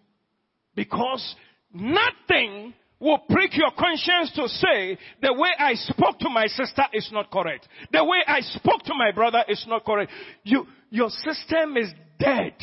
Because 0.75 1.35
nothing 1.73 2.73
will 2.99 3.17
prick 3.29 3.57
your 3.57 3.71
conscience 3.71 4.31
to 4.35 4.47
say 4.47 4.97
the 5.21 5.33
way 5.33 5.49
I 5.57 5.73
spoke 5.73 6.19
to 6.19 6.29
my 6.29 6.45
sister 6.45 6.83
is 6.93 7.09
not 7.11 7.31
correct. 7.31 7.67
The 7.91 8.03
way 8.03 8.19
I 8.27 8.41
spoke 8.41 8.83
to 8.83 8.93
my 8.93 9.11
brother 9.11 9.43
is 9.47 9.65
not 9.67 9.83
correct. 9.83 10.11
You, 10.43 10.67
your 10.91 11.09
system 11.09 11.75
is 11.77 11.89
dead. 12.19 12.53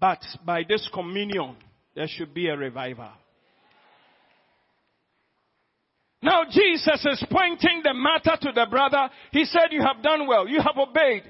But 0.00 0.20
by 0.44 0.62
this 0.68 0.88
communion, 0.94 1.56
there 1.96 2.06
should 2.06 2.32
be 2.32 2.46
a 2.46 2.56
revival. 2.56 3.10
Now 6.26 6.42
Jesus 6.50 7.04
is 7.04 7.24
pointing 7.30 7.82
the 7.84 7.94
matter 7.94 8.36
to 8.42 8.52
the 8.52 8.66
brother. 8.68 9.08
He 9.30 9.44
said, 9.44 9.68
you 9.70 9.80
have 9.80 10.02
done 10.02 10.26
well. 10.26 10.48
You 10.48 10.60
have 10.60 10.76
obeyed. 10.76 11.22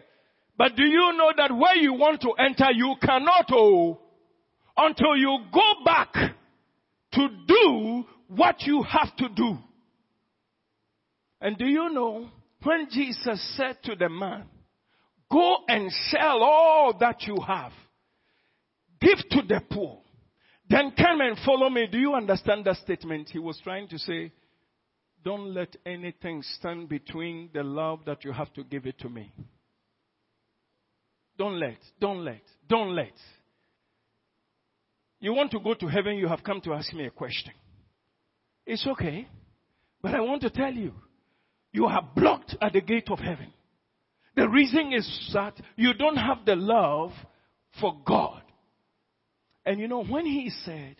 But 0.57 0.75
do 0.75 0.85
you 0.85 1.13
know 1.19 1.33
that 1.37 1.55
where 1.55 1.77
you 1.77 1.93
want 1.93 2.23
to 2.23 2.31
enter, 2.39 2.73
you 2.73 2.95
cannot 3.03 3.45
oh, 3.53 4.01
until 4.75 5.15
you 5.15 5.41
go 5.53 5.85
back 5.85 6.15
to 7.13 7.29
do 7.47 8.05
what 8.29 8.63
you 8.63 8.83
have 8.85 9.15
to 9.17 9.29
do. 9.29 9.59
And 11.43 11.59
do 11.59 11.67
you 11.67 11.91
know 11.91 12.31
when 12.63 12.89
Jesus 12.91 13.55
said 13.55 13.77
to 13.85 13.97
the 13.97 14.09
man, 14.09 14.45
go 15.31 15.59
and 15.69 15.93
sell 16.11 16.43
all 16.43 16.97
that 17.01 17.25
you 17.25 17.37
have, 17.47 17.73
give 19.03 19.19
to 19.29 19.43
the 19.47 19.61
poor, 19.71 19.99
then 20.71 20.93
come 20.97 21.21
and 21.21 21.37
follow 21.45 21.69
me. 21.69 21.87
Do 21.87 21.99
you 21.99 22.15
understand 22.15 22.65
that 22.65 22.77
statement? 22.77 23.29
He 23.31 23.39
was 23.39 23.61
trying 23.63 23.89
to 23.89 23.99
say, 23.99 24.33
don't 25.27 25.53
let 25.53 25.75
anything 25.85 26.41
stand 26.57 26.89
between 26.89 27.51
the 27.53 27.65
love 27.65 27.99
that 28.07 28.25
you 28.25 28.31
have 28.31 28.53
to 28.53 28.63
give 28.63 28.87
it 28.87 28.97
to 28.97 29.09
me. 29.09 29.33
Don't 31.37 31.59
let, 31.59 31.79
don't 32.01 32.25
let, 32.25 32.43
don't 32.69 32.95
let. 32.95 33.13
You 35.19 35.35
want 35.35 35.51
to 35.51 35.59
go 35.59 35.75
to 35.75 35.89
heaven, 35.89 36.17
you 36.17 36.29
have 36.29 36.45
come 36.45 36.61
to 36.61 36.73
ask 36.75 36.95
me 36.95 37.07
a 37.07 37.11
question. 37.11 37.53
It's 38.65 38.87
okay. 38.87 39.27
But 40.01 40.15
I 40.15 40.21
want 40.21 40.43
to 40.43 40.51
tell 40.51 40.73
you, 40.73 40.93
you 41.73 41.87
are 41.87 42.09
blocked 42.15 42.55
at 42.63 42.75
the 42.75 42.81
gate 42.81 43.11
of 43.11 43.19
heaven. 43.19 43.53
The 44.37 44.49
reason 44.49 44.93
is 44.93 45.31
that 45.35 45.55
you 45.75 45.93
don't 45.95 46.19
have 46.19 46.45
the 46.47 46.55
love 46.55 47.11
for 47.81 47.99
God. 48.07 48.43
And 49.65 49.81
you 49.81 49.89
know, 49.89 50.05
when 50.05 50.25
he 50.25 50.53
said, 50.65 50.95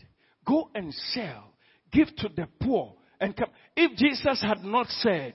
go 0.45 0.69
and 0.75 0.93
sell, 1.13 1.45
give 1.93 2.09
to 2.17 2.29
the 2.35 2.49
poor, 2.61 2.97
and 3.21 3.37
come. 3.37 3.51
If 3.77 3.97
Jesus 3.97 4.43
had 4.43 4.65
not 4.65 4.89
said, 4.89 5.35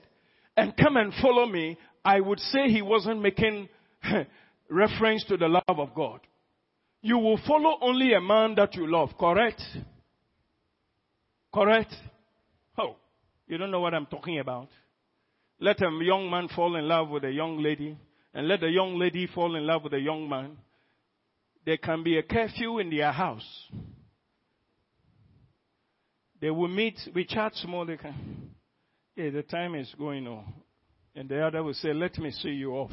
and 0.56 0.76
come 0.76 0.96
and 0.96 1.12
follow 1.22 1.46
me, 1.46 1.78
I 2.04 2.20
would 2.20 2.40
say 2.40 2.68
he 2.68 2.82
wasn't 2.82 3.22
making 3.22 3.68
reference 4.68 5.24
to 5.24 5.36
the 5.36 5.48
love 5.48 5.62
of 5.68 5.94
God. 5.94 6.20
You 7.00 7.18
will 7.18 7.38
follow 7.46 7.78
only 7.80 8.12
a 8.14 8.20
man 8.20 8.54
that 8.56 8.74
you 8.74 8.90
love, 8.90 9.10
correct? 9.18 9.60
Correct? 11.52 11.92
Oh, 12.78 12.96
you 13.46 13.58
don't 13.58 13.70
know 13.70 13.80
what 13.80 13.94
I'm 13.94 14.06
talking 14.06 14.38
about. 14.38 14.68
Let 15.60 15.80
a 15.80 15.90
young 16.02 16.28
man 16.30 16.48
fall 16.48 16.76
in 16.76 16.88
love 16.88 17.08
with 17.08 17.24
a 17.24 17.30
young 17.30 17.62
lady, 17.62 17.96
and 18.34 18.48
let 18.48 18.62
a 18.64 18.70
young 18.70 18.98
lady 18.98 19.28
fall 19.32 19.54
in 19.54 19.66
love 19.66 19.84
with 19.84 19.94
a 19.94 20.00
young 20.00 20.28
man. 20.28 20.56
There 21.64 21.76
can 21.76 22.02
be 22.02 22.18
a 22.18 22.22
curfew 22.22 22.78
in 22.80 22.90
their 22.90 23.12
house. 23.12 23.68
They 26.42 26.50
will 26.50 26.66
meet, 26.66 26.98
we 27.14 27.24
chat 27.24 27.54
small, 27.54 27.86
they 27.86 27.96
can, 27.96 28.50
yeah, 29.14 29.30
the 29.30 29.44
time 29.44 29.76
is 29.76 29.94
going 29.96 30.26
on. 30.26 30.52
And 31.14 31.28
the 31.28 31.40
other 31.40 31.62
will 31.62 31.72
say, 31.72 31.92
let 31.92 32.18
me 32.18 32.32
see 32.32 32.48
you 32.48 32.72
off. 32.72 32.90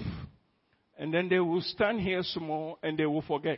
And 0.99 1.11
then 1.11 1.29
they 1.29 1.39
will 1.39 1.61
stand 1.61 1.99
here 1.99 2.21
small 2.21 2.77
and 2.83 2.95
they 2.95 3.07
will 3.07 3.23
forget. 3.23 3.57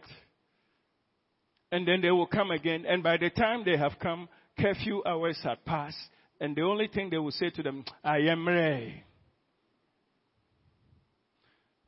And 1.74 1.86
then 1.86 2.00
they 2.00 2.10
will 2.10 2.26
come 2.26 2.52
again. 2.52 2.86
And 2.88 3.04
by 3.04 3.18
the 3.18 3.32
time 3.32 3.64
they 3.66 3.76
have 3.76 4.00
come, 4.02 4.30
curfew 4.58 5.04
hours 5.06 5.38
have 5.44 5.64
passed. 5.66 5.98
And 6.39 6.56
the 6.56 6.62
only 6.62 6.88
thing 6.88 7.10
they 7.10 7.18
will 7.18 7.32
say 7.32 7.50
to 7.50 7.62
them, 7.62 7.84
I 8.02 8.20
am 8.20 8.48
ready. 8.48 9.04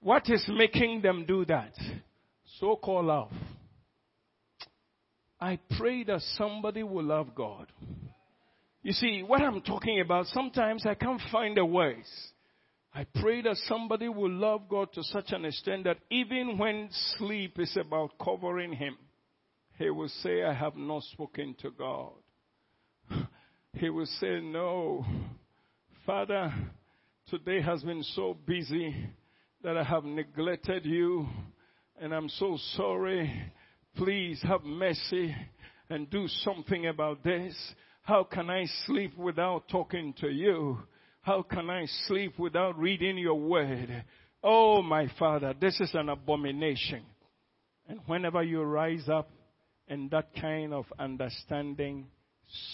What 0.02 0.30
is 0.30 0.44
making 0.50 1.04
them 1.04 1.24
do 1.26 1.46
that? 1.46 1.74
So 2.60 2.76
called 2.76 3.06
love. 3.06 3.32
I 5.44 5.60
pray 5.78 6.06
that 6.06 6.22
somebody 6.38 6.84
will 6.84 7.04
love 7.04 7.36
God. 7.36 7.68
You 8.82 8.94
see, 8.94 9.24
what 9.24 9.42
I'm 9.42 9.60
talking 9.60 10.00
about, 10.00 10.28
sometimes 10.28 10.86
I 10.86 10.94
can't 10.94 11.20
find 11.34 11.58
the 11.58 11.66
words. 11.66 12.08
I 12.94 13.06
pray 13.16 13.42
that 13.42 13.58
somebody 13.68 14.08
will 14.08 14.32
love 14.32 14.70
God 14.70 14.94
to 14.94 15.04
such 15.04 15.34
an 15.34 15.44
extent 15.44 15.84
that 15.84 15.98
even 16.10 16.58
when 16.58 16.88
sleep 17.18 17.60
is 17.60 17.76
about 17.76 18.12
covering 18.24 18.72
him, 18.72 18.96
he 19.78 19.90
will 19.90 20.08
say, 20.22 20.44
I 20.44 20.54
have 20.54 20.78
not 20.78 21.04
spoken 21.12 21.56
to 21.62 21.72
God. 21.72 22.14
He 23.76 23.90
will 23.90 24.06
say, 24.22 24.40
No, 24.40 25.04
Father, 26.06 26.54
today 27.28 27.60
has 27.60 27.84
been 27.84 28.04
so 28.16 28.38
busy 28.46 28.96
that 29.62 29.76
I 29.76 29.84
have 29.84 30.06
neglected 30.06 30.86
you 30.86 31.28
and 32.00 32.14
I'm 32.14 32.30
so 32.30 32.58
sorry. 32.78 33.52
Please 33.96 34.42
have 34.44 34.64
mercy 34.64 35.36
and 35.90 36.10
do 36.10 36.28
something 36.28 36.88
about 36.88 37.24
this. 37.24 37.56
How 38.02 38.24
can 38.24 38.50
I 38.50 38.66
sleep 38.86 39.16
without 39.18 39.68
talking 39.70 40.14
to 40.20 40.30
you? 40.30 40.80
How 41.22 41.44
can 41.44 41.70
I 41.70 41.86
sleep 42.08 42.40
without 42.40 42.78
reading 42.78 43.18
your 43.18 43.40
word? 43.40 44.04
Oh, 44.44 44.82
my 44.82 45.08
Father, 45.20 45.54
this 45.60 45.80
is 45.80 45.92
an 45.94 46.10
abomination. 46.10 47.04
And 47.88 48.00
whenever 48.08 48.42
you 48.42 48.64
rise 48.64 49.08
up 49.08 49.30
in 49.88 50.10
that 50.10 50.30
kind 50.42 50.74
of 50.74 50.86
understanding, 50.98 52.08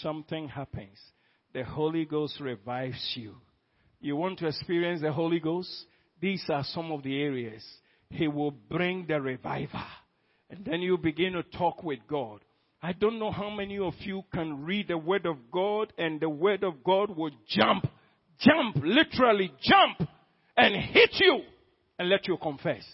something 0.00 0.48
happens. 0.48 0.98
The 1.52 1.64
Holy 1.64 2.06
Ghost 2.06 2.40
revives 2.40 3.12
you. 3.14 3.36
You 4.00 4.16
want 4.16 4.38
to 4.38 4.46
experience 4.46 5.02
the 5.02 5.12
Holy 5.12 5.38
Ghost? 5.38 5.70
These 6.20 6.44
are 6.48 6.64
some 6.64 6.90
of 6.90 7.02
the 7.02 7.20
areas. 7.20 7.64
He 8.08 8.26
will 8.26 8.52
bring 8.52 9.06
the 9.06 9.20
reviver. 9.20 9.84
And 10.50 10.64
then 10.64 10.82
you 10.82 10.98
begin 10.98 11.34
to 11.34 11.42
talk 11.42 11.84
with 11.84 12.00
God. 12.08 12.40
I 12.82 12.92
don't 12.92 13.18
know 13.18 13.30
how 13.30 13.50
many 13.50 13.78
of 13.78 13.94
you 14.00 14.24
can 14.32 14.64
read 14.64 14.88
the 14.88 14.98
Word 14.98 15.26
of 15.26 15.36
God 15.52 15.92
and 15.96 16.18
the 16.18 16.28
Word 16.28 16.64
of 16.64 16.82
God 16.82 17.16
will 17.16 17.30
jump, 17.48 17.86
jump, 18.40 18.76
literally 18.82 19.52
jump 19.62 20.08
and 20.56 20.74
hit 20.74 21.10
you 21.20 21.42
and 21.98 22.08
let 22.08 22.26
you 22.26 22.36
confess. 22.36 22.84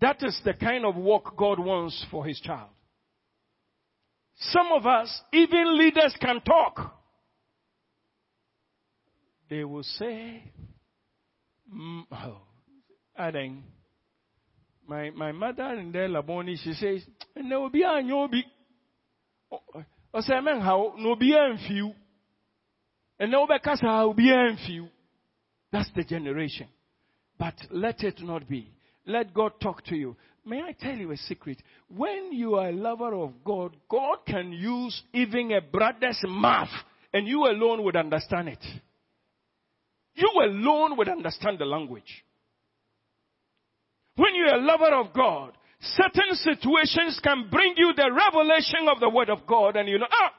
That 0.00 0.22
is 0.22 0.38
the 0.44 0.54
kind 0.54 0.84
of 0.84 0.96
work 0.96 1.36
God 1.36 1.58
wants 1.58 2.04
for 2.10 2.26
His 2.26 2.38
child. 2.40 2.70
Some 4.36 4.68
of 4.72 4.86
us, 4.86 5.20
even 5.32 5.78
leaders 5.78 6.14
can 6.20 6.40
talk. 6.42 6.94
They 9.48 9.64
will 9.64 9.82
say, 9.82 10.42
mm, 11.74 12.02
oh, 12.12 12.38
Aden. 13.18 13.64
My, 14.88 15.10
my 15.10 15.32
mother 15.32 15.74
in 15.74 15.92
there, 15.92 16.08
Laboni, 16.08 16.56
she 16.58 16.72
says, 16.72 17.02
and 17.36 17.50
there 17.50 17.60
will 17.60 17.68
be 17.68 17.82
a 17.82 18.02
nyobi. 18.02 18.40
O 19.52 19.60
oh, 20.14 20.20
say, 20.22 20.40
man, 20.40 20.60
how, 20.60 20.94
no 20.96 21.14
be 21.14 21.34
a 21.34 21.58
few. 21.68 21.92
And 23.20 23.30
no 23.30 23.46
because 23.46 23.80
I 23.82 24.02
will 24.04 24.14
be 24.14 24.30
a 24.30 24.56
few. 24.66 24.88
That's 25.70 25.90
the 25.94 26.04
generation. 26.04 26.68
But 27.38 27.54
let 27.70 28.02
it 28.02 28.22
not 28.22 28.48
be. 28.48 28.72
Let 29.04 29.34
God 29.34 29.52
talk 29.60 29.84
to 29.86 29.94
you. 29.94 30.16
May 30.46 30.62
I 30.62 30.72
tell 30.72 30.96
you 30.96 31.12
a 31.12 31.16
secret? 31.18 31.62
When 31.94 32.32
you 32.32 32.54
are 32.54 32.70
a 32.70 32.72
lover 32.72 33.14
of 33.14 33.44
God, 33.44 33.76
God 33.90 34.18
can 34.26 34.52
use 34.52 35.02
even 35.12 35.52
a 35.52 35.60
brother's 35.60 36.20
mouth 36.26 36.68
and 37.12 37.28
you 37.28 37.44
alone 37.44 37.84
would 37.84 37.96
understand 37.96 38.48
it. 38.48 38.64
You 40.14 40.30
alone 40.42 40.96
would 40.96 41.10
understand 41.10 41.58
the 41.58 41.66
language. 41.66 42.24
When 44.18 44.34
you're 44.34 44.56
a 44.56 44.60
lover 44.60 44.94
of 44.96 45.12
God, 45.12 45.52
certain 45.80 46.34
situations 46.34 47.20
can 47.22 47.48
bring 47.48 47.74
you 47.76 47.92
the 47.94 48.10
revelation 48.10 48.88
of 48.92 48.98
the 48.98 49.08
Word 49.08 49.30
of 49.30 49.46
God 49.46 49.76
and 49.76 49.88
you 49.88 49.96
know, 49.96 50.08
ah, 50.10 50.32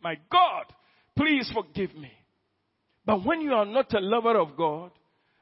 my 0.00 0.16
God, 0.30 0.66
please 1.16 1.50
forgive 1.52 1.96
me. 1.96 2.12
But 3.04 3.26
when 3.26 3.40
you 3.40 3.54
are 3.54 3.66
not 3.66 3.92
a 3.92 3.98
lover 3.98 4.38
of 4.38 4.56
God, 4.56 4.92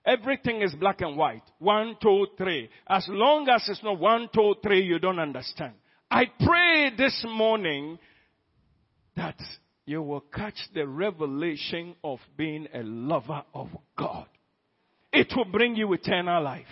everything 0.07 0.63
is 0.63 0.75
black 0.75 1.03
and 1.03 1.19
white. 1.19 1.43
One, 1.59 1.97
two, 2.01 2.29
three. 2.39 2.71
As 2.89 3.07
long 3.11 3.47
as 3.51 3.69
it's 3.69 3.85
not 3.85 4.01
one, 4.01 4.31
two, 4.35 4.55
three, 4.63 4.83
you 4.83 4.99
don't 4.99 5.19
understand. 5.19 5.75
I 6.11 6.31
pray 6.47 6.93
this 6.97 7.27
morning 7.29 7.99
that 9.17 9.39
you 9.85 10.01
will 10.01 10.25
catch 10.35 10.57
the 10.73 10.87
revelation 10.87 11.95
of 12.03 12.21
being 12.39 12.69
a 12.73 12.83
lover 12.83 13.43
of 13.53 13.69
God. 13.99 14.29
It 15.13 15.31
will 15.37 15.45
bring 15.45 15.77
you 15.77 15.93
eternal 15.93 16.43
life. 16.43 16.65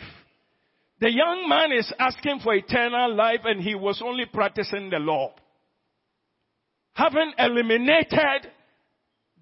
The 1.01 1.11
young 1.11 1.49
man 1.49 1.73
is 1.73 1.93
asking 1.99 2.41
for 2.41 2.55
eternal 2.55 3.15
life 3.15 3.41
and 3.45 3.61
he 3.61 3.75
was 3.75 4.01
only 4.05 4.27
practicing 4.27 4.91
the 4.91 4.99
law. 4.99 5.35
Having 6.95 7.33
eliminated 7.39 8.51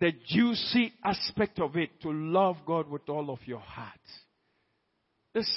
the 0.00 0.12
juicy 0.26 0.92
aspect 1.04 1.60
of 1.60 1.76
it 1.76 2.00
to 2.00 2.10
love 2.10 2.56
God 2.66 2.88
with 2.88 3.08
all 3.08 3.30
of 3.30 3.38
your 3.46 3.60
heart. 3.60 4.00
This 5.34 5.50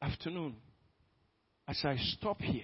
afternoon, 0.00 0.56
as 1.68 1.80
I 1.84 1.96
stop 1.98 2.40
here 2.40 2.62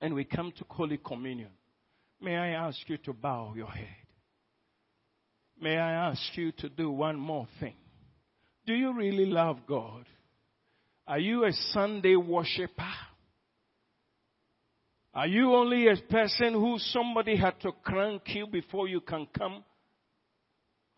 and 0.00 0.14
we 0.14 0.24
come 0.24 0.52
to 0.58 0.64
Holy 0.68 0.98
Communion, 0.98 1.50
may 2.20 2.36
I 2.36 2.48
ask 2.50 2.78
you 2.86 2.98
to 2.98 3.12
bow 3.12 3.54
your 3.56 3.66
head? 3.66 3.86
May 5.60 5.76
I 5.76 6.10
ask 6.10 6.36
you 6.36 6.52
to 6.52 6.68
do 6.68 6.90
one 6.90 7.18
more 7.18 7.48
thing? 7.58 7.74
Do 8.64 8.74
you 8.74 8.92
really 8.94 9.26
love 9.26 9.60
God? 9.66 10.04
Are 11.08 11.18
you 11.18 11.46
a 11.46 11.52
Sunday 11.72 12.16
worshiper? 12.16 12.92
Are 15.14 15.26
you 15.26 15.54
only 15.54 15.88
a 15.88 15.96
person 15.96 16.52
who 16.52 16.76
somebody 16.78 17.34
had 17.34 17.58
to 17.62 17.72
crank 17.82 18.22
you 18.26 18.46
before 18.46 18.88
you 18.88 19.00
can 19.00 19.26
come? 19.36 19.64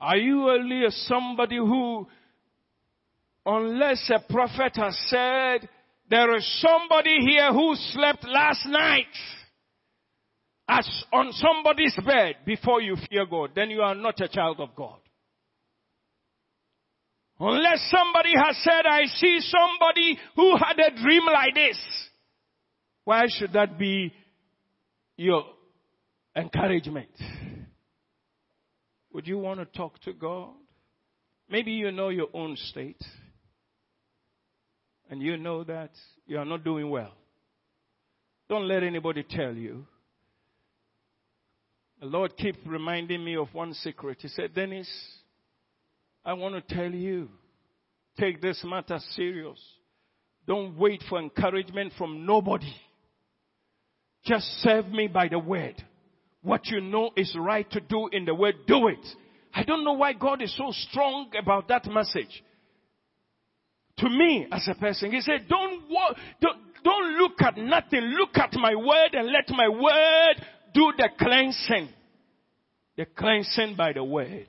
Are 0.00 0.16
you 0.16 0.50
only 0.50 0.84
a 0.84 0.90
somebody 0.90 1.58
who, 1.58 2.08
unless 3.46 4.10
a 4.10 4.20
prophet 4.32 4.72
has 4.74 4.98
said, 5.06 5.68
there 6.10 6.36
is 6.36 6.60
somebody 6.60 7.18
here 7.20 7.52
who 7.52 7.76
slept 7.76 8.24
last 8.24 8.66
night 8.66 9.06
as 10.68 11.04
on 11.12 11.32
somebody's 11.32 11.96
bed 12.04 12.36
before 12.44 12.80
you 12.80 12.96
fear 13.08 13.26
God, 13.26 13.50
then 13.54 13.70
you 13.70 13.82
are 13.82 13.94
not 13.94 14.20
a 14.20 14.28
child 14.28 14.60
of 14.60 14.74
God. 14.76 14.99
Unless 17.42 17.90
somebody 17.90 18.32
has 18.36 18.56
said, 18.62 18.84
I 18.86 19.06
see 19.06 19.40
somebody 19.40 20.18
who 20.36 20.56
had 20.56 20.78
a 20.78 21.02
dream 21.02 21.22
like 21.24 21.54
this. 21.54 21.78
Why 23.04 23.24
should 23.28 23.54
that 23.54 23.78
be 23.78 24.12
your 25.16 25.46
encouragement? 26.36 27.08
Would 29.14 29.26
you 29.26 29.38
want 29.38 29.60
to 29.60 29.64
talk 29.64 29.98
to 30.02 30.12
God? 30.12 30.50
Maybe 31.48 31.72
you 31.72 31.90
know 31.90 32.10
your 32.10 32.28
own 32.34 32.56
state. 32.56 33.02
And 35.08 35.22
you 35.22 35.38
know 35.38 35.64
that 35.64 35.90
you 36.26 36.38
are 36.38 36.44
not 36.44 36.62
doing 36.62 36.90
well. 36.90 37.12
Don't 38.50 38.68
let 38.68 38.82
anybody 38.82 39.24
tell 39.28 39.54
you. 39.54 39.86
The 42.00 42.06
Lord 42.06 42.36
keeps 42.36 42.58
reminding 42.66 43.24
me 43.24 43.36
of 43.36 43.48
one 43.52 43.72
secret. 43.74 44.18
He 44.20 44.28
said, 44.28 44.54
Dennis, 44.54 44.88
I 46.30 46.34
want 46.34 46.54
to 46.54 46.74
tell 46.76 46.92
you, 46.92 47.28
take 48.16 48.40
this 48.40 48.62
matter 48.64 49.00
serious. 49.16 49.58
Don't 50.46 50.78
wait 50.78 51.02
for 51.08 51.18
encouragement 51.18 51.92
from 51.98 52.24
nobody. 52.24 52.72
Just 54.24 54.44
serve 54.62 54.86
me 54.90 55.08
by 55.08 55.26
the 55.26 55.40
word. 55.40 55.82
What 56.42 56.66
you 56.66 56.82
know 56.82 57.10
is 57.16 57.36
right 57.36 57.68
to 57.72 57.80
do 57.80 58.08
in 58.12 58.26
the 58.26 58.34
word, 58.36 58.54
do 58.68 58.86
it. 58.86 59.04
I 59.52 59.64
don't 59.64 59.82
know 59.82 59.94
why 59.94 60.12
God 60.12 60.40
is 60.40 60.56
so 60.56 60.70
strong 60.70 61.32
about 61.36 61.66
that 61.66 61.86
message. 61.86 62.44
To 63.98 64.08
me, 64.08 64.46
as 64.52 64.68
a 64.68 64.78
person, 64.78 65.10
He 65.10 65.22
said, 65.22 65.46
don't, 65.48 65.82
don't, 66.40 66.58
don't 66.84 67.18
look 67.18 67.42
at 67.42 67.56
nothing. 67.56 68.02
Look 68.02 68.38
at 68.38 68.52
my 68.52 68.76
word 68.76 69.14
and 69.14 69.26
let 69.32 69.48
my 69.48 69.68
word 69.68 70.46
do 70.74 70.92
the 70.96 71.08
cleansing. 71.18 71.88
The 72.96 73.06
cleansing 73.06 73.74
by 73.74 73.94
the 73.94 74.04
word. 74.04 74.46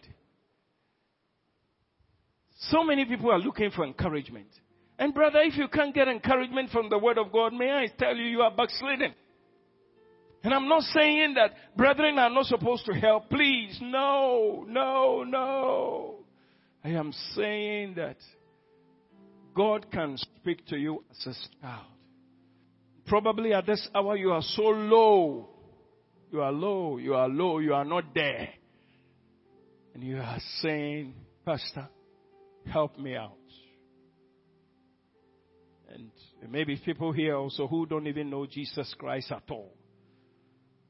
So 2.70 2.84
many 2.84 3.06
people 3.06 3.32
are 3.32 3.40
looking 3.40 3.72
for 3.72 3.86
encouragement. 3.86 4.48
And 5.00 5.14
brother, 5.14 5.40
if 5.40 5.58
you 5.58 5.68
can't 5.68 5.96
get 5.96 6.08
encouragement 6.08 6.70
from 6.70 6.90
the 6.90 6.98
word 7.00 7.18
of 7.18 7.32
God, 7.32 7.54
may 7.54 7.72
I 7.72 7.88
tell 7.98 8.16
you, 8.16 8.26
you 8.26 8.42
are 8.42 8.52
backslidden. 8.56 9.14
And 10.44 10.54
I'm 10.54 10.68
not 10.68 10.84
saying 10.84 11.36
that 11.36 11.52
brethren 11.76 12.20
are 12.20 12.30
not 12.30 12.46
supposed 12.46 12.86
to 12.86 12.94
help. 12.94 13.30
Please, 13.30 13.80
no, 13.82 14.66
no, 14.68 15.24
no. 15.24 16.16
I 16.84 16.90
am 16.90 17.14
saying 17.36 17.96
that 17.96 18.18
God 19.56 19.92
can 19.92 20.18
speak 20.18 20.66
to 20.68 20.78
you 20.78 21.04
as 21.12 21.28
a 21.28 21.62
child. 21.62 21.86
Probably 23.06 23.54
at 23.54 23.66
this 23.66 23.88
hour 23.94 24.16
you 24.16 24.32
are 24.32 24.42
so 24.42 24.64
low. 24.64 25.50
You 26.32 26.42
are 26.42 26.52
low, 26.52 26.98
you 26.98 27.14
are 27.14 27.28
low, 27.28 27.60
you 27.60 27.74
are 27.74 27.86
not 27.86 28.14
there. 28.14 28.50
And 29.94 30.04
you 30.04 30.18
are 30.18 30.38
saying, 30.62 31.14
Pastor, 31.46 31.90
help 32.66 32.98
me 32.98 33.16
out. 33.16 33.34
And 35.94 36.12
maybe 36.50 36.78
people 36.78 37.12
here 37.12 37.36
also 37.36 37.68
who 37.68 37.86
don't 37.86 38.08
even 38.08 38.30
know 38.30 38.46
Jesus 38.46 38.94
Christ 38.98 39.32
at 39.32 39.44
all. 39.50 39.74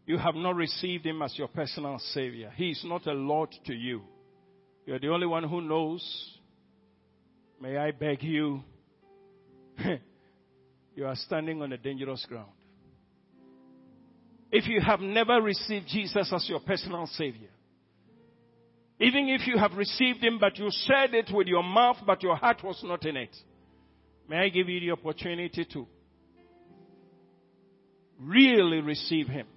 You 0.06 0.18
have 0.18 0.36
not 0.36 0.56
received 0.56 1.06
him 1.06 1.22
as 1.22 1.38
your 1.38 1.48
personal 1.48 2.00
savior. 2.14 2.52
He 2.56 2.72
is 2.72 2.82
not 2.86 3.08
a 3.08 3.14
Lord 3.14 3.50
to 3.66 3.74
you. 3.74 4.02
You're 4.86 5.00
the 5.00 5.10
only 5.10 5.28
one 5.28 5.48
who 5.48 5.62
knows. 5.62 6.40
May 7.62 7.78
I 7.78 7.92
beg 7.92 8.24
you? 8.24 8.62
you 10.96 11.06
are 11.06 11.16
standing 11.16 11.62
on 11.62 11.72
a 11.72 11.78
dangerous 11.78 12.26
ground. 12.28 12.52
If 14.52 14.68
you 14.68 14.82
have 14.82 15.00
never 15.00 15.42
received 15.42 15.88
Jesus 15.88 16.32
as 16.34 16.50
your 16.50 16.60
personal 16.60 17.08
savior, 17.08 17.51
Even 19.02 19.30
if 19.30 19.48
you 19.48 19.58
have 19.58 19.74
received 19.74 20.24
Him, 20.24 20.38
but 20.40 20.60
you 20.60 20.70
said 20.70 21.16
it 21.16 21.32
with 21.34 21.48
your 21.48 21.64
mouth, 21.64 21.98
but 22.06 22.22
your 22.22 22.36
heart 22.36 22.64
was 22.64 22.80
not 22.84 23.04
in 23.04 23.18
it. 23.18 23.36
May 24.30 24.38
I 24.38 24.50
give 24.50 24.70
you 24.70 24.80
the 24.80 24.92
opportunity 24.92 25.66
to 25.74 25.88
really 28.20 28.80
receive 28.80 29.28
Him? 29.28 29.48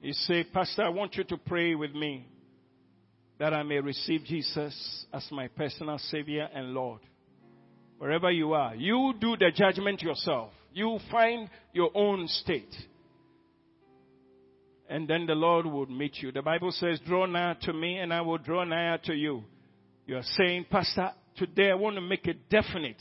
You 0.00 0.14
say, 0.14 0.42
Pastor, 0.44 0.84
I 0.84 0.88
want 0.88 1.16
you 1.16 1.24
to 1.24 1.36
pray 1.36 1.74
with 1.74 1.94
me 1.94 2.26
that 3.38 3.52
I 3.52 3.62
may 3.62 3.80
receive 3.80 4.24
Jesus 4.24 5.06
as 5.12 5.26
my 5.30 5.48
personal 5.48 5.98
Savior 5.98 6.48
and 6.54 6.72
Lord. 6.72 7.00
Wherever 7.98 8.30
you 8.30 8.54
are, 8.54 8.74
you 8.74 9.12
do 9.20 9.36
the 9.36 9.50
judgment 9.54 10.00
yourself. 10.00 10.50
You 10.72 10.98
find 11.10 11.50
your 11.74 11.90
own 11.94 12.26
state. 12.28 12.74
And 14.88 15.08
then 15.08 15.26
the 15.26 15.34
Lord 15.34 15.66
would 15.66 15.88
meet 15.88 16.16
you. 16.18 16.30
The 16.30 16.42
Bible 16.42 16.70
says, 16.70 17.00
Draw 17.06 17.26
nigh 17.26 17.56
to 17.62 17.72
me, 17.72 17.98
and 17.98 18.12
I 18.12 18.20
will 18.20 18.38
draw 18.38 18.64
nigh 18.64 18.98
to 19.04 19.14
you. 19.14 19.42
You 20.06 20.16
are 20.16 20.24
saying, 20.36 20.66
Pastor, 20.70 21.10
today 21.36 21.70
I 21.70 21.74
want 21.74 21.96
to 21.96 22.02
make 22.02 22.26
it 22.26 22.50
definite 22.50 23.00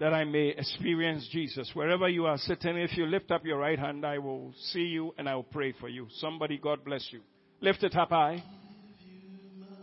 that 0.00 0.12
I 0.12 0.24
may 0.24 0.48
experience 0.48 1.28
Jesus. 1.30 1.70
Wherever 1.74 2.08
you 2.08 2.26
are 2.26 2.38
sitting, 2.38 2.76
if 2.76 2.96
you 2.96 3.06
lift 3.06 3.30
up 3.30 3.44
your 3.44 3.58
right 3.58 3.78
hand, 3.78 4.04
I 4.04 4.18
will 4.18 4.52
see 4.72 4.80
you 4.80 5.14
and 5.18 5.28
I 5.28 5.34
will 5.34 5.44
pray 5.44 5.72
for 5.78 5.88
you. 5.88 6.08
Somebody, 6.18 6.58
God 6.58 6.84
bless 6.84 7.06
you. 7.10 7.20
Lift 7.60 7.82
it 7.84 7.94
up 7.94 8.10
high. 8.10 8.42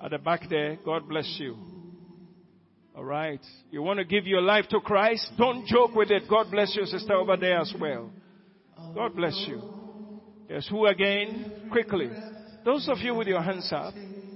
At 0.03 0.11
the 0.11 0.17
back 0.17 0.49
there, 0.49 0.77
God 0.83 1.07
bless 1.07 1.35
you. 1.39 1.55
All 2.95 3.03
right. 3.05 3.39
You 3.69 3.81
want 3.81 3.99
to 3.99 4.05
give 4.05 4.27
your 4.27 4.41
life 4.41 4.65
to 4.71 4.79
Christ? 4.81 5.31
Don't 5.37 5.65
joke 5.65 5.95
with 5.95 6.11
it. 6.11 6.23
God 6.29 6.51
bless 6.51 6.75
you, 6.75 6.85
sister, 6.85 7.13
over 7.13 7.37
there 7.37 7.59
as 7.59 7.73
well. 7.79 8.11
God 8.93 9.15
bless 9.15 9.45
you. 9.47 9.80
Yes, 10.51 10.67
who 10.69 10.85
again? 10.85 11.69
Quickly. 11.71 12.09
Those 12.65 12.89
of 12.89 12.97
you 12.97 13.15
with 13.15 13.27
your 13.27 13.41
hands 13.41 13.71
up, 13.71 13.93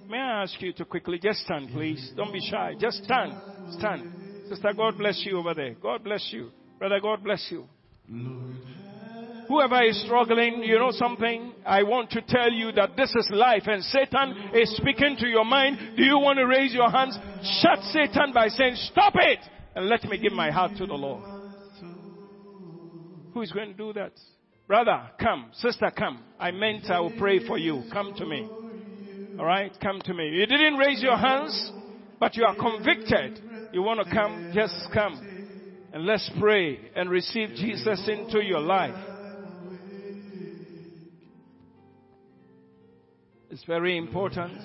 may 0.10 0.18
I 0.18 0.44
ask 0.44 0.62
you 0.62 0.72
to 0.74 0.86
quickly 0.86 1.20
just 1.22 1.40
stand, 1.40 1.72
please? 1.74 2.14
Don't 2.16 2.32
be 2.32 2.40
shy. 2.40 2.74
Just 2.80 3.04
stand. 3.04 3.34
Stand. 3.78 4.14
Sister, 4.48 4.72
God 4.78 4.98
bless 4.98 5.22
you 5.26 5.38
over 5.38 5.54
there. 5.54 5.74
God 5.74 6.06
bless 6.06 6.30
you. 6.32 6.52
Brother, 6.80 7.02
God 7.02 7.22
bless 7.22 7.46
you. 7.52 7.66
Whoever 9.50 9.84
is 9.84 10.02
struggling, 10.06 10.64
you 10.64 10.80
know 10.80 10.92
something? 10.92 11.52
I 11.66 11.84
want 11.84 12.12
to 12.12 12.22
tell 12.22 12.50
you 12.50 12.72
that 12.72 12.96
this 12.96 13.14
is 13.14 13.30
life 13.34 13.64
and 13.68 13.84
Satan 13.84 14.52
is 14.54 14.74
speaking 14.78 15.18
to 15.20 15.28
your 15.28 15.44
mind. 15.44 15.98
Do 15.98 16.04
you 16.04 16.18
want 16.18 16.40
to 16.40 16.46
raise 16.46 16.74
your 16.74 16.90
hands? 16.90 17.18
Shut 17.62 17.80
Satan 17.92 18.32
by 18.34 18.48
saying, 18.48 18.76
stop 18.90 19.16
it! 19.18 19.40
And 19.76 19.90
let 19.90 20.06
me 20.06 20.18
give 20.18 20.32
my 20.32 20.50
heart 20.50 20.72
to 20.78 20.86
the 20.86 20.94
Lord. 20.94 21.24
Who 23.34 23.42
is 23.42 23.52
going 23.52 23.68
to 23.68 23.78
do 23.78 23.92
that? 23.92 24.14
Brother, 24.68 25.10
come. 25.20 25.52
Sister, 25.54 25.92
come. 25.96 26.24
I 26.40 26.52
meant 26.52 26.90
I 26.90 27.00
will 27.00 27.14
pray 27.18 27.46
for 27.46 27.58
you. 27.58 27.84
Come 27.92 28.14
to 28.18 28.26
me. 28.26 28.50
Alright? 29.38 29.78
Come 29.82 30.02
to 30.02 30.14
me. 30.14 30.30
You 30.30 30.46
didn't 30.46 30.76
raise 30.76 31.02
your 31.02 31.18
hands, 31.18 31.72
but 32.20 32.36
you 32.36 32.46
are 32.46 32.56
convicted 32.56 33.42
you 33.76 33.82
want 33.82 34.00
to 34.08 34.10
come, 34.10 34.52
just 34.54 34.74
come. 34.94 35.20
And 35.92 36.06
let's 36.06 36.32
pray 36.40 36.80
and 36.96 37.10
receive 37.10 37.50
Jesus 37.58 38.08
into 38.08 38.42
your 38.42 38.62
life. 38.62 38.96
It's 43.50 43.66
very 43.66 43.98
important. 43.98 44.58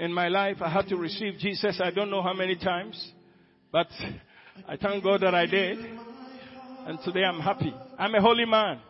In 0.00 0.12
my 0.12 0.26
life, 0.26 0.56
I 0.60 0.68
had 0.68 0.88
to 0.88 0.96
receive 0.96 1.38
Jesus. 1.38 1.80
I 1.80 1.92
don't 1.92 2.10
know 2.10 2.22
how 2.22 2.34
many 2.34 2.56
times, 2.56 3.12
but 3.70 3.86
I 4.68 4.76
thank 4.76 5.04
God 5.04 5.20
that 5.20 5.36
I 5.36 5.46
did. 5.46 5.78
And 6.86 6.98
today 7.02 7.24
I'm 7.24 7.40
happy. 7.40 7.74
I'm 7.98 8.14
a 8.14 8.20
holy 8.20 8.44
man 8.44 8.80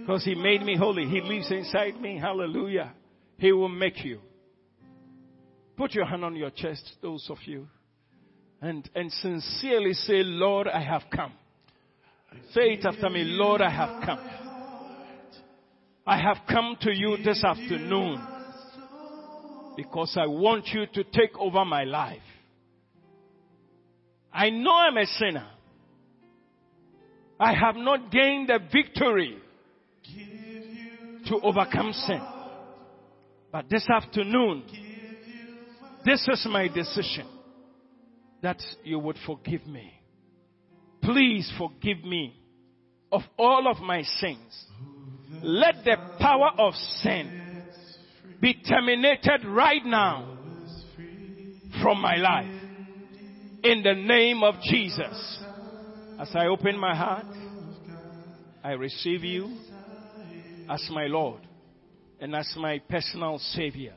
because 0.00 0.24
He 0.24 0.34
made 0.34 0.62
me 0.62 0.76
holy. 0.76 1.06
He 1.06 1.20
lives 1.20 1.50
inside 1.50 2.00
me. 2.00 2.18
Hallelujah. 2.18 2.92
He 3.38 3.52
will 3.52 3.68
make 3.68 4.04
you. 4.04 4.20
Put 5.76 5.94
your 5.94 6.06
hand 6.06 6.24
on 6.24 6.36
your 6.36 6.50
chest, 6.50 6.96
those 7.02 7.26
of 7.28 7.38
you, 7.44 7.66
and, 8.62 8.88
and 8.94 9.12
sincerely 9.12 9.92
say, 9.92 10.22
Lord, 10.22 10.68
I 10.68 10.80
have 10.80 11.02
come. 11.14 11.32
Say 12.52 12.72
it 12.72 12.84
after 12.84 13.10
me, 13.10 13.24
Lord, 13.24 13.60
I 13.60 13.70
have 13.70 14.02
come. 14.02 14.18
I 16.06 16.18
have 16.18 16.38
come 16.48 16.76
to 16.82 16.92
you 16.92 17.18
this 17.22 17.42
afternoon 17.44 18.24
because 19.76 20.16
I 20.18 20.26
want 20.26 20.66
you 20.68 20.86
to 20.86 21.04
take 21.04 21.36
over 21.38 21.64
my 21.64 21.84
life. 21.84 22.22
I 24.32 24.50
know 24.50 24.72
I'm 24.72 24.96
a 24.96 25.06
sinner. 25.06 25.46
I 27.38 27.52
have 27.52 27.76
not 27.76 28.10
gained 28.10 28.48
the 28.48 28.58
victory 28.72 29.38
to 31.26 31.40
overcome 31.42 31.92
sin. 31.92 32.20
But 33.52 33.68
this 33.68 33.86
afternoon, 33.88 34.64
this 36.04 36.26
is 36.28 36.46
my 36.50 36.68
decision 36.68 37.26
that 38.42 38.62
you 38.84 38.98
would 38.98 39.16
forgive 39.26 39.66
me. 39.66 39.92
Please 41.02 41.52
forgive 41.58 42.04
me 42.04 42.40
of 43.12 43.22
all 43.38 43.70
of 43.70 43.78
my 43.78 44.02
sins. 44.02 44.66
Let 45.42 45.84
the 45.84 45.96
power 46.18 46.50
of 46.58 46.74
sin 46.74 47.62
be 48.40 48.54
terminated 48.54 49.44
right 49.46 49.84
now 49.84 50.36
from 51.82 52.00
my 52.00 52.16
life. 52.16 52.62
In 53.62 53.82
the 53.82 53.94
name 53.94 54.42
of 54.42 54.54
Jesus. 54.62 55.42
As 56.18 56.30
I 56.34 56.46
open 56.46 56.78
my 56.78 56.94
heart, 56.94 57.26
I 58.64 58.72
receive 58.72 59.22
you 59.22 59.54
as 60.68 60.88
my 60.90 61.06
Lord 61.06 61.40
and 62.20 62.34
as 62.34 62.52
my 62.56 62.78
personal 62.88 63.38
Savior. 63.38 63.94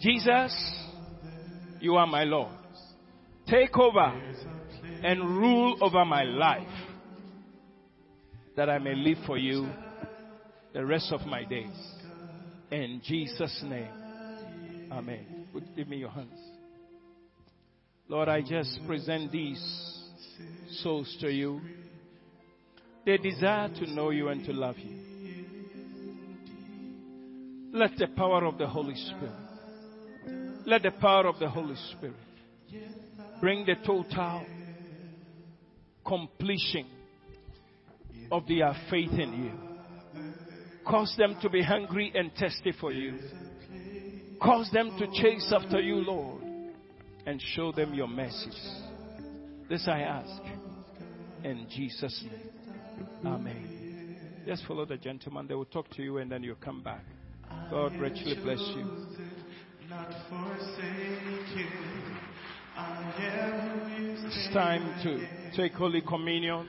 Jesus, 0.00 0.54
you 1.80 1.96
are 1.96 2.06
my 2.06 2.24
Lord. 2.24 2.52
Take 3.48 3.76
over 3.78 4.20
and 5.02 5.38
rule 5.38 5.78
over 5.80 6.04
my 6.04 6.24
life 6.24 6.68
that 8.56 8.68
I 8.68 8.78
may 8.78 8.94
live 8.94 9.18
for 9.26 9.38
you 9.38 9.68
the 10.74 10.84
rest 10.84 11.12
of 11.12 11.26
my 11.26 11.44
days. 11.44 11.94
In 12.70 13.00
Jesus' 13.02 13.64
name. 13.64 13.88
Amen. 14.92 15.46
Give 15.76 15.88
me 15.88 15.96
your 15.96 16.10
hands. 16.10 16.38
Lord, 18.06 18.28
I 18.28 18.42
just 18.42 18.80
present 18.86 19.32
these 19.32 19.93
souls 20.82 21.16
to 21.20 21.30
you. 21.30 21.60
They 23.06 23.18
desire 23.18 23.68
to 23.68 23.90
know 23.92 24.10
you 24.10 24.28
and 24.28 24.44
to 24.46 24.52
love 24.52 24.78
you. 24.78 24.98
Let 27.72 27.96
the 27.98 28.06
power 28.08 28.44
of 28.46 28.58
the 28.58 28.66
Holy 28.66 28.94
Spirit 28.94 29.44
let 30.66 30.82
the 30.82 30.92
power 30.92 31.26
of 31.26 31.38
the 31.38 31.48
Holy 31.48 31.76
Spirit 31.92 32.16
bring 33.40 33.66
the 33.66 33.74
total 33.84 34.46
completion 36.06 36.86
of 38.32 38.46
their 38.46 38.74
faith 38.90 39.12
in 39.12 39.44
you. 39.44 40.22
Cause 40.86 41.14
them 41.18 41.36
to 41.42 41.50
be 41.50 41.62
hungry 41.62 42.12
and 42.14 42.30
thirsty 42.38 42.72
for 42.80 42.92
you. 42.92 43.18
Cause 44.42 44.70
them 44.72 44.96
to 44.98 45.06
chase 45.22 45.52
after 45.54 45.80
you, 45.80 45.96
Lord, 45.96 46.42
and 47.26 47.40
show 47.54 47.72
them 47.72 47.94
your 47.94 48.08
message. 48.08 48.52
This 49.68 49.86
I 49.88 50.00
ask 50.00 50.42
in 51.44 51.66
Jesus' 51.70 52.24
name. 52.24 53.06
Amen. 53.26 54.16
Just 54.46 54.66
follow 54.66 54.84
the 54.84 54.96
gentleman. 54.96 55.46
They 55.46 55.54
will 55.54 55.64
talk 55.66 55.88
to 55.90 56.02
you 56.02 56.18
and 56.18 56.30
then 56.30 56.42
you'll 56.42 56.56
come 56.56 56.82
back. 56.82 57.04
God 57.70 57.94
richly 57.96 58.34
bless 58.42 58.58
you. 58.58 59.06
It's 64.26 64.52
time 64.52 65.02
to 65.02 65.26
take 65.56 65.72
Holy 65.74 66.00
Communion. 66.00 66.66